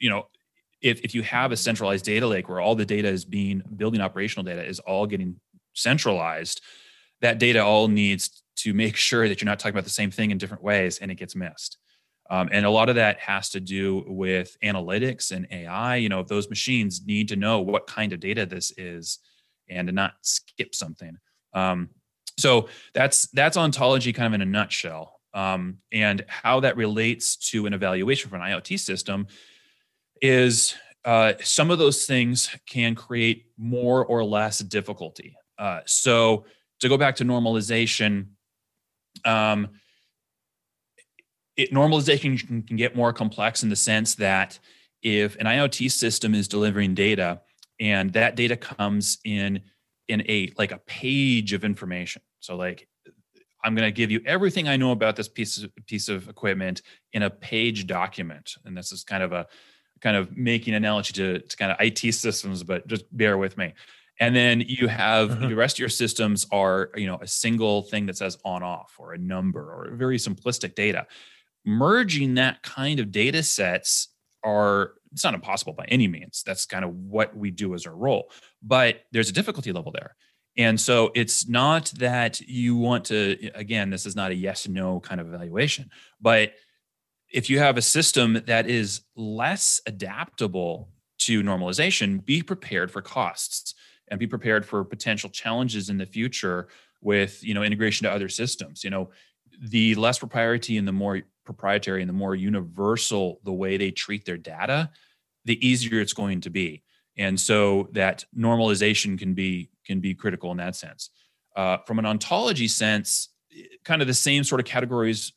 you 0.00 0.10
know 0.10 0.26
if, 0.86 1.00
if 1.00 1.14
you 1.14 1.22
have 1.22 1.52
a 1.52 1.56
centralized 1.56 2.04
data 2.04 2.26
lake 2.26 2.48
where 2.48 2.60
all 2.60 2.74
the 2.74 2.86
data 2.86 3.08
is 3.08 3.24
being 3.24 3.62
building 3.76 4.00
operational 4.00 4.44
data 4.44 4.64
is 4.64 4.78
all 4.80 5.06
getting 5.06 5.40
centralized, 5.74 6.60
that 7.20 7.38
data 7.38 7.62
all 7.62 7.88
needs 7.88 8.42
to 8.56 8.72
make 8.72 8.96
sure 8.96 9.28
that 9.28 9.40
you're 9.40 9.46
not 9.46 9.58
talking 9.58 9.74
about 9.74 9.84
the 9.84 9.90
same 9.90 10.10
thing 10.10 10.30
in 10.30 10.38
different 10.38 10.62
ways 10.62 10.98
and 10.98 11.10
it 11.10 11.16
gets 11.16 11.34
missed. 11.34 11.78
Um, 12.28 12.48
and 12.50 12.64
a 12.66 12.70
lot 12.70 12.88
of 12.88 12.96
that 12.96 13.18
has 13.20 13.50
to 13.50 13.60
do 13.60 14.04
with 14.06 14.56
analytics 14.64 15.30
and 15.30 15.46
AI. 15.50 15.96
You 15.96 16.08
know, 16.08 16.20
if 16.20 16.26
those 16.26 16.48
machines 16.48 17.02
need 17.04 17.28
to 17.28 17.36
know 17.36 17.60
what 17.60 17.86
kind 17.86 18.12
of 18.12 18.20
data 18.20 18.46
this 18.46 18.72
is 18.76 19.18
and 19.68 19.92
not 19.92 20.14
skip 20.22 20.74
something. 20.74 21.16
Um, 21.52 21.90
so 22.38 22.68
that's 22.94 23.28
that's 23.28 23.56
ontology 23.56 24.12
kind 24.12 24.26
of 24.26 24.34
in 24.34 24.46
a 24.46 24.50
nutshell. 24.50 25.20
Um, 25.34 25.78
and 25.92 26.24
how 26.28 26.60
that 26.60 26.76
relates 26.76 27.36
to 27.50 27.66
an 27.66 27.74
evaluation 27.74 28.30
for 28.30 28.36
an 28.36 28.42
IoT 28.42 28.80
system 28.80 29.26
is 30.20 30.74
uh, 31.04 31.34
some 31.42 31.70
of 31.70 31.78
those 31.78 32.04
things 32.04 32.50
can 32.66 32.94
create 32.94 33.46
more 33.56 34.04
or 34.04 34.24
less 34.24 34.58
difficulty. 34.58 35.36
Uh, 35.58 35.80
so 35.86 36.44
to 36.80 36.88
go 36.88 36.98
back 36.98 37.16
to 37.16 37.24
normalization, 37.24 38.26
um, 39.24 39.68
it, 41.56 41.72
normalization 41.72 42.44
can, 42.46 42.62
can, 42.62 42.76
get 42.76 42.94
more 42.94 43.12
complex 43.12 43.62
in 43.62 43.70
the 43.70 43.76
sense 43.76 44.14
that 44.16 44.58
if 45.02 45.36
an 45.36 45.46
IoT 45.46 45.90
system 45.90 46.34
is 46.34 46.48
delivering 46.48 46.94
data 46.94 47.40
and 47.80 48.12
that 48.12 48.36
data 48.36 48.56
comes 48.56 49.18
in 49.24 49.62
in 50.08 50.22
a 50.28 50.52
like 50.58 50.72
a 50.72 50.78
page 50.86 51.52
of 51.52 51.64
information, 51.64 52.20
so 52.40 52.56
like 52.56 52.88
I'm 53.64 53.74
going 53.74 53.88
to 53.88 53.92
give 53.92 54.10
you 54.10 54.20
everything 54.26 54.68
I 54.68 54.76
know 54.76 54.92
about 54.92 55.16
this 55.16 55.28
piece 55.28 55.62
of 55.62 55.70
piece 55.86 56.08
of 56.08 56.28
equipment 56.28 56.82
in 57.12 57.22
a 57.22 57.30
page 57.30 57.86
document, 57.86 58.54
and 58.64 58.76
this 58.76 58.92
is 58.92 59.02
kind 59.02 59.22
of 59.22 59.32
a 59.32 59.46
kind 60.06 60.16
of 60.16 60.36
making 60.36 60.72
an 60.72 60.84
analogy 60.84 61.12
to, 61.12 61.40
to 61.40 61.56
kind 61.56 61.72
of 61.72 61.78
IT 61.80 62.14
systems, 62.14 62.62
but 62.62 62.86
just 62.86 63.04
bear 63.16 63.36
with 63.36 63.58
me. 63.58 63.74
And 64.20 64.36
then 64.36 64.60
you 64.60 64.86
have 64.86 65.32
uh-huh. 65.32 65.48
the 65.48 65.56
rest 65.56 65.74
of 65.74 65.80
your 65.80 65.88
systems 65.88 66.46
are, 66.52 66.90
you 66.94 67.08
know, 67.08 67.18
a 67.20 67.26
single 67.26 67.82
thing 67.82 68.06
that 68.06 68.16
says 68.16 68.38
on 68.44 68.62
off 68.62 68.94
or 69.00 69.14
a 69.14 69.18
number 69.18 69.60
or 69.60 69.96
very 69.96 70.16
simplistic 70.16 70.76
data. 70.76 71.08
Merging 71.64 72.34
that 72.34 72.62
kind 72.62 73.00
of 73.00 73.10
data 73.10 73.42
sets 73.42 74.10
are 74.44 74.92
it's 75.10 75.24
not 75.24 75.34
impossible 75.34 75.72
by 75.72 75.86
any 75.88 76.06
means. 76.06 76.44
That's 76.46 76.66
kind 76.66 76.84
of 76.84 76.94
what 76.94 77.36
we 77.36 77.50
do 77.50 77.74
as 77.74 77.84
our 77.84 77.96
role. 77.96 78.30
But 78.62 79.00
there's 79.10 79.28
a 79.28 79.32
difficulty 79.32 79.72
level 79.72 79.90
there. 79.90 80.14
And 80.56 80.80
so 80.80 81.10
it's 81.16 81.48
not 81.48 81.92
that 81.96 82.40
you 82.40 82.76
want 82.76 83.06
to, 83.06 83.50
again, 83.56 83.90
this 83.90 84.06
is 84.06 84.14
not 84.14 84.30
a 84.30 84.36
yes 84.36 84.68
no 84.68 85.00
kind 85.00 85.20
of 85.20 85.26
evaluation, 85.26 85.90
but 86.20 86.52
if 87.36 87.50
you 87.50 87.58
have 87.58 87.76
a 87.76 87.82
system 87.82 88.42
that 88.46 88.66
is 88.66 89.02
less 89.14 89.82
adaptable 89.84 90.88
to 91.18 91.42
normalization, 91.42 92.24
be 92.24 92.42
prepared 92.42 92.90
for 92.90 93.02
costs 93.02 93.74
and 94.08 94.18
be 94.18 94.26
prepared 94.26 94.64
for 94.64 94.82
potential 94.84 95.28
challenges 95.28 95.90
in 95.90 95.98
the 95.98 96.06
future 96.06 96.68
with 97.02 97.44
you 97.44 97.52
know 97.52 97.62
integration 97.62 98.04
to 98.04 98.10
other 98.10 98.30
systems. 98.30 98.82
You 98.82 98.88
know 98.88 99.10
the 99.60 99.94
less 99.96 100.18
proprietary 100.18 100.78
and 100.78 100.88
the 100.88 100.92
more 100.92 101.20
proprietary 101.44 102.00
and 102.00 102.08
the 102.08 102.14
more 102.14 102.34
universal 102.34 103.38
the 103.44 103.52
way 103.52 103.76
they 103.76 103.90
treat 103.90 104.24
their 104.24 104.38
data 104.38 104.90
the 105.44 105.64
easier 105.66 106.00
it's 106.00 106.12
going 106.12 106.40
to 106.40 106.50
be. 106.50 106.82
And 107.16 107.38
so 107.38 107.88
that 107.92 108.24
normalization 108.36 109.18
can 109.18 109.34
be 109.34 109.68
can 109.84 110.00
be 110.00 110.14
critical 110.14 110.50
in 110.52 110.56
that 110.56 110.74
sense. 110.74 111.10
Uh, 111.54 111.76
from 111.86 111.98
an 111.98 112.06
ontology 112.06 112.66
sense 112.66 113.28
kind 113.84 114.00
of 114.00 114.08
the 114.08 114.14
same 114.14 114.42
sort 114.42 114.60
of 114.60 114.66
categories 114.66 115.32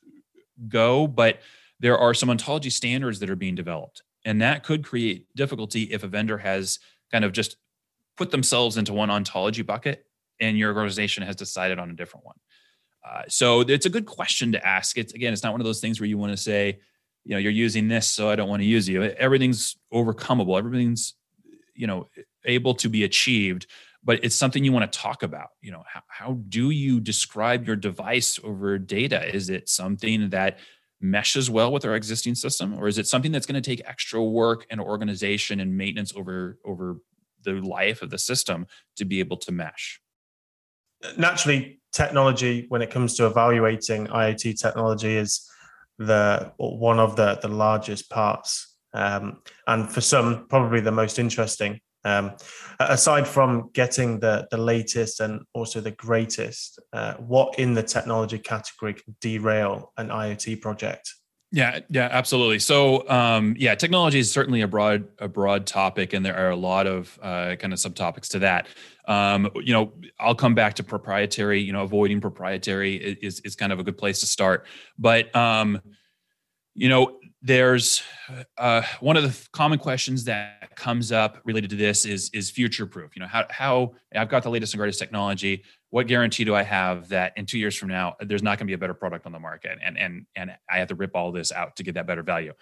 go 0.70 1.08
but 1.08 1.40
there 1.80 1.98
are 1.98 2.13
some 2.13 2.30
ontology 2.30 2.70
standards 2.70 3.20
that 3.20 3.30
are 3.30 3.36
being 3.36 3.56
developed 3.56 4.02
and 4.26 4.42
that 4.42 4.63
could 4.63 4.84
create 4.84 5.28
difficulty 5.36 5.84
if 5.84 6.04
a 6.04 6.08
vendor 6.08 6.38
has 6.38 6.80
kind 7.12 7.26
of 7.26 7.32
just 7.32 7.58
put 8.18 8.32
themselves 8.32 8.78
into 8.78 8.94
one 8.94 9.10
ontology 9.10 9.62
bucket 9.62 10.06
and 10.39 10.58
your 10.58 10.76
organization 10.76 11.24
has 11.24 11.36
decided 11.36 11.80
on 11.80 11.89
a 11.89 11.94
different 11.94 12.26
one. 12.26 12.36
Uh, 13.08 13.24
so 13.28 13.62
it's 13.62 13.86
a 13.86 13.89
good 13.89 14.06
question 14.06 14.52
to 14.52 14.65
ask. 14.65 14.98
It's 14.98 15.13
again, 15.13 15.32
it's 15.32 15.44
not 15.44 15.54
one 15.54 15.62
of 15.62 15.65
those 15.65 15.80
things 15.80 16.00
where 16.00 16.08
you 16.08 16.18
want 16.18 16.32
to 16.32 16.38
say, 16.38 16.80
you 17.24 17.34
know, 17.34 17.38
you're 17.38 17.52
using 17.52 17.88
this, 17.88 18.08
so 18.08 18.30
I 18.30 18.36
don't 18.36 18.50
want 18.50 18.62
to 18.62 18.68
use 18.68 18.88
you. 18.88 19.04
Everything's 19.04 19.78
overcomeable. 19.94 20.58
Everything's, 20.58 21.15
you 21.76 21.88
know, 21.88 22.10
able 22.46 22.74
to 22.76 22.89
be 22.89 23.04
achieved, 23.04 23.68
but 24.04 24.24
it's 24.24 24.36
something 24.36 24.63
you 24.63 24.72
want 24.72 24.92
to 24.92 25.00
talk 25.00 25.24
about. 25.24 25.50
You 25.62 25.72
know, 25.72 25.84
how, 25.88 26.02
how 26.08 26.34
do 26.50 26.70
you 26.72 27.00
describe 27.00 27.65
your 27.65 27.76
device 27.76 28.39
over 28.44 28.78
data? 28.78 29.34
Is 29.34 29.50
it 29.50 29.70
something 29.70 30.30
that 30.32 30.60
meshes 31.02 31.50
well 31.50 31.72
with 31.72 31.86
our 31.86 31.96
existing 31.96 32.36
system, 32.36 32.74
or 32.74 32.88
is 32.88 32.98
it 32.98 33.08
something 33.08 33.32
that's 33.32 33.46
going 33.46 33.62
to 33.62 33.70
take 33.70 33.82
extra 33.86 34.24
work 34.24 34.66
and 34.70 34.82
organization 34.82 35.60
and 35.60 35.78
maintenance 35.78 36.14
over 36.16 36.58
over 36.66 36.98
the 37.44 37.54
life 37.54 38.02
of 38.02 38.10
the 38.10 38.18
system 38.18 38.68
to 38.98 39.06
be 39.06 39.20
able 39.20 39.38
to 39.38 39.52
mesh. 39.52 40.02
Naturally, 41.18 41.80
technology 41.92 42.66
when 42.70 42.82
it 42.82 42.92
comes 42.92 43.16
to 43.16 43.26
evaluating 43.26 44.08
IoT 44.08 44.60
technology 44.60 45.16
is 45.16 45.50
the 45.98 46.52
one 46.58 47.00
of 47.00 47.16
the 47.16 47.40
the 47.42 47.48
largest 47.48 48.10
parts, 48.10 48.76
um, 48.94 49.42
and 49.68 49.90
for 49.90 50.02
some 50.02 50.46
probably 50.50 50.82
the 50.82 50.92
most 50.92 51.20
interesting. 51.20 51.80
Um, 52.10 52.32
aside 52.80 53.28
from 53.28 53.69
getting 53.74 54.19
the 54.19 54.48
the 54.52 54.58
latest 54.58 55.19
and 55.19 55.41
also 55.54 55.82
the 55.82 55.91
greatest, 55.91 56.80
uh, 56.93 57.13
what 57.15 57.58
in 57.60 57.74
the 57.74 57.84
technology 57.84 58.39
category 58.39 58.93
can 58.93 59.15
derail 59.22 59.93
an 59.98 60.10
IoT 60.10 60.62
project? 60.62 61.13
Yeah, 61.52 61.80
yeah, 61.89 62.10
absolutely. 62.12 62.60
So, 62.60 63.10
um, 63.10 63.56
yeah, 63.58 63.74
technology 63.74 64.19
is 64.19 64.32
certainly 64.32 64.62
a 64.62 64.67
broad 64.67 65.08
a 65.17 65.28
broad 65.28 65.65
topic, 65.65 66.13
and 66.13 66.24
there 66.24 66.38
are 66.38 66.52
a 66.52 66.56
lot 66.56 66.86
of 66.86 67.17
uh, 67.24 67.56
kind 67.56 67.74
of 67.74 67.80
subtopics 67.80 68.28
to 68.30 68.39
that. 68.39 68.67
Um, 69.08 69.50
you 69.56 69.74
know, 69.74 69.93
I'll 70.19 70.36
come 70.36 70.54
back 70.54 70.76
to 70.76 70.84
proprietary. 70.84 71.60
You 71.60 71.74
know, 71.74 71.82
avoiding 71.82 72.22
proprietary 72.22 72.95
is 72.98 73.39
is 73.39 73.56
kind 73.56 73.72
of 73.72 73.80
a 73.80 73.84
good 73.84 73.98
place 73.98 74.19
to 74.19 74.28
start. 74.28 74.67
But 75.00 75.36
um, 75.36 75.82
you 76.76 76.88
know, 76.88 77.18
there's 77.41 78.04
uh, 78.58 78.82
one 78.99 79.15
of 79.15 79.23
the 79.23 79.47
common 79.54 79.80
questions 79.80 80.25
that 80.25 80.75
comes 80.75 81.12
up 81.12 81.39
related 81.45 81.69
to 81.69 81.75
this 81.75 82.06
is 82.06 82.30
is 82.34 82.49
future 82.49 82.86
proof. 82.86 83.15
You 83.15 83.21
know, 83.21 83.28
how 83.28 83.45
how 83.49 83.93
I've 84.13 84.30
got 84.30 84.43
the 84.43 84.49
latest 84.49 84.73
and 84.73 84.80
greatest 84.80 84.99
technology 84.99 85.63
what 85.91 86.08
guarantee 86.08 86.43
do 86.43 86.56
I 86.56 86.63
have 86.63 87.10
that 87.10 87.34
in 87.36 87.45
two 87.45 87.58
years 87.58 87.75
from 87.75 87.89
now 87.89 88.15
there's 88.19 88.43
not 88.43 88.58
going 88.58 88.67
to 88.67 88.71
be 88.71 88.73
a 88.73 88.78
better 88.78 88.93
product 88.93 89.25
on 89.25 89.32
the 89.32 89.39
market 89.39 89.78
and 89.84 89.97
and 89.97 90.25
and 90.36 90.52
I 90.69 90.78
have 90.78 90.88
to 90.89 90.95
rip 90.95 91.15
all 91.15 91.32
this 91.32 91.52
out 91.52 91.75
to 91.78 91.84
get 91.84 91.95
that 91.95 92.08
better 92.08 92.23
value? 92.23 92.54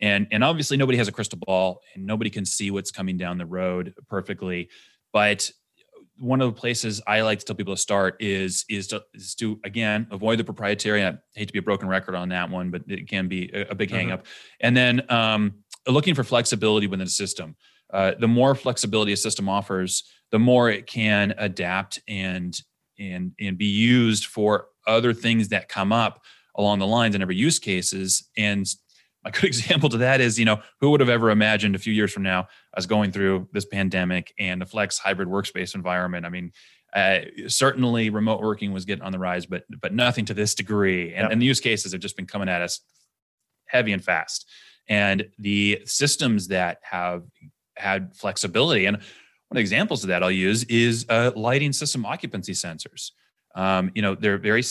And 0.00 0.26
and 0.30 0.44
obviously 0.44 0.76
nobody 0.76 0.98
has 0.98 1.08
a 1.08 1.12
crystal 1.12 1.38
ball 1.44 1.80
and 1.94 2.06
nobody 2.06 2.30
can 2.30 2.44
see 2.44 2.70
what's 2.70 2.90
coming 2.90 3.16
down 3.16 3.38
the 3.38 3.46
road 3.46 3.94
perfectly. 4.08 4.68
But 5.12 5.50
one 6.18 6.40
of 6.40 6.54
the 6.54 6.58
places 6.58 7.02
I 7.06 7.20
like 7.22 7.40
to 7.40 7.44
tell 7.44 7.56
people 7.56 7.74
to 7.74 7.80
start 7.80 8.16
is 8.20 8.64
is 8.68 8.88
to, 8.88 9.02
is 9.14 9.34
to 9.36 9.60
again 9.64 10.06
avoid 10.10 10.38
the 10.38 10.44
proprietary. 10.44 11.04
I 11.04 11.14
hate 11.34 11.46
to 11.46 11.52
be 11.52 11.58
a 11.58 11.62
broken 11.62 11.88
record 11.88 12.14
on 12.14 12.28
that 12.30 12.50
one, 12.50 12.70
but 12.70 12.82
it 12.88 13.08
can 13.08 13.28
be 13.28 13.50
a, 13.52 13.68
a 13.68 13.74
big 13.74 13.92
uh-huh. 13.92 14.02
hangup. 14.02 14.24
And 14.60 14.76
then 14.76 15.10
um, 15.10 15.54
looking 15.86 16.14
for 16.14 16.24
flexibility 16.24 16.86
within 16.86 17.04
the 17.04 17.10
system. 17.10 17.56
Uh, 17.92 18.12
the 18.18 18.28
more 18.28 18.54
flexibility 18.54 19.12
a 19.12 19.16
system 19.16 19.48
offers, 19.48 20.04
the 20.32 20.38
more 20.38 20.70
it 20.70 20.86
can 20.86 21.34
adapt 21.38 22.00
and 22.08 22.58
and 22.98 23.32
and 23.40 23.58
be 23.58 23.66
used 23.66 24.26
for 24.26 24.66
other 24.86 25.12
things 25.12 25.48
that 25.48 25.68
come 25.68 25.92
up 25.92 26.22
along 26.56 26.78
the 26.78 26.86
lines 26.86 27.14
in 27.14 27.22
every 27.22 27.36
use 27.36 27.58
cases 27.58 28.28
and 28.36 28.66
a 29.24 29.30
good 29.30 29.44
example 29.52 29.88
to 29.88 29.98
that 29.98 30.20
is 30.20 30.38
you 30.38 30.44
know 30.44 30.60
who 30.80 30.90
would 30.90 31.00
have 31.00 31.08
ever 31.08 31.30
imagined 31.30 31.74
a 31.74 31.78
few 31.78 31.92
years 31.92 32.12
from 32.12 32.22
now 32.22 32.46
us 32.76 32.86
going 32.86 33.12
through 33.12 33.48
this 33.52 33.64
pandemic 33.64 34.32
and 34.38 34.60
the 34.60 34.66
flex 34.66 34.98
hybrid 34.98 35.28
workspace 35.28 35.74
environment 35.74 36.26
i 36.26 36.28
mean 36.28 36.52
uh, 36.94 37.18
certainly 37.46 38.08
remote 38.08 38.40
working 38.40 38.72
was 38.72 38.84
getting 38.84 39.04
on 39.04 39.12
the 39.12 39.18
rise 39.18 39.44
but 39.44 39.64
but 39.80 39.92
nothing 39.92 40.24
to 40.24 40.32
this 40.32 40.54
degree 40.54 41.12
and, 41.14 41.24
yep. 41.24 41.32
and 41.32 41.42
the 41.42 41.46
use 41.46 41.60
cases 41.60 41.92
have 41.92 42.00
just 42.00 42.16
been 42.16 42.26
coming 42.26 42.48
at 42.48 42.62
us 42.62 42.80
heavy 43.66 43.92
and 43.92 44.04
fast 44.04 44.48
and 44.88 45.26
the 45.38 45.82
systems 45.84 46.48
that 46.48 46.78
have 46.82 47.24
had 47.76 48.16
flexibility 48.16 48.86
and 48.86 48.98
one 49.48 49.54
of 49.54 49.56
the 49.56 49.60
examples 49.60 50.02
of 50.02 50.08
that 50.08 50.24
I'll 50.24 50.30
use 50.30 50.64
is 50.64 51.06
uh, 51.08 51.30
lighting 51.36 51.72
system 51.72 52.04
occupancy 52.04 52.52
sensors. 52.52 53.12
Um, 53.56 53.90
you 53.94 54.02
know, 54.02 54.14
they're 54.14 54.36
very 54.36 54.62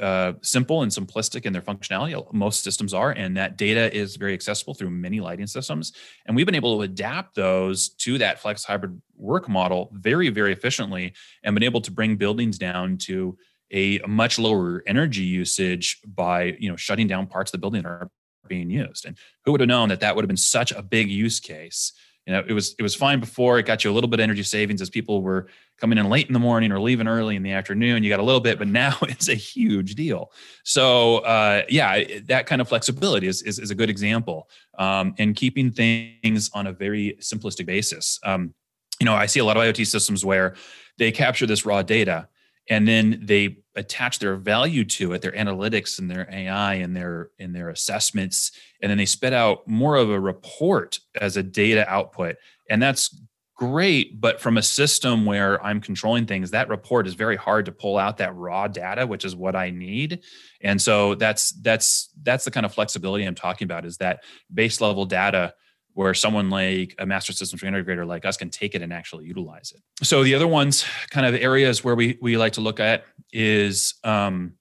uh, 0.00 0.32
simple 0.40 0.82
and 0.82 0.90
simplistic 0.90 1.44
in 1.44 1.52
their 1.52 1.60
functionality. 1.60 2.32
Most 2.32 2.64
systems 2.64 2.94
are, 2.94 3.10
and 3.10 3.36
that 3.36 3.58
data 3.58 3.94
is 3.94 4.16
very 4.16 4.32
accessible 4.32 4.72
through 4.72 4.90
many 4.90 5.20
lighting 5.20 5.46
systems. 5.46 5.92
And 6.26 6.34
we've 6.34 6.46
been 6.46 6.54
able 6.54 6.78
to 6.78 6.82
adapt 6.82 7.34
those 7.34 7.90
to 7.90 8.16
that 8.18 8.40
flex 8.40 8.64
hybrid 8.64 9.00
work 9.14 9.46
model 9.46 9.90
very, 9.92 10.30
very 10.30 10.52
efficiently, 10.52 11.12
and 11.44 11.54
been 11.54 11.62
able 11.62 11.82
to 11.82 11.90
bring 11.90 12.16
buildings 12.16 12.56
down 12.56 12.96
to 12.98 13.36
a 13.72 13.98
much 14.08 14.38
lower 14.38 14.82
energy 14.86 15.22
usage 15.22 16.00
by 16.06 16.56
you 16.58 16.70
know 16.70 16.76
shutting 16.76 17.06
down 17.06 17.26
parts 17.26 17.50
of 17.50 17.52
the 17.52 17.58
building 17.58 17.82
that 17.82 17.88
are 17.88 18.10
being 18.48 18.70
used. 18.70 19.04
And 19.04 19.18
who 19.44 19.52
would 19.52 19.60
have 19.60 19.68
known 19.68 19.90
that 19.90 20.00
that 20.00 20.16
would 20.16 20.24
have 20.24 20.28
been 20.28 20.36
such 20.38 20.72
a 20.72 20.82
big 20.82 21.10
use 21.10 21.40
case? 21.40 21.92
You 22.26 22.32
know 22.32 22.44
it 22.46 22.52
was 22.52 22.74
it 22.78 22.82
was 22.82 22.94
fine 22.94 23.20
before. 23.20 23.58
It 23.58 23.66
got 23.66 23.84
you 23.84 23.90
a 23.90 23.94
little 23.94 24.08
bit 24.08 24.20
of 24.20 24.24
energy 24.24 24.42
savings 24.42 24.82
as 24.82 24.90
people 24.90 25.22
were 25.22 25.48
coming 25.78 25.98
in 25.98 26.08
late 26.08 26.26
in 26.26 26.32
the 26.32 26.38
morning 26.38 26.70
or 26.72 26.80
leaving 26.80 27.08
early 27.08 27.36
in 27.36 27.42
the 27.42 27.52
afternoon. 27.52 28.02
You 28.02 28.10
got 28.10 28.20
a 28.20 28.24
little 28.24 28.40
bit 28.40 28.58
but 28.58 28.68
now 28.82 28.96
it's 29.02 29.28
a 29.28 29.34
huge 29.34 29.94
deal. 29.94 30.32
So 30.64 31.18
uh, 31.18 31.62
yeah 31.68 32.04
that 32.26 32.46
kind 32.46 32.60
of 32.60 32.68
flexibility 32.68 33.26
is, 33.26 33.42
is, 33.42 33.58
is 33.58 33.70
a 33.70 33.74
good 33.74 33.90
example 33.90 34.48
um, 34.78 35.14
and 35.18 35.34
keeping 35.34 35.70
things 35.70 36.50
on 36.52 36.66
a 36.66 36.72
very 36.72 37.16
simplistic 37.20 37.66
basis. 37.66 38.18
Um, 38.24 38.54
you 39.00 39.06
know, 39.06 39.14
I 39.14 39.26
see 39.26 39.40
a 39.40 39.44
lot 39.44 39.56
of 39.56 39.62
IoT 39.62 39.86
systems 39.86 40.24
where 40.24 40.54
they 40.98 41.10
capture 41.10 41.46
this 41.46 41.64
raw 41.64 41.82
data 41.82 42.28
and 42.70 42.86
then 42.88 43.20
they 43.22 43.58
attach 43.74 44.20
their 44.20 44.36
value 44.36 44.84
to 44.84 45.12
it, 45.12 45.20
their 45.20 45.32
analytics 45.32 45.98
and 45.98 46.10
their 46.10 46.28
AI 46.32 46.74
and 46.74 46.96
their 46.96 47.30
in 47.38 47.52
their 47.52 47.68
assessments, 47.68 48.52
and 48.80 48.88
then 48.88 48.96
they 48.96 49.04
spit 49.04 49.34
out 49.34 49.66
more 49.68 49.96
of 49.96 50.08
a 50.08 50.18
report 50.18 51.00
as 51.20 51.36
a 51.36 51.42
data 51.42 51.86
output. 51.90 52.36
And 52.70 52.80
that's 52.80 53.20
great, 53.56 54.20
but 54.20 54.40
from 54.40 54.56
a 54.56 54.62
system 54.62 55.26
where 55.26 55.62
I'm 55.62 55.80
controlling 55.80 56.24
things, 56.26 56.52
that 56.52 56.68
report 56.68 57.06
is 57.06 57.14
very 57.14 57.36
hard 57.36 57.66
to 57.66 57.72
pull 57.72 57.98
out 57.98 58.16
that 58.18 58.34
raw 58.34 58.68
data, 58.68 59.06
which 59.06 59.24
is 59.24 59.36
what 59.36 59.54
I 59.54 59.70
need. 59.70 60.20
And 60.62 60.80
so 60.80 61.16
that's 61.16 61.50
that's 61.50 62.08
that's 62.22 62.44
the 62.44 62.52
kind 62.52 62.64
of 62.64 62.72
flexibility 62.72 63.24
I'm 63.24 63.34
talking 63.34 63.66
about 63.66 63.84
is 63.84 63.96
that 63.98 64.22
base 64.52 64.80
level 64.80 65.04
data 65.04 65.54
where 65.94 66.14
someone 66.14 66.50
like 66.50 66.94
a 66.98 67.06
master 67.06 67.32
systems 67.32 67.62
integrator 67.62 68.06
like 68.06 68.24
us 68.24 68.36
can 68.36 68.50
take 68.50 68.74
it 68.74 68.82
and 68.82 68.92
actually 68.92 69.24
utilize 69.24 69.72
it. 69.72 69.82
So 70.04 70.22
the 70.22 70.34
other 70.34 70.46
ones, 70.46 70.84
kind 71.10 71.26
of 71.26 71.34
areas 71.34 71.84
where 71.84 71.94
we 71.94 72.18
we 72.20 72.36
like 72.36 72.54
to 72.54 72.60
look 72.60 72.80
at 72.80 73.04
is 73.32 73.94
um, 74.04 74.54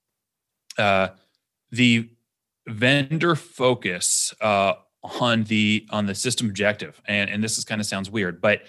uh, 0.77 1.09
the 1.71 2.09
vendor 2.67 3.35
focus 3.35 4.33
uh, 4.41 4.73
on 5.03 5.43
the 5.45 5.87
on 5.91 6.05
the 6.05 6.15
system 6.15 6.47
objective, 6.47 7.01
and 7.07 7.29
and 7.29 7.43
this 7.43 7.57
is 7.57 7.65
kind 7.65 7.79
of 7.81 7.87
sounds 7.87 8.09
weird, 8.09 8.41
but 8.41 8.63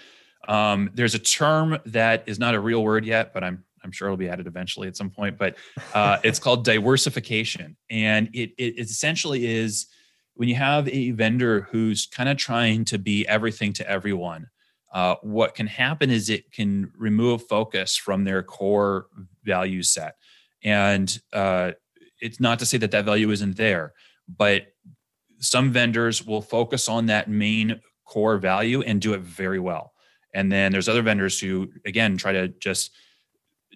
um, 0.47 0.89
there's 0.93 1.15
a 1.15 1.19
term 1.19 1.77
that 1.85 2.23
is 2.25 2.39
not 2.39 2.55
a 2.55 2.59
real 2.59 2.83
word 2.83 3.05
yet, 3.05 3.33
but 3.33 3.43
I'm 3.43 3.63
I'm 3.83 3.91
sure 3.91 4.07
it'll 4.07 4.17
be 4.17 4.29
added 4.29 4.47
eventually 4.47 4.87
at 4.87 4.95
some 4.95 5.09
point. 5.09 5.37
But 5.37 5.55
uh, 5.93 6.17
it's 6.23 6.39
called 6.39 6.65
diworsification, 6.65 7.75
and 7.89 8.29
it 8.33 8.51
it 8.57 8.79
essentially 8.79 9.45
is 9.45 9.87
when 10.35 10.49
you 10.49 10.55
have 10.55 10.87
a 10.89 11.11
vendor 11.11 11.67
who's 11.71 12.07
kind 12.07 12.29
of 12.29 12.37
trying 12.37 12.85
to 12.85 12.97
be 12.97 13.27
everything 13.27 13.73
to 13.73 13.89
everyone, 13.89 14.47
uh, 14.93 15.15
what 15.21 15.55
can 15.55 15.67
happen 15.67 16.09
is 16.09 16.29
it 16.29 16.51
can 16.51 16.91
remove 16.97 17.47
focus 17.47 17.95
from 17.95 18.23
their 18.23 18.43
core 18.43 19.07
value 19.43 19.83
set. 19.83 20.15
And 20.63 21.19
uh, 21.31 21.71
it's 22.19 22.39
not 22.39 22.59
to 22.59 22.65
say 22.65 22.77
that 22.77 22.91
that 22.91 23.05
value 23.05 23.31
isn't 23.31 23.57
there, 23.57 23.93
but 24.27 24.67
some 25.39 25.71
vendors 25.71 26.25
will 26.25 26.41
focus 26.41 26.87
on 26.87 27.07
that 27.07 27.29
main 27.29 27.79
core 28.05 28.37
value 28.37 28.81
and 28.81 29.01
do 29.01 29.13
it 29.13 29.21
very 29.21 29.59
well. 29.59 29.93
And 30.33 30.51
then 30.51 30.71
there's 30.71 30.87
other 30.87 31.01
vendors 31.01 31.39
who, 31.39 31.69
again, 31.85 32.17
try 32.17 32.31
to 32.31 32.49
just 32.49 32.91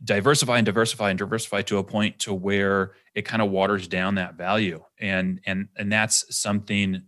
diversify 0.03 0.57
and 0.57 0.65
diversify 0.65 1.09
and 1.09 1.19
diversify 1.19 1.61
to 1.63 1.77
a 1.77 1.83
point 1.83 2.19
to 2.19 2.33
where 2.33 2.91
it 3.13 3.23
kind 3.23 3.41
of 3.41 3.49
waters 3.49 3.87
down 3.87 4.15
that 4.15 4.35
value. 4.35 4.83
And 4.99 5.41
and 5.45 5.67
and 5.77 5.91
that's 5.91 6.35
something 6.35 7.03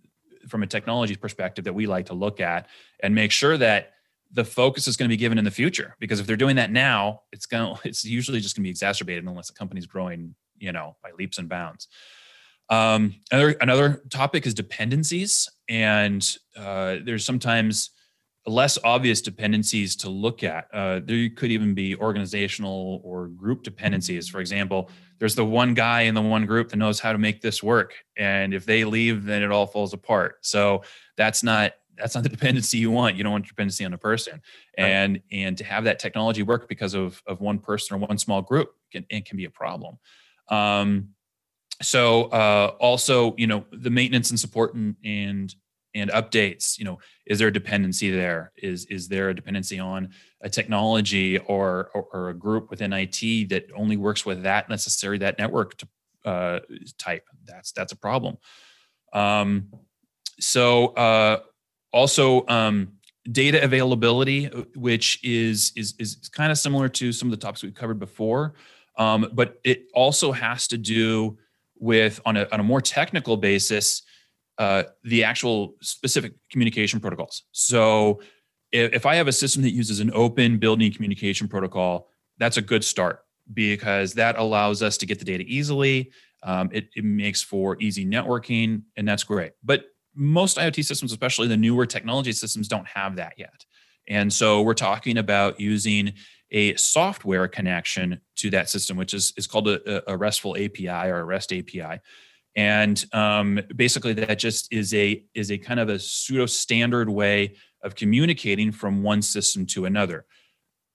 from 0.47 0.63
a 0.63 0.67
technology 0.67 1.15
perspective 1.15 1.65
that 1.65 1.73
we 1.73 1.87
like 1.87 2.05
to 2.05 2.13
look 2.13 2.39
at 2.39 2.67
and 3.01 3.13
make 3.13 3.31
sure 3.31 3.57
that 3.57 3.93
the 4.31 4.45
focus 4.45 4.87
is 4.87 4.97
going 4.97 5.07
to 5.09 5.13
be 5.13 5.17
given 5.17 5.37
in 5.37 5.45
the 5.45 5.51
future. 5.51 5.95
Because 5.99 6.19
if 6.19 6.27
they're 6.27 6.37
doing 6.37 6.55
that 6.55 6.71
now 6.71 7.21
it's 7.31 7.45
going 7.45 7.75
to 7.81 7.87
it's 7.87 8.05
usually 8.05 8.39
just 8.39 8.55
going 8.55 8.63
to 8.63 8.67
be 8.67 8.71
exacerbated 8.71 9.25
unless 9.25 9.47
the 9.47 9.53
company's 9.53 9.85
growing 9.85 10.35
you 10.57 10.71
know 10.71 10.95
by 11.03 11.11
leaps 11.17 11.37
and 11.37 11.49
bounds. 11.49 11.87
Um, 12.69 13.15
another 13.31 13.55
another 13.61 14.03
topic 14.09 14.45
is 14.45 14.53
dependencies. 14.53 15.49
And 15.69 16.37
uh, 16.55 16.97
there's 17.03 17.25
sometimes 17.25 17.91
less 18.47 18.77
obvious 18.83 19.21
dependencies 19.21 19.95
to 19.97 20.09
look 20.09 20.43
at. 20.43 20.67
Uh, 20.73 21.01
there 21.03 21.29
could 21.29 21.51
even 21.51 21.73
be 21.73 21.95
organizational 21.95 23.01
or 23.03 23.27
group 23.27 23.63
dependencies. 23.63 24.27
For 24.29 24.39
example, 24.39 24.89
there's 25.19 25.35
the 25.35 25.45
one 25.45 25.73
guy 25.73 26.01
in 26.01 26.15
the 26.15 26.21
one 26.21 26.45
group 26.45 26.69
that 26.69 26.77
knows 26.77 26.99
how 26.99 27.11
to 27.11 27.17
make 27.17 27.41
this 27.41 27.61
work, 27.61 27.93
and 28.17 28.53
if 28.53 28.65
they 28.65 28.85
leave, 28.85 29.25
then 29.25 29.43
it 29.43 29.51
all 29.51 29.67
falls 29.67 29.93
apart. 29.93 30.37
So 30.41 30.83
that's 31.17 31.43
not 31.43 31.73
that's 31.97 32.15
not 32.15 32.23
the 32.23 32.29
dependency 32.37 32.77
you 32.77 32.91
want. 32.91 33.15
You 33.15 33.23
don't 33.23 33.33
want 33.33 33.47
dependency 33.47 33.83
on 33.85 33.93
a 33.93 33.97
person, 33.97 34.41
and 34.77 35.13
right. 35.13 35.23
and 35.31 35.57
to 35.57 35.63
have 35.63 35.83
that 35.83 35.99
technology 35.99 36.43
work 36.43 36.69
because 36.69 36.93
of 36.93 37.21
of 37.27 37.41
one 37.41 37.59
person 37.59 37.95
or 37.95 37.99
one 37.99 38.17
small 38.17 38.41
group 38.41 38.69
can 38.91 39.05
it 39.09 39.25
can 39.25 39.37
be 39.37 39.45
a 39.45 39.49
problem. 39.49 39.97
Um, 40.49 41.09
so 41.81 42.25
uh, 42.25 42.75
also, 42.79 43.35
you 43.37 43.47
know, 43.47 43.65
the 43.71 43.89
maintenance 43.89 44.29
and 44.31 44.39
support 44.39 44.73
and, 44.73 44.95
and 45.03 45.53
and 45.99 46.11
updates 46.11 46.77
you 46.77 46.85
know 46.85 46.99
is 47.27 47.39
there 47.39 47.49
a 47.49 47.53
dependency 47.53 48.09
there? 48.09 48.51
Is 48.57 48.85
is 48.85 49.07
there 49.07 49.29
a 49.29 49.35
dependency 49.35 49.79
on 49.79 50.09
a 50.41 50.49
technology 50.49 51.37
or 51.37 51.89
or, 51.93 52.07
or 52.13 52.29
a 52.29 52.33
group 52.33 52.69
within 52.69 52.93
it 52.93 53.49
that 53.49 53.65
only 53.75 53.97
works 53.97 54.25
with 54.25 54.43
that 54.43 54.69
necessary 54.69 55.17
that 55.19 55.37
network 55.37 55.77
to, 55.77 55.87
uh, 56.25 56.59
type? 56.97 57.27
That's 57.45 57.71
that's 57.71 57.91
a 57.91 57.97
problem. 57.97 58.37
Um, 59.13 59.71
so 60.39 60.87
uh, 60.87 61.39
also 61.91 62.45
um, 62.47 62.93
data 63.31 63.63
availability 63.63 64.45
which 64.75 65.19
is 65.23 65.73
is 65.75 65.95
is 65.99 66.29
kind 66.31 66.51
of 66.51 66.57
similar 66.57 66.87
to 66.89 67.11
some 67.11 67.27
of 67.27 67.31
the 67.31 67.45
topics 67.45 67.63
we 67.63 67.71
covered 67.71 67.99
before 67.99 68.53
um, 68.97 69.29
but 69.33 69.59
it 69.63 69.87
also 69.93 70.31
has 70.31 70.67
to 70.67 70.77
do 70.77 71.37
with 71.77 72.19
on 72.25 72.37
a, 72.37 72.47
on 72.51 72.59
a 72.59 72.63
more 72.63 72.81
technical 72.81 73.35
basis 73.35 74.03
uh, 74.57 74.83
the 75.03 75.23
actual 75.23 75.75
specific 75.81 76.33
communication 76.51 76.99
protocols. 76.99 77.43
So 77.51 78.21
if, 78.71 78.93
if 78.93 79.05
I 79.05 79.15
have 79.15 79.27
a 79.27 79.31
system 79.31 79.61
that 79.63 79.71
uses 79.71 79.99
an 79.99 80.11
open 80.13 80.57
building 80.57 80.91
communication 80.91 81.47
protocol, 81.47 82.09
that's 82.37 82.57
a 82.57 82.61
good 82.61 82.83
start 82.83 83.21
because 83.53 84.13
that 84.13 84.37
allows 84.37 84.83
us 84.83 84.97
to 84.97 85.05
get 85.05 85.19
the 85.19 85.25
data 85.25 85.43
easily. 85.47 86.11
Um, 86.43 86.69
it, 86.71 86.89
it 86.95 87.03
makes 87.03 87.41
for 87.41 87.77
easy 87.79 88.05
networking, 88.05 88.83
and 88.95 89.07
that's 89.07 89.23
great. 89.23 89.53
But 89.63 89.85
most 90.15 90.57
IoT 90.57 90.83
systems, 90.83 91.11
especially 91.11 91.47
the 91.47 91.57
newer 91.57 91.85
technology 91.85 92.31
systems, 92.31 92.67
don't 92.67 92.87
have 92.87 93.15
that 93.17 93.33
yet. 93.37 93.65
And 94.07 94.31
so 94.31 94.61
we're 94.61 94.73
talking 94.73 95.17
about 95.17 95.59
using 95.59 96.13
a 96.51 96.75
software 96.75 97.47
connection 97.47 98.21
to 98.37 98.49
that 98.51 98.69
system, 98.69 98.97
which 98.97 99.13
is, 99.13 99.33
is 99.37 99.47
called 99.47 99.67
a, 99.67 100.11
a 100.11 100.15
RESTful 100.15 100.55
API 100.55 101.09
or 101.09 101.19
a 101.19 101.25
REST 101.25 101.53
API 101.53 101.99
and 102.57 103.05
um, 103.13 103.59
basically 103.75 104.13
that 104.13 104.39
just 104.39 104.73
is 104.73 104.93
a 104.93 105.23
is 105.35 105.51
a 105.51 105.57
kind 105.59 105.79
of 105.79 105.89
a 105.89 105.99
pseudo 105.99 106.47
standard 106.47 107.07
way 107.07 107.55
of 107.83 107.95
communicating 107.95 108.71
from 108.71 109.03
one 109.03 109.21
system 109.21 109.65
to 109.67 109.85
another. 109.85 110.25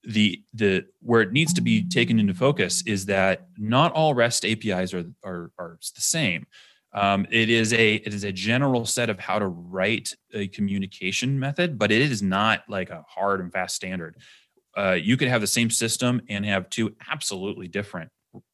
The 0.05 0.43
the 0.53 0.85
where 1.01 1.23
it 1.23 1.33
needs 1.33 1.55
to 1.55 1.61
be 1.61 1.89
taken 1.89 2.19
into 2.19 2.35
focus 2.35 2.83
is 2.85 3.07
that 3.07 3.47
not 3.57 3.93
all 3.93 4.13
rest 4.13 4.45
apis 4.45 4.93
are 4.93 5.05
are, 5.25 5.53
are 5.57 5.79
the 5.81 6.01
same. 6.01 6.47
Um, 6.93 7.27
it 7.31 7.49
is 7.49 7.73
a 7.73 7.95
it 7.95 8.13
is 8.13 8.25
a 8.25 8.33
general 8.33 8.85
set 8.85 9.09
of 9.09 9.21
how 9.21 9.39
to 9.39 9.47
write 9.47 10.15
a 10.35 10.49
communication 10.49 11.39
method 11.39 11.79
but 11.79 11.91
it 11.93 12.03
is 12.03 12.23
not 12.23 12.65
like 12.69 12.91
a 12.91 13.05
hard 13.09 13.41
and 13.41 13.53
fast 13.53 13.77
standard. 13.77 14.17
Uh, 14.77 14.93
you 15.01 15.17
could 15.17 15.29
have 15.29 15.41
the 15.43 15.47
same 15.47 15.71
system 15.71 16.21
and 16.29 16.45
have 16.45 16.69
two 16.71 16.97
absolutely 17.09 17.69
different 17.69 18.11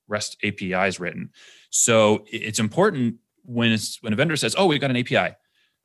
REST 0.09 0.37
APIs 0.43 0.99
written. 0.99 1.31
So 1.71 2.25
it's 2.27 2.59
important 2.59 3.17
when 3.45 3.73
it's 3.73 4.03
when 4.03 4.13
a 4.13 4.17
vendor 4.17 4.37
says, 4.37 4.55
"Oh, 4.59 4.67
we've 4.67 4.81
got 4.81 4.91
an 4.91 4.97
API," 4.97 5.35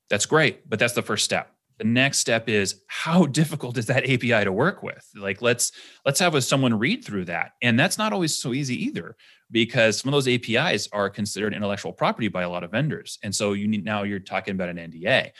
that's 0.10 0.26
great, 0.26 0.68
but 0.70 0.80
that's 0.80 0.94
the 0.94 1.02
first 1.02 1.26
step. 1.26 1.50
The 1.80 1.86
next 1.86 2.20
step 2.20 2.48
is 2.48 2.82
how 2.88 3.26
difficult 3.42 3.78
is 3.78 3.88
that 3.88 4.04
API 4.04 4.44
to 4.44 4.52
work 4.52 4.84
with? 4.84 5.08
Like 5.16 5.42
let's 5.42 5.72
let's 6.06 6.20
have 6.20 6.42
someone 6.44 6.78
read 6.78 7.04
through 7.04 7.26
that, 7.26 7.52
and 7.62 7.80
that's 7.80 7.98
not 7.98 8.14
always 8.14 8.38
so 8.38 8.54
easy 8.54 8.82
either 8.86 9.16
because 9.52 10.00
some 10.00 10.10
of 10.10 10.14
those 10.14 10.28
APIs 10.28 10.88
are 10.92 11.10
considered 11.10 11.54
intellectual 11.54 11.94
property 11.94 12.28
by 12.28 12.44
a 12.44 12.50
lot 12.50 12.64
of 12.64 12.72
vendors, 12.72 13.20
and 13.24 13.34
so 13.34 13.54
you 13.54 13.68
need 13.68 13.86
now 13.86 14.04
you're 14.04 14.20
talking 14.20 14.54
about 14.56 14.70
an 14.70 14.78
NDA 14.78 15.32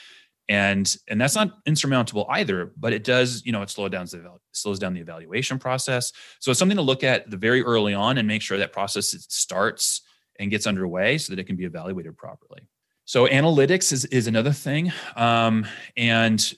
and 0.48 0.96
and 1.08 1.20
that's 1.20 1.34
not 1.34 1.58
insurmountable 1.64 2.26
either 2.30 2.70
but 2.76 2.92
it 2.92 3.02
does 3.02 3.42
you 3.46 3.52
know 3.52 3.62
it 3.62 3.70
slows 3.70 3.90
down 3.90 4.04
the 4.04 4.38
slows 4.56 4.78
down 4.78 4.94
the 4.94 5.00
evaluation 5.00 5.58
process. 5.58 6.12
So 6.40 6.50
it's 6.50 6.58
something 6.58 6.76
to 6.76 6.82
look 6.82 7.04
at 7.04 7.30
the 7.30 7.36
very 7.36 7.62
early 7.62 7.94
on 7.94 8.18
and 8.18 8.26
make 8.26 8.42
sure 8.42 8.58
that 8.58 8.72
process 8.72 9.08
starts 9.28 10.02
and 10.38 10.50
gets 10.50 10.66
underway 10.66 11.18
so 11.18 11.32
that 11.32 11.40
it 11.40 11.44
can 11.44 11.56
be 11.56 11.64
evaluated 11.64 12.16
properly. 12.16 12.68
So 13.06 13.26
analytics 13.26 13.92
is, 13.92 14.06
is 14.06 14.26
another 14.26 14.52
thing 14.52 14.92
um, 15.16 15.66
and 15.96 16.54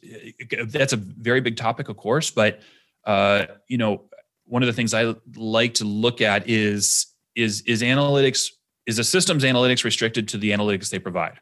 that's 0.69 0.93
a 0.93 0.97
very 0.97 1.41
big 1.41 1.57
topic 1.57 1.89
of 1.89 1.97
course 1.97 2.31
but 2.31 2.61
uh, 3.05 3.47
you 3.69 3.79
know 3.79 4.05
one 4.45 4.63
of 4.63 4.69
the 4.69 4.73
things 4.73 4.95
i 4.95 5.13
like 5.35 5.75
to 5.75 5.85
look 5.85 6.21
at 6.21 6.49
is 6.49 7.07
is 7.35 7.63
is 7.63 7.83
analytics 7.83 8.51
is 8.87 9.01
a 9.01 9.05
system's 9.05 9.43
analytics 9.43 9.83
restricted 9.83 10.29
to 10.29 10.39
the 10.39 10.53
analytics 10.53 10.89
they 10.89 11.01
provide? 11.01 11.41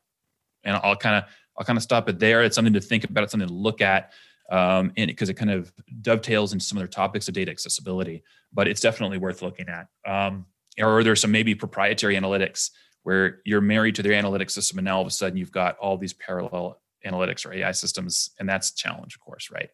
And 0.64 0.76
i'll 0.82 0.96
kind 0.96 1.16
of 1.16 1.24
I'll 1.58 1.64
kind 1.64 1.76
of 1.76 1.82
stop 1.82 2.08
it 2.08 2.18
there. 2.18 2.42
It's 2.42 2.54
something 2.54 2.74
to 2.74 2.80
think 2.80 3.04
about. 3.04 3.24
It's 3.24 3.32
something 3.32 3.48
to 3.48 3.54
look 3.54 3.80
at, 3.80 4.12
um, 4.50 4.92
and 4.96 5.08
because 5.08 5.28
it 5.28 5.34
kind 5.34 5.50
of 5.50 5.72
dovetails 6.02 6.52
into 6.52 6.64
some 6.64 6.78
other 6.78 6.86
topics 6.86 7.28
of 7.28 7.34
data 7.34 7.50
accessibility. 7.50 8.22
But 8.52 8.68
it's 8.68 8.80
definitely 8.80 9.18
worth 9.18 9.42
looking 9.42 9.68
at. 9.68 9.88
Um, 10.06 10.46
or 10.80 11.04
there's 11.04 11.20
some 11.20 11.30
maybe 11.30 11.54
proprietary 11.54 12.16
analytics 12.16 12.70
where 13.04 13.40
you're 13.44 13.60
married 13.60 13.94
to 13.96 14.02
their 14.02 14.20
analytics 14.20 14.52
system, 14.52 14.78
and 14.78 14.84
now 14.84 14.96
all 14.96 15.02
of 15.02 15.06
a 15.06 15.10
sudden 15.10 15.36
you've 15.36 15.52
got 15.52 15.76
all 15.78 15.96
these 15.96 16.12
parallel 16.12 16.80
analytics 17.06 17.46
or 17.46 17.52
AI 17.52 17.72
systems, 17.72 18.30
and 18.38 18.48
that's 18.48 18.70
a 18.70 18.74
challenge, 18.74 19.14
of 19.14 19.20
course, 19.20 19.50
right? 19.50 19.70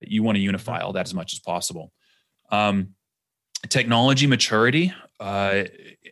You 0.00 0.22
want 0.22 0.36
to 0.36 0.40
unify 0.40 0.80
all 0.80 0.92
that 0.94 1.06
as 1.06 1.14
much 1.14 1.32
as 1.32 1.38
possible. 1.38 1.92
Um, 2.50 2.94
technology 3.68 4.26
maturity 4.26 4.92
uh, 5.20 5.64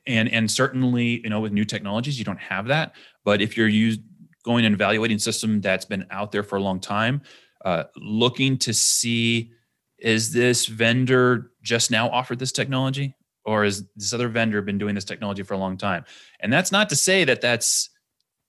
and 0.07 0.29
and 0.29 0.51
certainly 0.51 1.21
you 1.23 1.31
know 1.31 1.41
with 1.41 1.53
new 1.53 1.65
technologies 1.65 2.19
you 2.19 2.25
don't 2.25 2.39
have 2.39 2.67
that 2.67 2.95
but 3.25 3.41
if 3.41 3.57
you're 3.57 3.69
used 3.69 4.01
going 4.49 4.65
and 4.65 4.75
evaluating 4.75 5.19
system 5.19 5.61
that's 5.61 5.85
been 5.85 6.07
out 6.11 6.33
there 6.33 6.43
for 6.43 6.57
a 6.57 6.61
long 6.61 6.81
time 6.81 7.23
uh, 7.65 7.85
looking 7.97 8.57
to 8.57 8.73
see 8.73 9.53
is 9.99 10.33
this 10.33 10.67
vendor 10.67 11.51
just 11.63 11.91
now 11.91 12.09
offered 12.09 12.39
this 12.39 12.53
technology? 12.53 13.15
Or 13.45 13.65
is 13.65 13.85
this 13.97 14.13
other 14.13 14.29
vendor 14.29 14.63
been 14.63 14.79
doing 14.79 14.95
this 14.95 15.05
technology 15.05 15.43
for 15.43 15.55
a 15.55 15.59
long 15.59 15.77
time? 15.77 16.05
And 16.41 16.53
that's 16.53 16.71
not 16.71 16.89
to 16.91 16.97
say 16.97 17.25
that 17.25 17.41
that's 17.41 17.91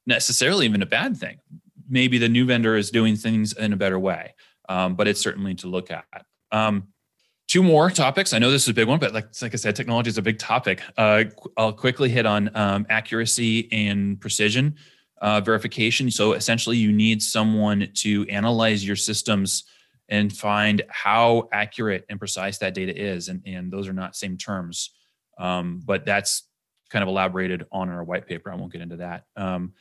necessarily 0.05 0.65
even 0.65 0.81
a 0.81 0.85
bad 0.85 1.17
thing. 1.17 1.37
Maybe 1.89 2.17
the 2.17 2.29
new 2.29 2.45
vendor 2.45 2.75
is 2.75 2.91
doing 2.91 3.15
things 3.15 3.53
in 3.53 3.73
a 3.73 3.77
better 3.77 3.97
way 3.97 4.35
um, 4.69 4.95
but 4.95 5.07
it's 5.07 5.19
certainly 5.19 5.55
to 5.55 5.67
look 5.67 5.91
at. 5.91 6.05
Um, 6.51 6.87
two 7.47 7.63
more 7.63 7.89
topics. 7.89 8.31
I 8.31 8.39
know 8.39 8.51
this 8.51 8.63
is 8.63 8.69
a 8.69 8.73
big 8.73 8.87
one 8.87 8.99
but 8.99 9.13
like, 9.13 9.27
like 9.41 9.53
i 9.53 9.57
said 9.57 9.75
technology 9.75 10.09
is 10.09 10.17
a 10.17 10.21
big 10.21 10.39
topic. 10.39 10.81
Uh, 10.97 11.25
i'll 11.57 11.73
quickly 11.73 12.09
hit 12.09 12.25
on 12.25 12.55
um, 12.55 12.85
accuracy 12.89 13.67
and 13.71 14.21
precision 14.21 14.75
uh, 15.21 15.41
verification 15.41 16.09
so 16.09 16.33
essentially 16.33 16.77
you 16.77 16.91
need 16.91 17.21
someone 17.21 17.89
to 17.93 18.25
analyze 18.29 18.85
your 18.85 18.95
systems 18.95 19.63
and 20.09 20.35
find 20.35 20.81
how 20.89 21.47
accurate 21.51 22.05
and 22.09 22.19
precise 22.19 22.57
that 22.57 22.73
data 22.73 22.95
is. 22.99 23.29
And, 23.29 23.43
and 23.45 23.71
those 23.71 23.87
are 23.87 23.93
not 23.93 24.15
same 24.15 24.37
terms, 24.37 24.91
um, 25.37 25.81
but 25.85 26.05
that's 26.05 26.43
kind 26.89 27.03
of 27.03 27.09
elaborated 27.09 27.65
on 27.71 27.89
our 27.89 28.03
white 28.03 28.27
paper. 28.27 28.51
I 28.51 28.55
won't 28.55 28.71
get 28.73 28.81
into 28.81 28.97
that. 28.97 29.25
Um, 29.35 29.73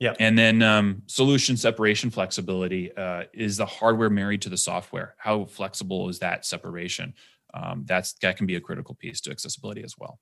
yeah. 0.00 0.14
And 0.18 0.36
then 0.36 0.62
um, 0.62 1.02
solution 1.06 1.56
separation 1.56 2.10
flexibility 2.10 2.90
uh, 2.96 3.24
is 3.32 3.58
the 3.58 3.66
hardware 3.66 4.10
married 4.10 4.42
to 4.42 4.48
the 4.48 4.56
software. 4.56 5.14
How 5.18 5.44
flexible 5.44 6.08
is 6.08 6.18
that 6.18 6.44
separation? 6.44 7.14
Um, 7.52 7.84
that's 7.86 8.14
that 8.14 8.36
can 8.36 8.46
be 8.46 8.56
a 8.56 8.60
critical 8.60 8.94
piece 8.94 9.20
to 9.22 9.30
accessibility 9.30 9.82
as 9.84 9.96
well. 9.98 10.18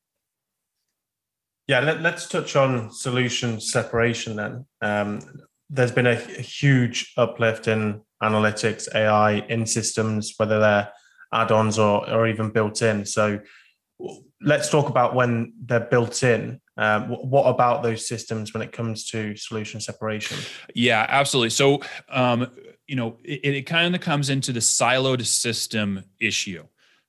Yeah, 1.69 1.81
let, 1.81 2.05
us 2.05 2.27
touch 2.27 2.57
on 2.57 2.91
solution 2.91 3.61
separation 3.61 4.37
then. 4.37 4.65
Um, 4.81 5.21
there's 5.69 5.93
been 5.93 6.07
a, 6.07 6.17
huge 6.17 7.13
uplift 7.19 7.69
in 7.69 8.01
analytics, 8.23 8.89
AI 8.95 9.41
in 9.51 9.67
systems, 9.67 10.33
whether 10.39 10.59
they're 10.59 10.91
add-ons 11.33 11.79
or, 11.79 12.09
or 12.11 12.27
even 12.27 12.49
built 12.49 12.81
in. 12.81 13.05
So 13.05 13.41
let's 14.41 14.71
talk 14.71 14.89
about 14.89 15.15
when 15.15 15.53
they're 15.67 15.81
built 15.81 16.23
in. 16.23 16.59
Um, 16.79 17.11
what 17.11 17.45
about 17.45 17.83
those 17.83 18.09
systems 18.09 18.55
when 18.55 18.63
it 18.63 18.73
comes 18.73 19.05
to 19.11 19.37
solution 19.37 19.81
separation? 19.81 20.39
Yeah, 20.75 21.05
absolutely. 21.09 21.51
So, 21.51 21.83
um, 22.09 22.51
you 22.87 22.97
know, 22.97 23.19
it, 23.23 23.55
it, 23.55 23.63
kind 23.67 23.95
of 23.95 24.01
comes 24.01 24.31
into 24.31 24.53
the 24.53 24.61
siloed 24.61 25.27
system 25.27 26.05
issue. 26.19 26.65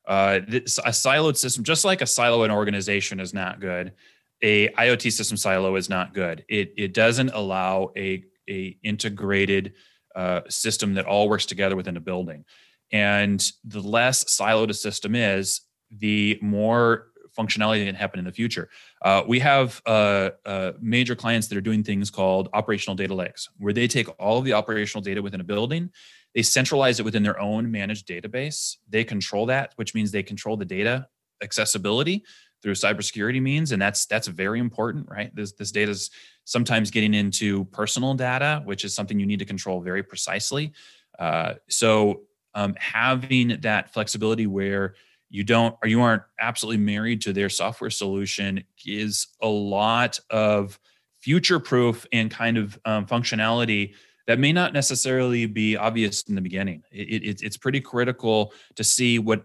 Uh, 0.05 0.39
this, 0.45 0.79
a 0.79 0.89
siloed 0.89 1.37
system, 1.37 1.63
just 1.63 1.85
like 1.85 2.01
a 2.01 2.07
silo 2.07 2.43
in 2.43 2.51
organization 2.51 3.19
is 3.19 3.33
not 3.33 3.61
good, 3.61 3.93
a 4.41 4.69
IoT 4.69 5.11
system 5.11 5.37
silo 5.37 5.75
is 5.75 5.89
not 5.89 6.13
good. 6.13 6.45
It 6.47 6.73
it 6.77 6.93
doesn't 6.93 7.29
allow 7.29 7.91
a 7.97 8.23
a 8.49 8.77
integrated 8.83 9.73
uh, 10.15 10.41
system 10.49 10.95
that 10.95 11.05
all 11.05 11.29
works 11.29 11.45
together 11.45 11.75
within 11.75 11.97
a 11.97 12.01
building. 12.01 12.45
And 12.91 13.39
the 13.63 13.81
less 13.81 14.23
siloed 14.23 14.69
a 14.69 14.73
system 14.73 15.13
is, 15.13 15.61
the 15.91 16.39
more 16.41 17.07
functionality 17.37 17.85
can 17.85 17.95
happen 17.95 18.19
in 18.19 18.25
the 18.25 18.31
future. 18.31 18.69
Uh, 19.03 19.23
we 19.27 19.39
have 19.39 19.81
uh, 19.85 20.31
uh, 20.45 20.71
major 20.81 21.15
clients 21.15 21.47
that 21.47 21.57
are 21.57 21.61
doing 21.61 21.83
things 21.83 22.09
called 22.09 22.49
operational 22.53 22.95
data 22.95 23.13
lakes, 23.13 23.47
where 23.57 23.73
they 23.73 23.87
take 23.87 24.07
all 24.19 24.39
of 24.39 24.45
the 24.45 24.53
operational 24.53 25.01
data 25.01 25.21
within 25.21 25.41
a 25.41 25.43
building, 25.43 25.91
they 26.33 26.41
centralize 26.41 26.99
it 26.99 27.03
within 27.03 27.23
their 27.23 27.39
own 27.39 27.71
managed 27.71 28.07
database. 28.07 28.77
They 28.89 29.03
control 29.03 29.45
that, 29.47 29.73
which 29.75 29.93
means 29.93 30.11
they 30.11 30.23
control 30.23 30.57
the 30.57 30.65
data 30.65 31.07
accessibility 31.41 32.23
through 32.61 32.73
cybersecurity 32.73 33.41
means, 33.41 33.71
and 33.71 33.81
that's 33.81 34.05
that's 34.05 34.27
very 34.27 34.59
important, 34.59 35.07
right? 35.09 35.33
This 35.35 35.53
this 35.53 35.71
data 35.71 35.91
is 35.91 36.09
sometimes 36.45 36.91
getting 36.91 37.13
into 37.13 37.65
personal 37.65 38.13
data, 38.13 38.61
which 38.65 38.83
is 38.83 38.93
something 38.93 39.19
you 39.19 39.25
need 39.25 39.39
to 39.39 39.45
control 39.45 39.81
very 39.81 40.03
precisely. 40.03 40.73
Uh, 41.17 41.53
so 41.69 42.21
um, 42.55 42.75
having 42.79 43.59
that 43.61 43.93
flexibility 43.93 44.47
where 44.47 44.95
you 45.29 45.43
don't 45.43 45.75
or 45.83 45.89
you 45.89 46.01
aren't 46.01 46.23
absolutely 46.39 46.83
married 46.83 47.21
to 47.21 47.33
their 47.33 47.49
software 47.49 47.91
solution 47.91 48.63
is 48.85 49.27
a 49.41 49.47
lot 49.47 50.19
of 50.29 50.79
future 51.19 51.59
proof 51.59 52.05
and 52.11 52.31
kind 52.31 52.57
of 52.57 52.79
um, 52.85 53.05
functionality 53.05 53.93
that 54.25 54.39
may 54.39 54.53
not 54.53 54.73
necessarily 54.73 55.45
be 55.45 55.75
obvious 55.75 56.23
in 56.23 56.35
the 56.35 56.41
beginning. 56.41 56.83
It, 56.91 57.23
it, 57.23 57.43
it's 57.43 57.57
pretty 57.57 57.81
critical 57.81 58.53
to 58.75 58.83
see 58.83 59.19
what 59.19 59.43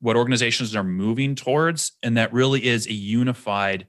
what 0.00 0.16
organizations 0.16 0.76
are 0.76 0.84
moving 0.84 1.34
towards, 1.34 1.92
and 2.02 2.16
that 2.16 2.32
really 2.32 2.66
is 2.66 2.86
a 2.86 2.92
unified 2.92 3.86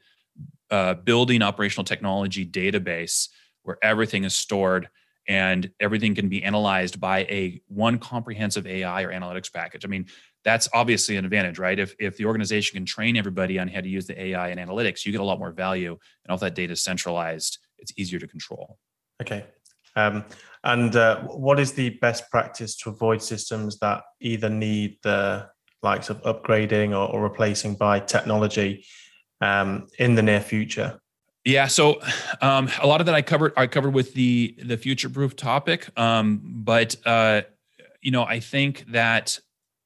uh, 0.72 0.94
building 0.96 1.42
operational 1.42 1.84
technology 1.84 2.46
database 2.46 3.30
where 3.64 3.78
everything 3.82 4.24
is 4.24 4.36
stored 4.36 4.90
and 5.28 5.70
everything 5.80 6.16
can 6.16 6.28
be 6.28 6.44
analyzed 6.44 7.00
by 7.00 7.20
a 7.20 7.62
one 7.68 8.00
comprehensive 8.00 8.66
AI 8.66 9.04
or 9.04 9.12
analytics 9.12 9.54
package. 9.54 9.86
I 9.86 9.88
mean, 9.88 10.08
that's 10.44 10.68
obviously 10.74 11.18
an 11.18 11.26
advantage, 11.26 11.60
right? 11.60 11.78
If 11.78 11.94
if 12.00 12.18
the 12.18 12.26
organization 12.26 12.78
can 12.78 12.86
train 12.86 13.16
everybody 13.16 13.60
on 13.60 13.68
how 13.68 13.82
to 13.82 13.88
use 13.88 14.08
the 14.08 14.20
AI 14.20 14.50
and 14.50 14.60
analytics, 14.60 15.06
you 15.06 15.12
get 15.12 15.22
a 15.22 15.24
lot 15.24 15.38
more 15.38 15.52
value, 15.52 15.92
and 15.92 16.32
all 16.32 16.38
that 16.38 16.56
data 16.56 16.74
is 16.74 16.82
centralized. 16.82 17.60
It's 17.78 17.94
easier 17.98 18.20
to 18.20 18.28
control. 18.28 18.80
Okay. 19.22 19.46
Um, 19.96 20.26
and 20.64 20.96
uh, 20.96 21.22
what 21.24 21.60
is 21.60 21.74
the 21.74 21.92
best 22.02 22.30
practice 22.32 22.76
to 22.78 22.90
avoid 22.90 23.22
systems 23.22 23.80
that 23.80 24.04
either 24.22 24.50
need 24.50 24.98
the 25.04 25.48
likes 25.82 26.10
of 26.10 26.22
upgrading 26.24 26.92
or, 26.92 27.12
or 27.12 27.22
replacing 27.22 27.76
by 27.76 28.00
technology 28.00 28.86
um, 29.42 29.88
in 29.98 30.16
the 30.16 30.22
near 30.22 30.42
future? 30.42 31.00
Yeah, 31.46 31.68
so 31.68 32.02
um, 32.42 32.70
a 32.82 32.88
lot 32.88 33.00
of 33.00 33.06
that 33.06 33.16
I 33.16 33.22
covered 33.22 33.54
I 33.56 33.68
covered 33.68 33.94
with 33.94 34.14
the 34.14 34.56
the 34.64 34.78
future 34.78 35.10
proof 35.10 35.36
topic, 35.36 35.90
um, 35.98 36.42
but 36.44 36.96
uh, 37.06 37.42
you 38.02 38.12
know 38.12 38.24
I 38.24 38.40
think 38.40 38.86
that 38.90 39.40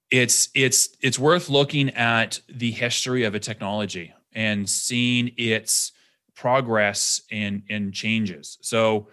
it's 0.10 0.50
it's 0.56 0.90
it's 1.02 1.20
worth 1.20 1.50
looking 1.50 1.90
at 1.92 2.42
the 2.50 2.72
history 2.72 3.24
of 3.24 3.36
a 3.36 3.40
technology 3.40 4.14
and 4.34 4.68
seeing 4.68 5.32
its 5.38 5.92
progress 6.36 7.22
and 7.32 7.64
and 7.70 7.94
changes. 7.94 8.58
So 8.62 9.08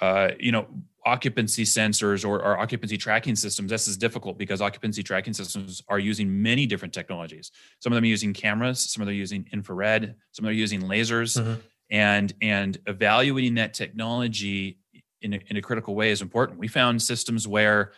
uh, 0.00 0.30
you 0.40 0.52
know 0.52 0.66
occupancy 1.06 1.64
sensors 1.64 2.28
or, 2.28 2.42
or, 2.42 2.58
occupancy 2.58 2.98
tracking 2.98 3.36
systems, 3.36 3.70
this 3.70 3.86
is 3.86 3.96
difficult 3.96 4.36
because 4.36 4.60
occupancy 4.60 5.04
tracking 5.04 5.32
systems 5.32 5.80
are 5.88 6.00
using 6.00 6.42
many 6.42 6.66
different 6.66 6.92
technologies. 6.92 7.52
Some 7.78 7.92
of 7.92 7.96
them 7.96 8.04
are 8.04 8.08
using 8.08 8.34
cameras, 8.34 8.80
some 8.80 9.00
of 9.00 9.06
them 9.06 9.12
are 9.12 9.16
using 9.16 9.48
infrared, 9.52 10.16
some 10.32 10.44
of 10.44 10.48
them 10.48 10.50
are 10.50 10.52
using 10.52 10.82
lasers, 10.82 11.40
mm-hmm. 11.40 11.60
and 11.90 12.34
and 12.42 12.76
evaluating 12.86 13.54
that 13.54 13.72
technology 13.72 14.78
in 15.22 15.34
a, 15.34 15.40
in 15.46 15.56
a 15.56 15.62
critical 15.62 15.94
way 15.94 16.10
is 16.10 16.20
important. 16.20 16.58
We 16.58 16.68
found 16.68 17.00
systems 17.00 17.46
where 17.46 17.92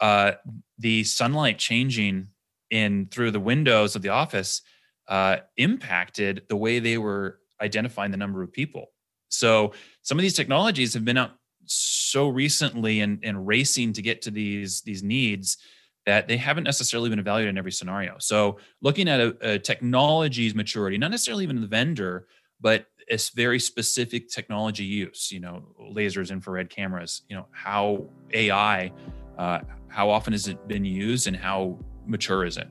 uh, 0.00 0.32
the 0.78 1.02
sunlight 1.04 1.58
changing 1.58 2.28
in 2.70 3.08
through 3.10 3.30
the 3.30 3.40
windows 3.40 3.96
of 3.96 4.02
the 4.02 4.10
office 4.10 4.62
uh, 5.08 5.38
impacted 5.56 6.42
the 6.48 6.56
way 6.56 6.78
they 6.78 6.98
were 6.98 7.40
identifying 7.60 8.10
the 8.10 8.16
number 8.16 8.42
of 8.42 8.52
people. 8.52 8.92
So 9.28 9.72
some 10.02 10.18
of 10.18 10.22
these 10.22 10.34
technologies 10.34 10.94
have 10.94 11.04
been 11.04 11.16
out 11.16 11.32
so 11.66 11.99
recently 12.28 13.00
and, 13.00 13.18
and 13.22 13.46
racing 13.46 13.92
to 13.94 14.02
get 14.02 14.22
to 14.22 14.30
these 14.30 14.82
these 14.82 15.02
needs 15.02 15.58
that 16.06 16.26
they 16.26 16.36
haven't 16.36 16.64
necessarily 16.64 17.10
been 17.10 17.18
evaluated 17.18 17.50
in 17.50 17.58
every 17.58 17.72
scenario. 17.72 18.16
So 18.18 18.58
looking 18.80 19.08
at 19.08 19.20
a, 19.20 19.36
a 19.54 19.58
technology's 19.58 20.54
maturity, 20.54 20.98
not 20.98 21.10
necessarily 21.10 21.44
even 21.44 21.60
the 21.60 21.66
vendor, 21.66 22.26
but 22.60 22.86
a 23.10 23.18
very 23.34 23.58
specific 23.58 24.28
technology 24.28 24.84
use, 24.84 25.30
you 25.30 25.40
know, 25.40 25.62
lasers, 25.80 26.30
infrared 26.30 26.70
cameras, 26.70 27.22
you 27.28 27.36
know, 27.36 27.46
how 27.50 28.06
AI, 28.32 28.92
uh, 29.36 29.60
how 29.88 30.08
often 30.08 30.32
has 30.32 30.48
it 30.48 30.66
been 30.68 30.84
used 30.84 31.26
and 31.26 31.36
how 31.36 31.78
mature 32.06 32.44
is 32.44 32.56
it? 32.56 32.68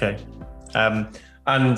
Okay, 0.00 0.16
um, 0.76 1.10
and 1.48 1.76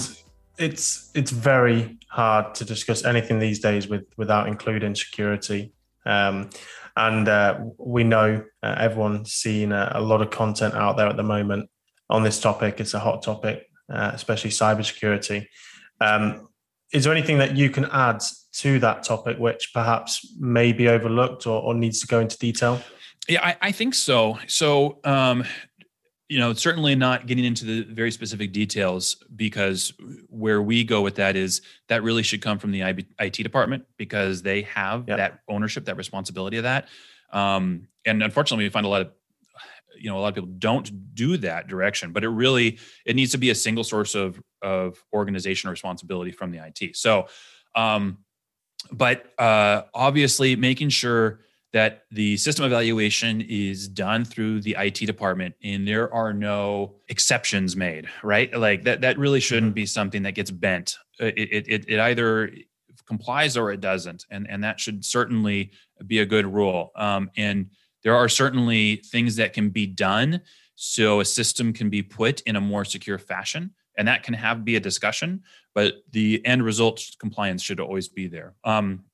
it's 0.58 1.10
it's 1.14 1.30
very 1.30 1.98
hard 2.10 2.54
to 2.56 2.66
discuss 2.66 3.02
anything 3.02 3.38
these 3.38 3.60
days 3.60 3.88
with 3.88 4.04
without 4.18 4.46
including 4.46 4.94
security. 4.94 5.72
Um, 6.04 6.50
and 6.98 7.26
uh, 7.28 7.60
we 7.78 8.04
know 8.04 8.44
uh, 8.62 8.74
everyone's 8.78 9.32
seen 9.32 9.72
a, 9.72 9.92
a, 9.94 10.02
lot 10.02 10.20
of 10.20 10.30
content 10.30 10.74
out 10.74 10.98
there 10.98 11.06
at 11.06 11.16
the 11.16 11.22
moment 11.22 11.70
on 12.10 12.22
this 12.22 12.38
topic. 12.38 12.78
It's 12.78 12.92
a 12.92 12.98
hot 12.98 13.22
topic, 13.22 13.70
uh, 13.90 14.10
especially 14.12 14.50
cybersecurity. 14.50 15.46
Um, 16.02 16.48
is 16.92 17.04
there 17.04 17.14
anything 17.14 17.38
that 17.38 17.56
you 17.56 17.70
can 17.70 17.86
add 17.86 18.20
to 18.56 18.78
that 18.80 19.02
topic, 19.02 19.38
which 19.38 19.70
perhaps 19.72 20.36
may 20.38 20.72
be 20.72 20.88
overlooked 20.88 21.46
or, 21.46 21.62
or 21.62 21.72
needs 21.72 22.00
to 22.00 22.06
go 22.06 22.20
into 22.20 22.36
detail? 22.36 22.82
Yeah, 23.28 23.46
I, 23.46 23.56
I 23.62 23.72
think 23.72 23.94
so. 23.94 24.38
So, 24.46 24.98
um, 25.04 25.44
you 26.30 26.38
know 26.38 26.52
certainly 26.54 26.94
not 26.94 27.26
getting 27.26 27.44
into 27.44 27.64
the 27.64 27.82
very 27.82 28.12
specific 28.12 28.52
details 28.52 29.16
because 29.34 29.92
where 30.28 30.62
we 30.62 30.84
go 30.84 31.02
with 31.02 31.16
that 31.16 31.34
is 31.34 31.60
that 31.88 32.04
really 32.04 32.22
should 32.22 32.40
come 32.40 32.56
from 32.56 32.70
the 32.70 32.80
IT 33.18 33.32
department 33.32 33.84
because 33.96 34.40
they 34.40 34.62
have 34.62 35.04
yep. 35.08 35.18
that 35.18 35.40
ownership 35.48 35.84
that 35.86 35.96
responsibility 35.96 36.56
of 36.56 36.62
that 36.62 36.88
um, 37.32 37.88
and 38.06 38.22
unfortunately 38.22 38.64
we 38.64 38.70
find 38.70 38.86
a 38.86 38.88
lot 38.88 39.02
of 39.02 39.10
you 39.98 40.08
know 40.08 40.16
a 40.16 40.20
lot 40.20 40.28
of 40.28 40.34
people 40.36 40.50
don't 40.58 41.14
do 41.14 41.36
that 41.36 41.66
direction 41.66 42.12
but 42.12 42.22
it 42.22 42.28
really 42.28 42.78
it 43.04 43.16
needs 43.16 43.32
to 43.32 43.38
be 43.38 43.50
a 43.50 43.54
single 43.54 43.82
source 43.82 44.14
of 44.14 44.40
of 44.62 45.02
organization 45.12 45.68
responsibility 45.68 46.30
from 46.30 46.52
the 46.52 46.60
it 46.64 46.96
so 46.96 47.26
um 47.74 48.18
but 48.92 49.32
uh 49.36 49.82
obviously 49.94 50.54
making 50.54 50.90
sure 50.90 51.40
that 51.72 52.04
the 52.10 52.36
system 52.36 52.64
evaluation 52.64 53.40
is 53.42 53.88
done 53.88 54.24
through 54.24 54.60
the 54.60 54.74
IT 54.78 55.06
department 55.06 55.54
and 55.62 55.86
there 55.86 56.12
are 56.12 56.32
no 56.32 56.96
exceptions 57.08 57.76
made, 57.76 58.08
right? 58.22 58.52
Like 58.56 58.84
that 58.84 59.02
that 59.02 59.18
really 59.18 59.40
shouldn't 59.40 59.70
mm-hmm. 59.70 59.74
be 59.74 59.86
something 59.86 60.22
that 60.24 60.34
gets 60.34 60.50
bent. 60.50 60.96
It 61.18 61.68
it 61.68 61.84
it, 61.88 62.00
either 62.00 62.50
complies 63.06 63.56
or 63.56 63.70
it 63.72 63.80
doesn't, 63.80 64.26
and 64.30 64.48
and 64.50 64.64
that 64.64 64.80
should 64.80 65.04
certainly 65.04 65.72
be 66.06 66.20
a 66.20 66.26
good 66.26 66.46
rule. 66.46 66.90
Um, 66.96 67.30
and 67.36 67.70
there 68.02 68.16
are 68.16 68.28
certainly 68.28 68.96
things 68.96 69.36
that 69.36 69.52
can 69.52 69.70
be 69.70 69.86
done 69.86 70.40
so 70.74 71.20
a 71.20 71.24
system 71.24 71.72
can 71.72 71.90
be 71.90 72.02
put 72.02 72.40
in 72.42 72.56
a 72.56 72.60
more 72.60 72.84
secure 72.84 73.18
fashion 73.18 73.70
and 73.98 74.08
that 74.08 74.22
can 74.22 74.32
have 74.32 74.64
be 74.64 74.76
a 74.76 74.80
discussion 74.80 75.42
but 75.74 76.02
the 76.12 76.40
end 76.46 76.64
result 76.64 77.02
compliance 77.18 77.62
should 77.62 77.80
always 77.80 78.08
be 78.08 78.26
there 78.26 78.54
um, 78.64 79.04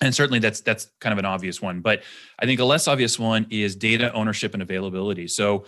and 0.00 0.14
certainly 0.14 0.38
that's 0.38 0.60
that's 0.60 0.88
kind 1.00 1.12
of 1.12 1.18
an 1.18 1.24
obvious 1.24 1.60
one 1.60 1.80
but 1.80 2.02
i 2.38 2.46
think 2.46 2.60
a 2.60 2.64
less 2.64 2.88
obvious 2.88 3.18
one 3.18 3.46
is 3.50 3.76
data 3.76 4.12
ownership 4.12 4.54
and 4.54 4.62
availability. 4.62 5.28
So 5.28 5.64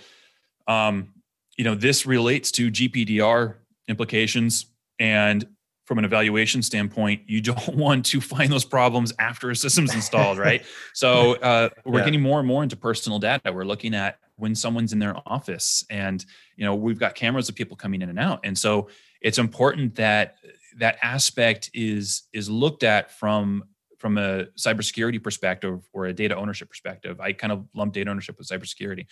um, 0.66 1.09
you 1.57 1.64
know 1.64 1.74
this 1.74 2.07
relates 2.07 2.51
to 2.53 2.70
gpdr 2.70 3.55
implications. 3.89 4.66
And 4.99 5.47
from 5.85 5.99
an 5.99 6.05
evaluation 6.05 6.62
standpoint 6.62 7.22
you 7.26 7.41
don't 7.41 7.68
want 7.76 8.07
to 8.07 8.20
find 8.20 8.53
those 8.53 8.64
problems 8.64 9.12
after 9.18 9.51
a 9.51 9.57
system's 9.57 9.95
installed 9.95 10.39
right? 10.39 10.64
So 10.95 11.35
uh, 11.37 11.70
we're 11.85 11.99
yeah. 11.99 12.05
getting 12.05 12.22
more 12.22 12.39
and 12.39 12.47
more 12.47 12.62
into 12.62 12.76
personal 12.76 13.18
data. 13.18 13.53
We're 13.53 13.64
looking 13.64 13.95
at 13.95 14.18
when 14.37 14.55
someone's 14.55 14.93
in 14.93 14.99
their 14.99 15.16
office 15.26 15.85
and 15.91 16.24
you 16.57 16.64
know 16.64 16.74
we've 16.74 16.99
got 16.99 17.14
cameras 17.14 17.49
of 17.49 17.55
people 17.55 17.76
coming 17.76 18.03
in 18.03 18.09
and 18.09 18.18
out. 18.18 18.41
And 18.45 18.57
so 18.57 18.89
it's 19.20 19.39
important 19.39 19.97
that 19.97 20.37
that 20.78 20.99
aspect 21.03 21.70
is 21.74 22.22
is 22.33 22.49
looked 22.49 22.83
at 22.83 23.11
from 23.11 23.64
from 24.03 24.19
a 24.19 24.47
cybersecurity 24.59 25.23
perspective 25.23 25.81
or 25.93 26.07
a 26.07 26.13
data 26.13 26.37
ownership 26.37 26.69
perspective. 26.69 27.21
I 27.21 27.33
kind 27.33 27.53
of 27.53 27.65
lump 27.73 27.95
data 27.95 28.11
ownership 28.11 28.37
with 28.37 28.49
cybersecurity. 28.49 29.07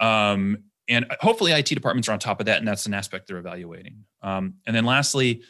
Um, 0.00 0.58
and 0.86 1.06
hopefully 1.20 1.52
IT 1.52 1.66
departments 1.66 2.08
are 2.10 2.12
on 2.12 2.18
top 2.18 2.40
of 2.40 2.46
that 2.46 2.58
and 2.58 2.68
that's 2.68 2.84
an 2.84 2.92
aspect 2.92 3.26
they're 3.26 3.38
evaluating. 3.38 4.04
Um, 4.22 4.54
and 4.66 4.76
then 4.76 4.84
lastly, 4.84 5.42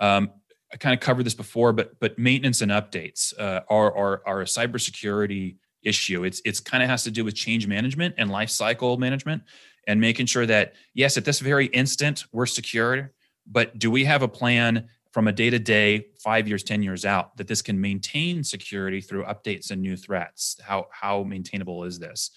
um, 0.00 0.30
I 0.72 0.76
kind 0.76 0.94
of 0.94 1.00
covered 1.00 1.24
this 1.24 1.34
before, 1.34 1.72
but 1.72 1.98
but 2.00 2.18
maintenance 2.18 2.60
and 2.60 2.70
updates 2.70 3.38
uh, 3.38 3.60
are, 3.68 3.96
are 3.96 4.22
are 4.26 4.40
a 4.42 4.44
cybersecurity 4.44 5.56
issue. 5.82 6.24
It's 6.24 6.42
it's 6.44 6.60
kind 6.60 6.82
of 6.82 6.90
has 6.90 7.04
to 7.04 7.10
do 7.10 7.24
with 7.24 7.34
change 7.34 7.66
management 7.66 8.14
and 8.18 8.30
life 8.30 8.50
cycle 8.50 8.98
management, 8.98 9.42
and 9.86 10.00
making 10.00 10.26
sure 10.26 10.46
that 10.46 10.74
yes, 10.94 11.16
at 11.16 11.24
this 11.24 11.40
very 11.40 11.66
instant 11.66 12.24
we're 12.32 12.46
secured, 12.46 13.10
but 13.46 13.78
do 13.78 13.90
we 13.90 14.04
have 14.04 14.22
a 14.22 14.28
plan 14.28 14.88
from 15.12 15.28
a 15.28 15.32
day 15.32 15.50
to 15.50 15.58
day, 15.58 16.06
five 16.22 16.46
years, 16.46 16.62
10 16.62 16.82
years 16.82 17.04
out, 17.04 17.36
that 17.36 17.48
this 17.48 17.62
can 17.62 17.80
maintain 17.80 18.44
security 18.44 19.00
through 19.00 19.24
updates 19.24 19.70
and 19.70 19.80
new 19.80 19.96
threats? 19.96 20.56
How, 20.62 20.86
how 20.90 21.22
maintainable 21.22 21.84
is 21.84 21.98
this? 21.98 22.30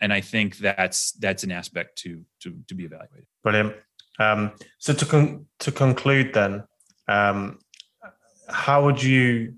And 0.00 0.12
I 0.12 0.20
think 0.20 0.58
that's 0.58 1.12
that's 1.12 1.42
an 1.42 1.50
aspect 1.50 1.96
to 1.98 2.22
to, 2.42 2.54
to 2.68 2.74
be 2.74 2.84
evaluated. 2.84 3.26
Brilliant. 3.42 3.74
Um, 4.18 4.52
so 4.78 4.92
to 4.92 5.06
con- 5.06 5.46
to 5.60 5.72
conclude, 5.72 6.34
then, 6.34 6.64
um, 7.08 7.60
how 8.46 8.84
would 8.84 9.02
you 9.02 9.54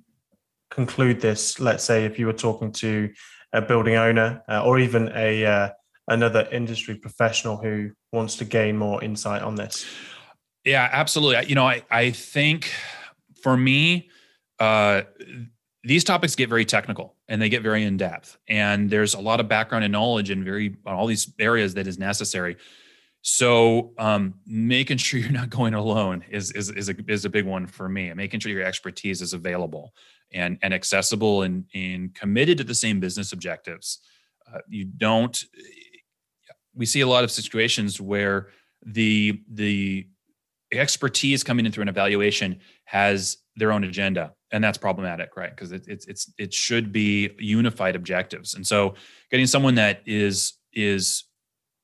conclude 0.71 1.21
this? 1.21 1.59
Let's 1.59 1.83
say 1.83 2.05
if 2.05 2.21
you 2.21 2.27
were 2.27 2.33
talking 2.33 2.71
to 2.73 3.13
a 3.53 3.61
building 3.61 3.97
owner 3.97 4.43
uh, 4.49 4.65
or 4.65 4.79
even 4.79 5.11
a 5.15 5.45
uh, 5.45 5.69
another 6.09 6.49
industry 6.53 6.95
professional 6.95 7.57
who 7.57 7.91
wants 8.13 8.37
to 8.37 8.45
gain 8.45 8.77
more 8.77 9.03
insight 9.03 9.43
on 9.43 9.55
this. 9.55 9.87
Yeah, 10.65 10.89
absolutely. 10.93 11.47
You 11.49 11.55
know, 11.55 11.67
I, 11.67 11.83
I 11.91 12.11
think 12.11 12.73
for 13.43 13.57
me, 13.57 14.11
uh, 14.61 15.03
these 15.85 16.05
topics 16.05 16.37
get 16.37 16.49
very 16.49 16.65
technical 16.65 17.17
and 17.29 17.43
they 17.43 17.49
get 17.49 17.63
very 17.63 17.83
in 17.83 17.97
depth, 17.97 18.39
and 18.49 18.89
there's 18.89 19.15
a 19.15 19.21
lot 19.21 19.41
of 19.41 19.49
background 19.49 19.85
and 19.85 19.93
knowledge 19.93 20.31
in 20.31 20.45
very 20.45 20.77
all 20.87 21.07
these 21.07 21.33
areas 21.41 21.75
that 21.75 21.87
is 21.89 21.99
necessary. 21.99 22.57
So, 23.23 23.93
um, 23.99 24.35
making 24.47 24.99
sure 24.99 25.19
you're 25.21 25.31
not 25.31 25.51
going 25.51 25.75
alone 25.75 26.25
is 26.31 26.53
is 26.53 26.71
is 26.71 26.89
a, 26.89 26.95
is 27.09 27.25
a 27.25 27.31
big 27.31 27.47
one 27.47 27.67
for 27.67 27.89
me. 27.89 28.13
Making 28.15 28.39
sure 28.41 28.53
your 28.53 28.63
expertise 28.63 29.23
is 29.23 29.33
available 29.33 29.93
and 30.33 30.59
and 30.63 30.73
accessible 30.73 31.43
and 31.43 31.65
and 31.75 32.15
committed 32.15 32.59
to 32.59 32.65
the 32.65 32.75
same 32.75 33.01
business 33.01 33.33
objectives. 33.33 33.99
Uh, 34.53 34.59
you 34.69 34.85
don't. 34.85 35.45
We 36.75 36.87
see 36.87 37.01
a 37.01 37.07
lot 37.09 37.25
of 37.25 37.31
situations 37.33 38.01
where 38.01 38.49
the 38.85 39.41
the 39.51 40.07
expertise 40.73 41.45
coming 41.45 41.67
in 41.67 41.73
through 41.73 41.83
an 41.83 41.89
evaluation 41.89 42.61
has 42.85 43.39
their 43.57 43.73
own 43.73 43.85
agenda 43.85 44.33
and 44.53 44.63
that's 44.63 44.79
problematic 44.79 45.37
right? 45.37 45.51
Because 45.51 45.73
it, 45.73 45.85
it's 45.89 46.07
it's 46.07 46.33
it 46.39 46.55
should 46.55 46.93
be 46.93 47.31
unified 47.39 47.97
objectives. 47.97 48.55
And 48.55 48.67
so 48.67 48.95
getting 49.31 49.47
someone 49.47 49.75
that 49.77 50.03
is 50.07 50.55
is 50.73 51.25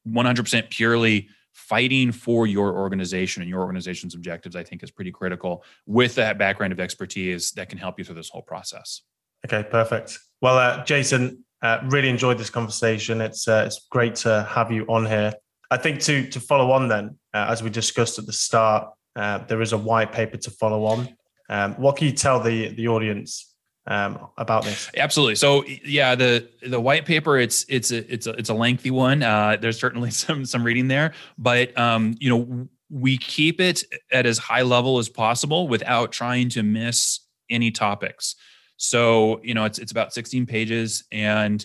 100% 0.06 0.70
purely 0.70 1.28
fighting 1.52 2.12
for 2.12 2.46
your 2.46 2.78
organization 2.78 3.42
and 3.42 3.50
your 3.50 3.60
organization's 3.60 4.14
objectives 4.14 4.54
i 4.54 4.62
think 4.62 4.82
is 4.82 4.90
pretty 4.92 5.10
critical 5.10 5.64
with 5.86 6.14
that 6.14 6.38
background 6.38 6.72
of 6.72 6.78
expertise 6.78 7.50
that 7.50 7.68
can 7.68 7.76
help 7.76 7.98
you 7.98 8.04
through 8.04 8.14
this 8.14 8.28
whole 8.28 8.42
process. 8.42 9.02
Okay 9.44 9.68
perfect. 9.68 10.18
Well 10.40 10.56
uh, 10.56 10.84
jason 10.84 11.44
uh, 11.60 11.80
really 11.86 12.08
enjoyed 12.08 12.38
this 12.38 12.50
conversation. 12.50 13.20
It's 13.20 13.48
uh, 13.48 13.64
it's 13.66 13.86
great 13.90 14.14
to 14.16 14.46
have 14.48 14.70
you 14.70 14.84
on 14.84 15.04
here 15.06 15.34
I 15.70 15.76
think 15.76 16.00
to 16.00 16.28
to 16.30 16.40
follow 16.40 16.70
on 16.70 16.88
then, 16.88 17.18
uh, 17.34 17.46
as 17.48 17.62
we 17.62 17.70
discussed 17.70 18.18
at 18.18 18.26
the 18.26 18.32
start, 18.32 18.90
uh, 19.16 19.38
there 19.46 19.60
is 19.60 19.72
a 19.72 19.78
white 19.78 20.12
paper 20.12 20.36
to 20.36 20.50
follow 20.50 20.84
on. 20.84 21.08
Um, 21.50 21.74
what 21.74 21.96
can 21.96 22.06
you 22.06 22.12
tell 22.12 22.40
the 22.40 22.68
the 22.74 22.88
audience 22.88 23.54
um, 23.86 24.28
about 24.36 24.64
this? 24.64 24.90
Absolutely. 24.96 25.34
So 25.34 25.64
yeah, 25.66 26.14
the 26.14 26.48
the 26.66 26.80
white 26.80 27.04
paper 27.04 27.38
it's 27.38 27.64
it's 27.68 27.90
a 27.90 28.12
it's 28.12 28.26
a 28.26 28.30
it's 28.32 28.48
a 28.48 28.54
lengthy 28.54 28.90
one. 28.90 29.22
Uh, 29.22 29.56
there's 29.60 29.78
certainly 29.78 30.10
some 30.24 30.44
some 30.44 30.64
reading 30.64 30.88
there, 30.88 31.12
but 31.36 31.76
um, 31.78 32.14
you 32.18 32.30
know 32.30 32.68
we 32.90 33.18
keep 33.18 33.60
it 33.60 33.84
at 34.10 34.24
as 34.24 34.38
high 34.38 34.62
level 34.62 34.98
as 34.98 35.10
possible 35.10 35.68
without 35.68 36.10
trying 36.10 36.48
to 36.48 36.62
miss 36.62 37.20
any 37.50 37.70
topics. 37.70 38.34
So 38.76 39.40
you 39.42 39.54
know 39.54 39.64
it's 39.64 39.78
it's 39.78 39.92
about 39.92 40.12
16 40.12 40.46
pages, 40.46 41.04
and 41.12 41.64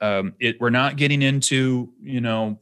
um, 0.00 0.34
it 0.40 0.60
we're 0.60 0.70
not 0.70 0.96
getting 0.96 1.22
into 1.22 1.92
you 2.00 2.20
know 2.20 2.58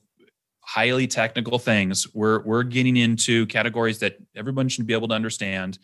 highly 0.62 1.06
technical 1.06 1.58
things. 1.58 2.06
We're 2.14 2.40
we're 2.42 2.62
getting 2.62 2.96
into 2.96 3.46
categories 3.46 3.98
that 3.98 4.16
everyone 4.34 4.68
should 4.68 4.86
be 4.86 4.94
able 4.94 5.08
to 5.08 5.14
understand, 5.14 5.78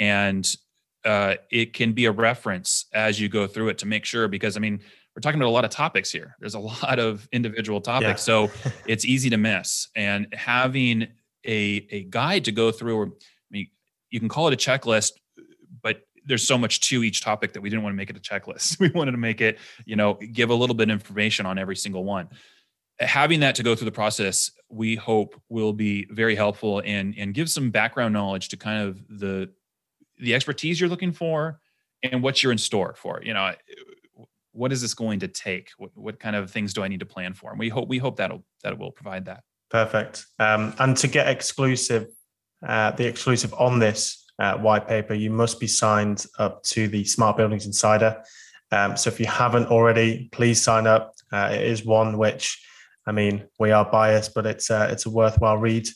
and 0.00 0.48
uh, 1.04 1.36
it 1.50 1.72
can 1.72 1.92
be 1.92 2.06
a 2.06 2.12
reference 2.12 2.86
as 2.92 3.20
you 3.20 3.28
go 3.28 3.46
through 3.46 3.68
it 3.68 3.78
to 3.78 3.86
make 3.86 4.04
sure. 4.04 4.28
Because 4.28 4.56
I 4.56 4.60
mean, 4.60 4.80
we're 5.14 5.20
talking 5.20 5.40
about 5.40 5.48
a 5.48 5.52
lot 5.52 5.64
of 5.64 5.70
topics 5.70 6.10
here. 6.10 6.36
There's 6.40 6.54
a 6.54 6.60
lot 6.82 6.98
of 6.98 7.28
individual 7.32 7.80
topics, 7.80 8.26
yeah. 8.26 8.48
so 8.48 8.50
it's 8.86 9.04
easy 9.04 9.30
to 9.30 9.36
miss. 9.36 9.88
And 9.94 10.26
having 10.32 11.08
a 11.46 11.86
a 11.90 12.04
guide 12.04 12.44
to 12.46 12.52
go 12.52 12.72
through, 12.72 12.96
or 12.96 13.06
I 13.06 13.50
mean, 13.50 13.68
you 14.10 14.18
can 14.18 14.28
call 14.28 14.48
it 14.48 14.54
a 14.54 14.56
checklist, 14.56 15.12
but 15.82 16.02
there's 16.24 16.46
so 16.46 16.56
much 16.56 16.80
to 16.80 17.02
each 17.02 17.20
topic 17.20 17.52
that 17.52 17.60
we 17.60 17.68
didn't 17.68 17.82
want 17.82 17.92
to 17.92 17.96
make 17.96 18.10
it 18.10 18.16
a 18.16 18.20
checklist. 18.20 18.78
We 18.80 18.88
wanted 18.90 19.12
to 19.12 19.18
make 19.18 19.40
it, 19.40 19.58
you 19.84 19.96
know, 19.96 20.14
give 20.14 20.50
a 20.50 20.54
little 20.54 20.74
bit 20.74 20.88
of 20.88 20.92
information 20.92 21.46
on 21.46 21.58
every 21.58 21.76
single 21.76 22.04
one 22.04 22.28
having 23.00 23.40
that 23.40 23.54
to 23.56 23.62
go 23.62 23.74
through 23.74 23.86
the 23.86 23.92
process 23.92 24.50
we 24.68 24.96
hope 24.96 25.40
will 25.48 25.72
be 25.72 26.06
very 26.10 26.34
helpful 26.34 26.82
and 26.84 27.14
and 27.18 27.34
give 27.34 27.50
some 27.50 27.70
background 27.70 28.14
knowledge 28.14 28.48
to 28.48 28.56
kind 28.56 28.82
of 28.82 29.00
the 29.08 29.50
the 30.18 30.34
expertise 30.34 30.80
you're 30.80 30.88
looking 30.88 31.12
for 31.12 31.60
and 32.02 32.22
what 32.22 32.42
you're 32.42 32.52
in 32.52 32.58
store 32.58 32.94
for. 32.96 33.20
You 33.22 33.34
know 33.34 33.52
what 34.52 34.72
is 34.72 34.82
this 34.82 34.92
going 34.92 35.20
to 35.20 35.28
take? 35.28 35.70
What, 35.78 35.90
what 35.94 36.20
kind 36.20 36.36
of 36.36 36.50
things 36.50 36.74
do 36.74 36.82
i 36.82 36.88
need 36.88 37.00
to 37.00 37.06
plan 37.06 37.32
for? 37.34 37.50
And 37.50 37.58
we 37.58 37.68
hope 37.68 37.88
we 37.88 37.98
hope 37.98 38.16
that'll 38.16 38.44
that 38.62 38.78
will 38.78 38.92
provide 38.92 39.26
that. 39.26 39.42
Perfect. 39.70 40.26
Um, 40.38 40.74
and 40.78 40.96
to 40.98 41.08
get 41.08 41.28
exclusive 41.28 42.08
uh, 42.66 42.92
the 42.92 43.06
exclusive 43.06 43.52
on 43.54 43.78
this 43.78 44.30
uh, 44.38 44.56
white 44.56 44.88
paper 44.88 45.14
you 45.14 45.30
must 45.30 45.60
be 45.60 45.66
signed 45.66 46.24
up 46.38 46.62
to 46.64 46.88
the 46.88 47.04
smart 47.04 47.36
buildings 47.36 47.66
insider. 47.66 48.22
Um, 48.70 48.96
so 48.96 49.08
if 49.08 49.20
you 49.20 49.26
haven't 49.26 49.66
already 49.66 50.28
please 50.32 50.62
sign 50.62 50.86
up. 50.86 51.14
Uh, 51.32 51.50
it 51.52 51.62
is 51.62 51.84
one 51.84 52.18
which 52.18 52.62
I 53.06 53.12
mean, 53.12 53.46
we 53.58 53.70
are 53.70 53.84
biased, 53.84 54.34
but 54.34 54.46
it's 54.46 54.70
uh, 54.70 54.88
it's 54.90 55.06
a 55.06 55.10
worthwhile 55.10 55.58
read. 55.58 55.88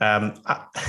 Um, 0.00 0.34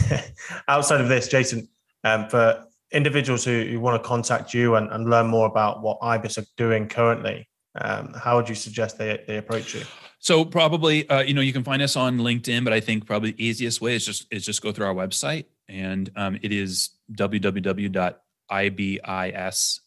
outside 0.67 1.01
of 1.01 1.07
this, 1.07 1.27
Jason, 1.27 1.67
um, 2.03 2.27
for 2.29 2.65
individuals 2.91 3.45
who, 3.45 3.63
who 3.63 3.79
want 3.79 4.01
to 4.01 4.07
contact 4.07 4.53
you 4.53 4.75
and, 4.75 4.91
and, 4.91 5.09
learn 5.09 5.27
more 5.27 5.45
about 5.47 5.81
what 5.81 5.99
IBIS 6.01 6.39
are 6.39 6.45
doing 6.57 6.87
currently, 6.87 7.47
um, 7.79 8.13
how 8.13 8.35
would 8.37 8.49
you 8.49 8.55
suggest 8.55 8.97
they, 8.97 9.23
they 9.27 9.37
approach 9.37 9.75
you? 9.75 9.83
So 10.19 10.43
probably, 10.43 11.07
uh, 11.09 11.21
you 11.21 11.35
know, 11.35 11.41
you 11.41 11.53
can 11.53 11.63
find 11.63 11.81
us 11.81 11.95
on 11.95 12.17
LinkedIn, 12.17 12.63
but 12.63 12.73
I 12.73 12.79
think 12.79 13.05
probably 13.05 13.31
the 13.31 13.45
easiest 13.45 13.81
way 13.81 13.95
is 13.95 14.05
just 14.05 14.25
is 14.31 14.45
just 14.45 14.61
go 14.61 14.71
through 14.71 14.87
our 14.87 14.95
website, 14.95 15.45
and 15.67 16.09
um, 16.15 16.39
it 16.41 16.51
is 16.51 16.91
www 17.13 18.15
ibismsi.com. 18.51 19.81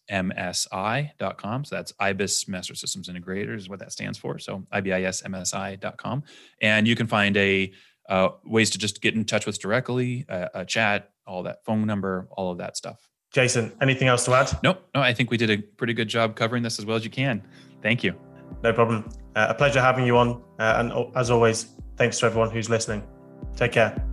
So 1.65 1.77
that's 1.77 1.93
IBIS 2.01 2.49
Master 2.49 2.75
Systems 2.75 3.09
Integrators 3.09 3.59
is 3.59 3.69
what 3.69 3.79
that 3.81 3.93
stands 3.93 4.19
for. 4.19 4.39
So 4.39 4.67
ibismsi.com. 4.73 6.23
And 6.63 6.89
you 6.89 6.97
can 6.97 7.07
find 7.07 7.37
a 7.37 7.73
uh, 8.09 8.29
ways 8.45 8.71
to 8.71 8.79
just 8.79 9.03
get 9.03 9.15
in 9.15 9.25
touch 9.25 9.47
with 9.47 9.55
us 9.55 9.59
directly, 9.59 10.25
uh, 10.29 10.49
a 10.55 10.65
chat, 10.65 11.11
all 11.27 11.43
that 11.43 11.65
phone 11.65 11.87
number, 11.87 12.29
all 12.31 12.53
of 12.53 12.59
that 12.59 12.77
stuff. 12.77 13.09
Jason, 13.33 13.73
anything 13.83 14.09
else 14.09 14.25
to 14.25 14.35
add? 14.35 14.51
Nope. 14.63 14.89
No, 14.95 15.01
I 15.03 15.13
think 15.13 15.31
we 15.31 15.37
did 15.37 15.51
a 15.51 15.59
pretty 15.59 15.93
good 15.93 16.09
job 16.09 16.37
covering 16.37 16.63
this 16.63 16.79
as 16.79 16.87
well 16.87 16.97
as 16.97 17.05
you 17.05 17.11
can. 17.11 17.43
Thank 17.83 18.05
you. 18.05 18.15
No 18.63 18.73
problem. 18.73 19.11
Uh, 19.35 19.47
a 19.51 19.55
pleasure 19.55 19.81
having 19.81 20.07
you 20.07 20.17
on. 20.17 20.43
Uh, 20.59 20.77
and 20.79 21.17
as 21.17 21.31
always, 21.31 21.75
thanks 21.97 22.19
to 22.21 22.27
everyone 22.27 22.51
who's 22.51 22.71
listening. 22.71 23.03
Take 23.57 23.73
care. 23.73 24.06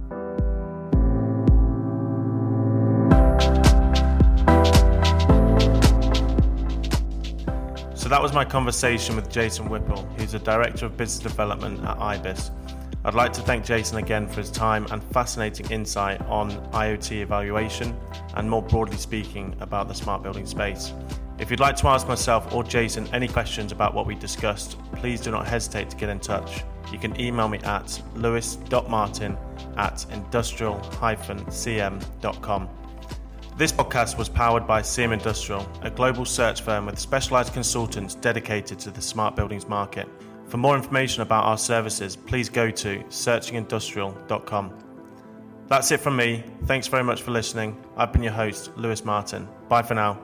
That 8.14 8.22
was 8.22 8.32
my 8.32 8.46
conversation 8.46 9.16
with 9.16 9.28
Jason 9.32 9.68
Whipple, 9.68 10.04
who's 10.20 10.36
a 10.36 10.40
Director 10.40 10.86
of 10.86 10.96
Business 10.96 11.18
Development 11.18 11.84
at 11.84 11.98
IBIS. 11.98 12.52
I'd 13.06 13.16
like 13.16 13.34
to 13.34 13.42
thank 13.42 13.66
Jason 13.66 13.98
again 13.98 14.28
for 14.28 14.36
his 14.36 14.52
time 14.52 14.86
and 14.92 15.04
fascinating 15.06 15.72
insight 15.72 16.22
on 16.28 16.52
IoT 16.74 17.24
evaluation 17.24 17.98
and 18.36 18.48
more 18.48 18.62
broadly 18.62 18.98
speaking 18.98 19.56
about 19.62 19.88
the 19.88 19.96
smart 19.96 20.22
building 20.22 20.46
space. 20.46 20.94
If 21.40 21.50
you'd 21.50 21.60
like 21.60 21.76
to 21.78 21.88
ask 21.88 22.08
myself 22.08 22.54
or 22.54 22.64
Jason 22.64 23.08
any 23.14 23.28
questions 23.28 23.72
about 23.72 23.96
what 23.96 24.06
we 24.06 24.14
discussed, 24.14 24.78
please 24.98 25.20
do 25.20 25.32
not 25.32 25.48
hesitate 25.48 25.90
to 25.90 25.98
get 25.98 26.10
in 26.10 26.20
touch. 26.20 26.64
You 26.92 27.00
can 27.00 27.20
email 27.20 27.50
me 27.50 27.58
at 27.64 28.00
lewis.martin 28.14 29.36
at 29.76 30.06
industrial-cm.com. 30.12 32.70
This 33.56 33.72
podcast 33.72 34.18
was 34.18 34.30
powered 34.30 34.66
by 34.66 34.82
CM 34.82 35.14
Industrial, 35.14 35.64
a 35.84 35.92
global 35.92 36.26
search 36.26 36.62
firm 36.62 36.88
with 36.88 36.98
specialized 36.98 37.54
consultants 37.54 38.16
dedicated 38.16 38.80
to 38.80 38.90
the 38.90 39.02
smart 39.02 39.36
buildings 39.36 39.68
market. 39.68 40.10
For 40.48 40.58
more 40.58 40.76
information 40.76 41.22
about 41.22 41.44
our 41.44 41.58
services, 41.58 42.16
please 42.16 42.50
go 42.50 42.72
to 42.72 43.04
searchingindustrial.com. 43.10 44.74
That's 45.68 45.92
it 45.92 46.00
from 46.00 46.16
me. 46.16 46.44
Thanks 46.66 46.88
very 46.88 47.04
much 47.04 47.22
for 47.22 47.30
listening. 47.30 47.78
I've 47.96 48.12
been 48.12 48.24
your 48.24 48.34
host, 48.34 48.72
Lewis 48.76 49.06
Martin. 49.06 49.48
Bye 49.70 49.84
for 49.84 49.94
now. 49.94 50.20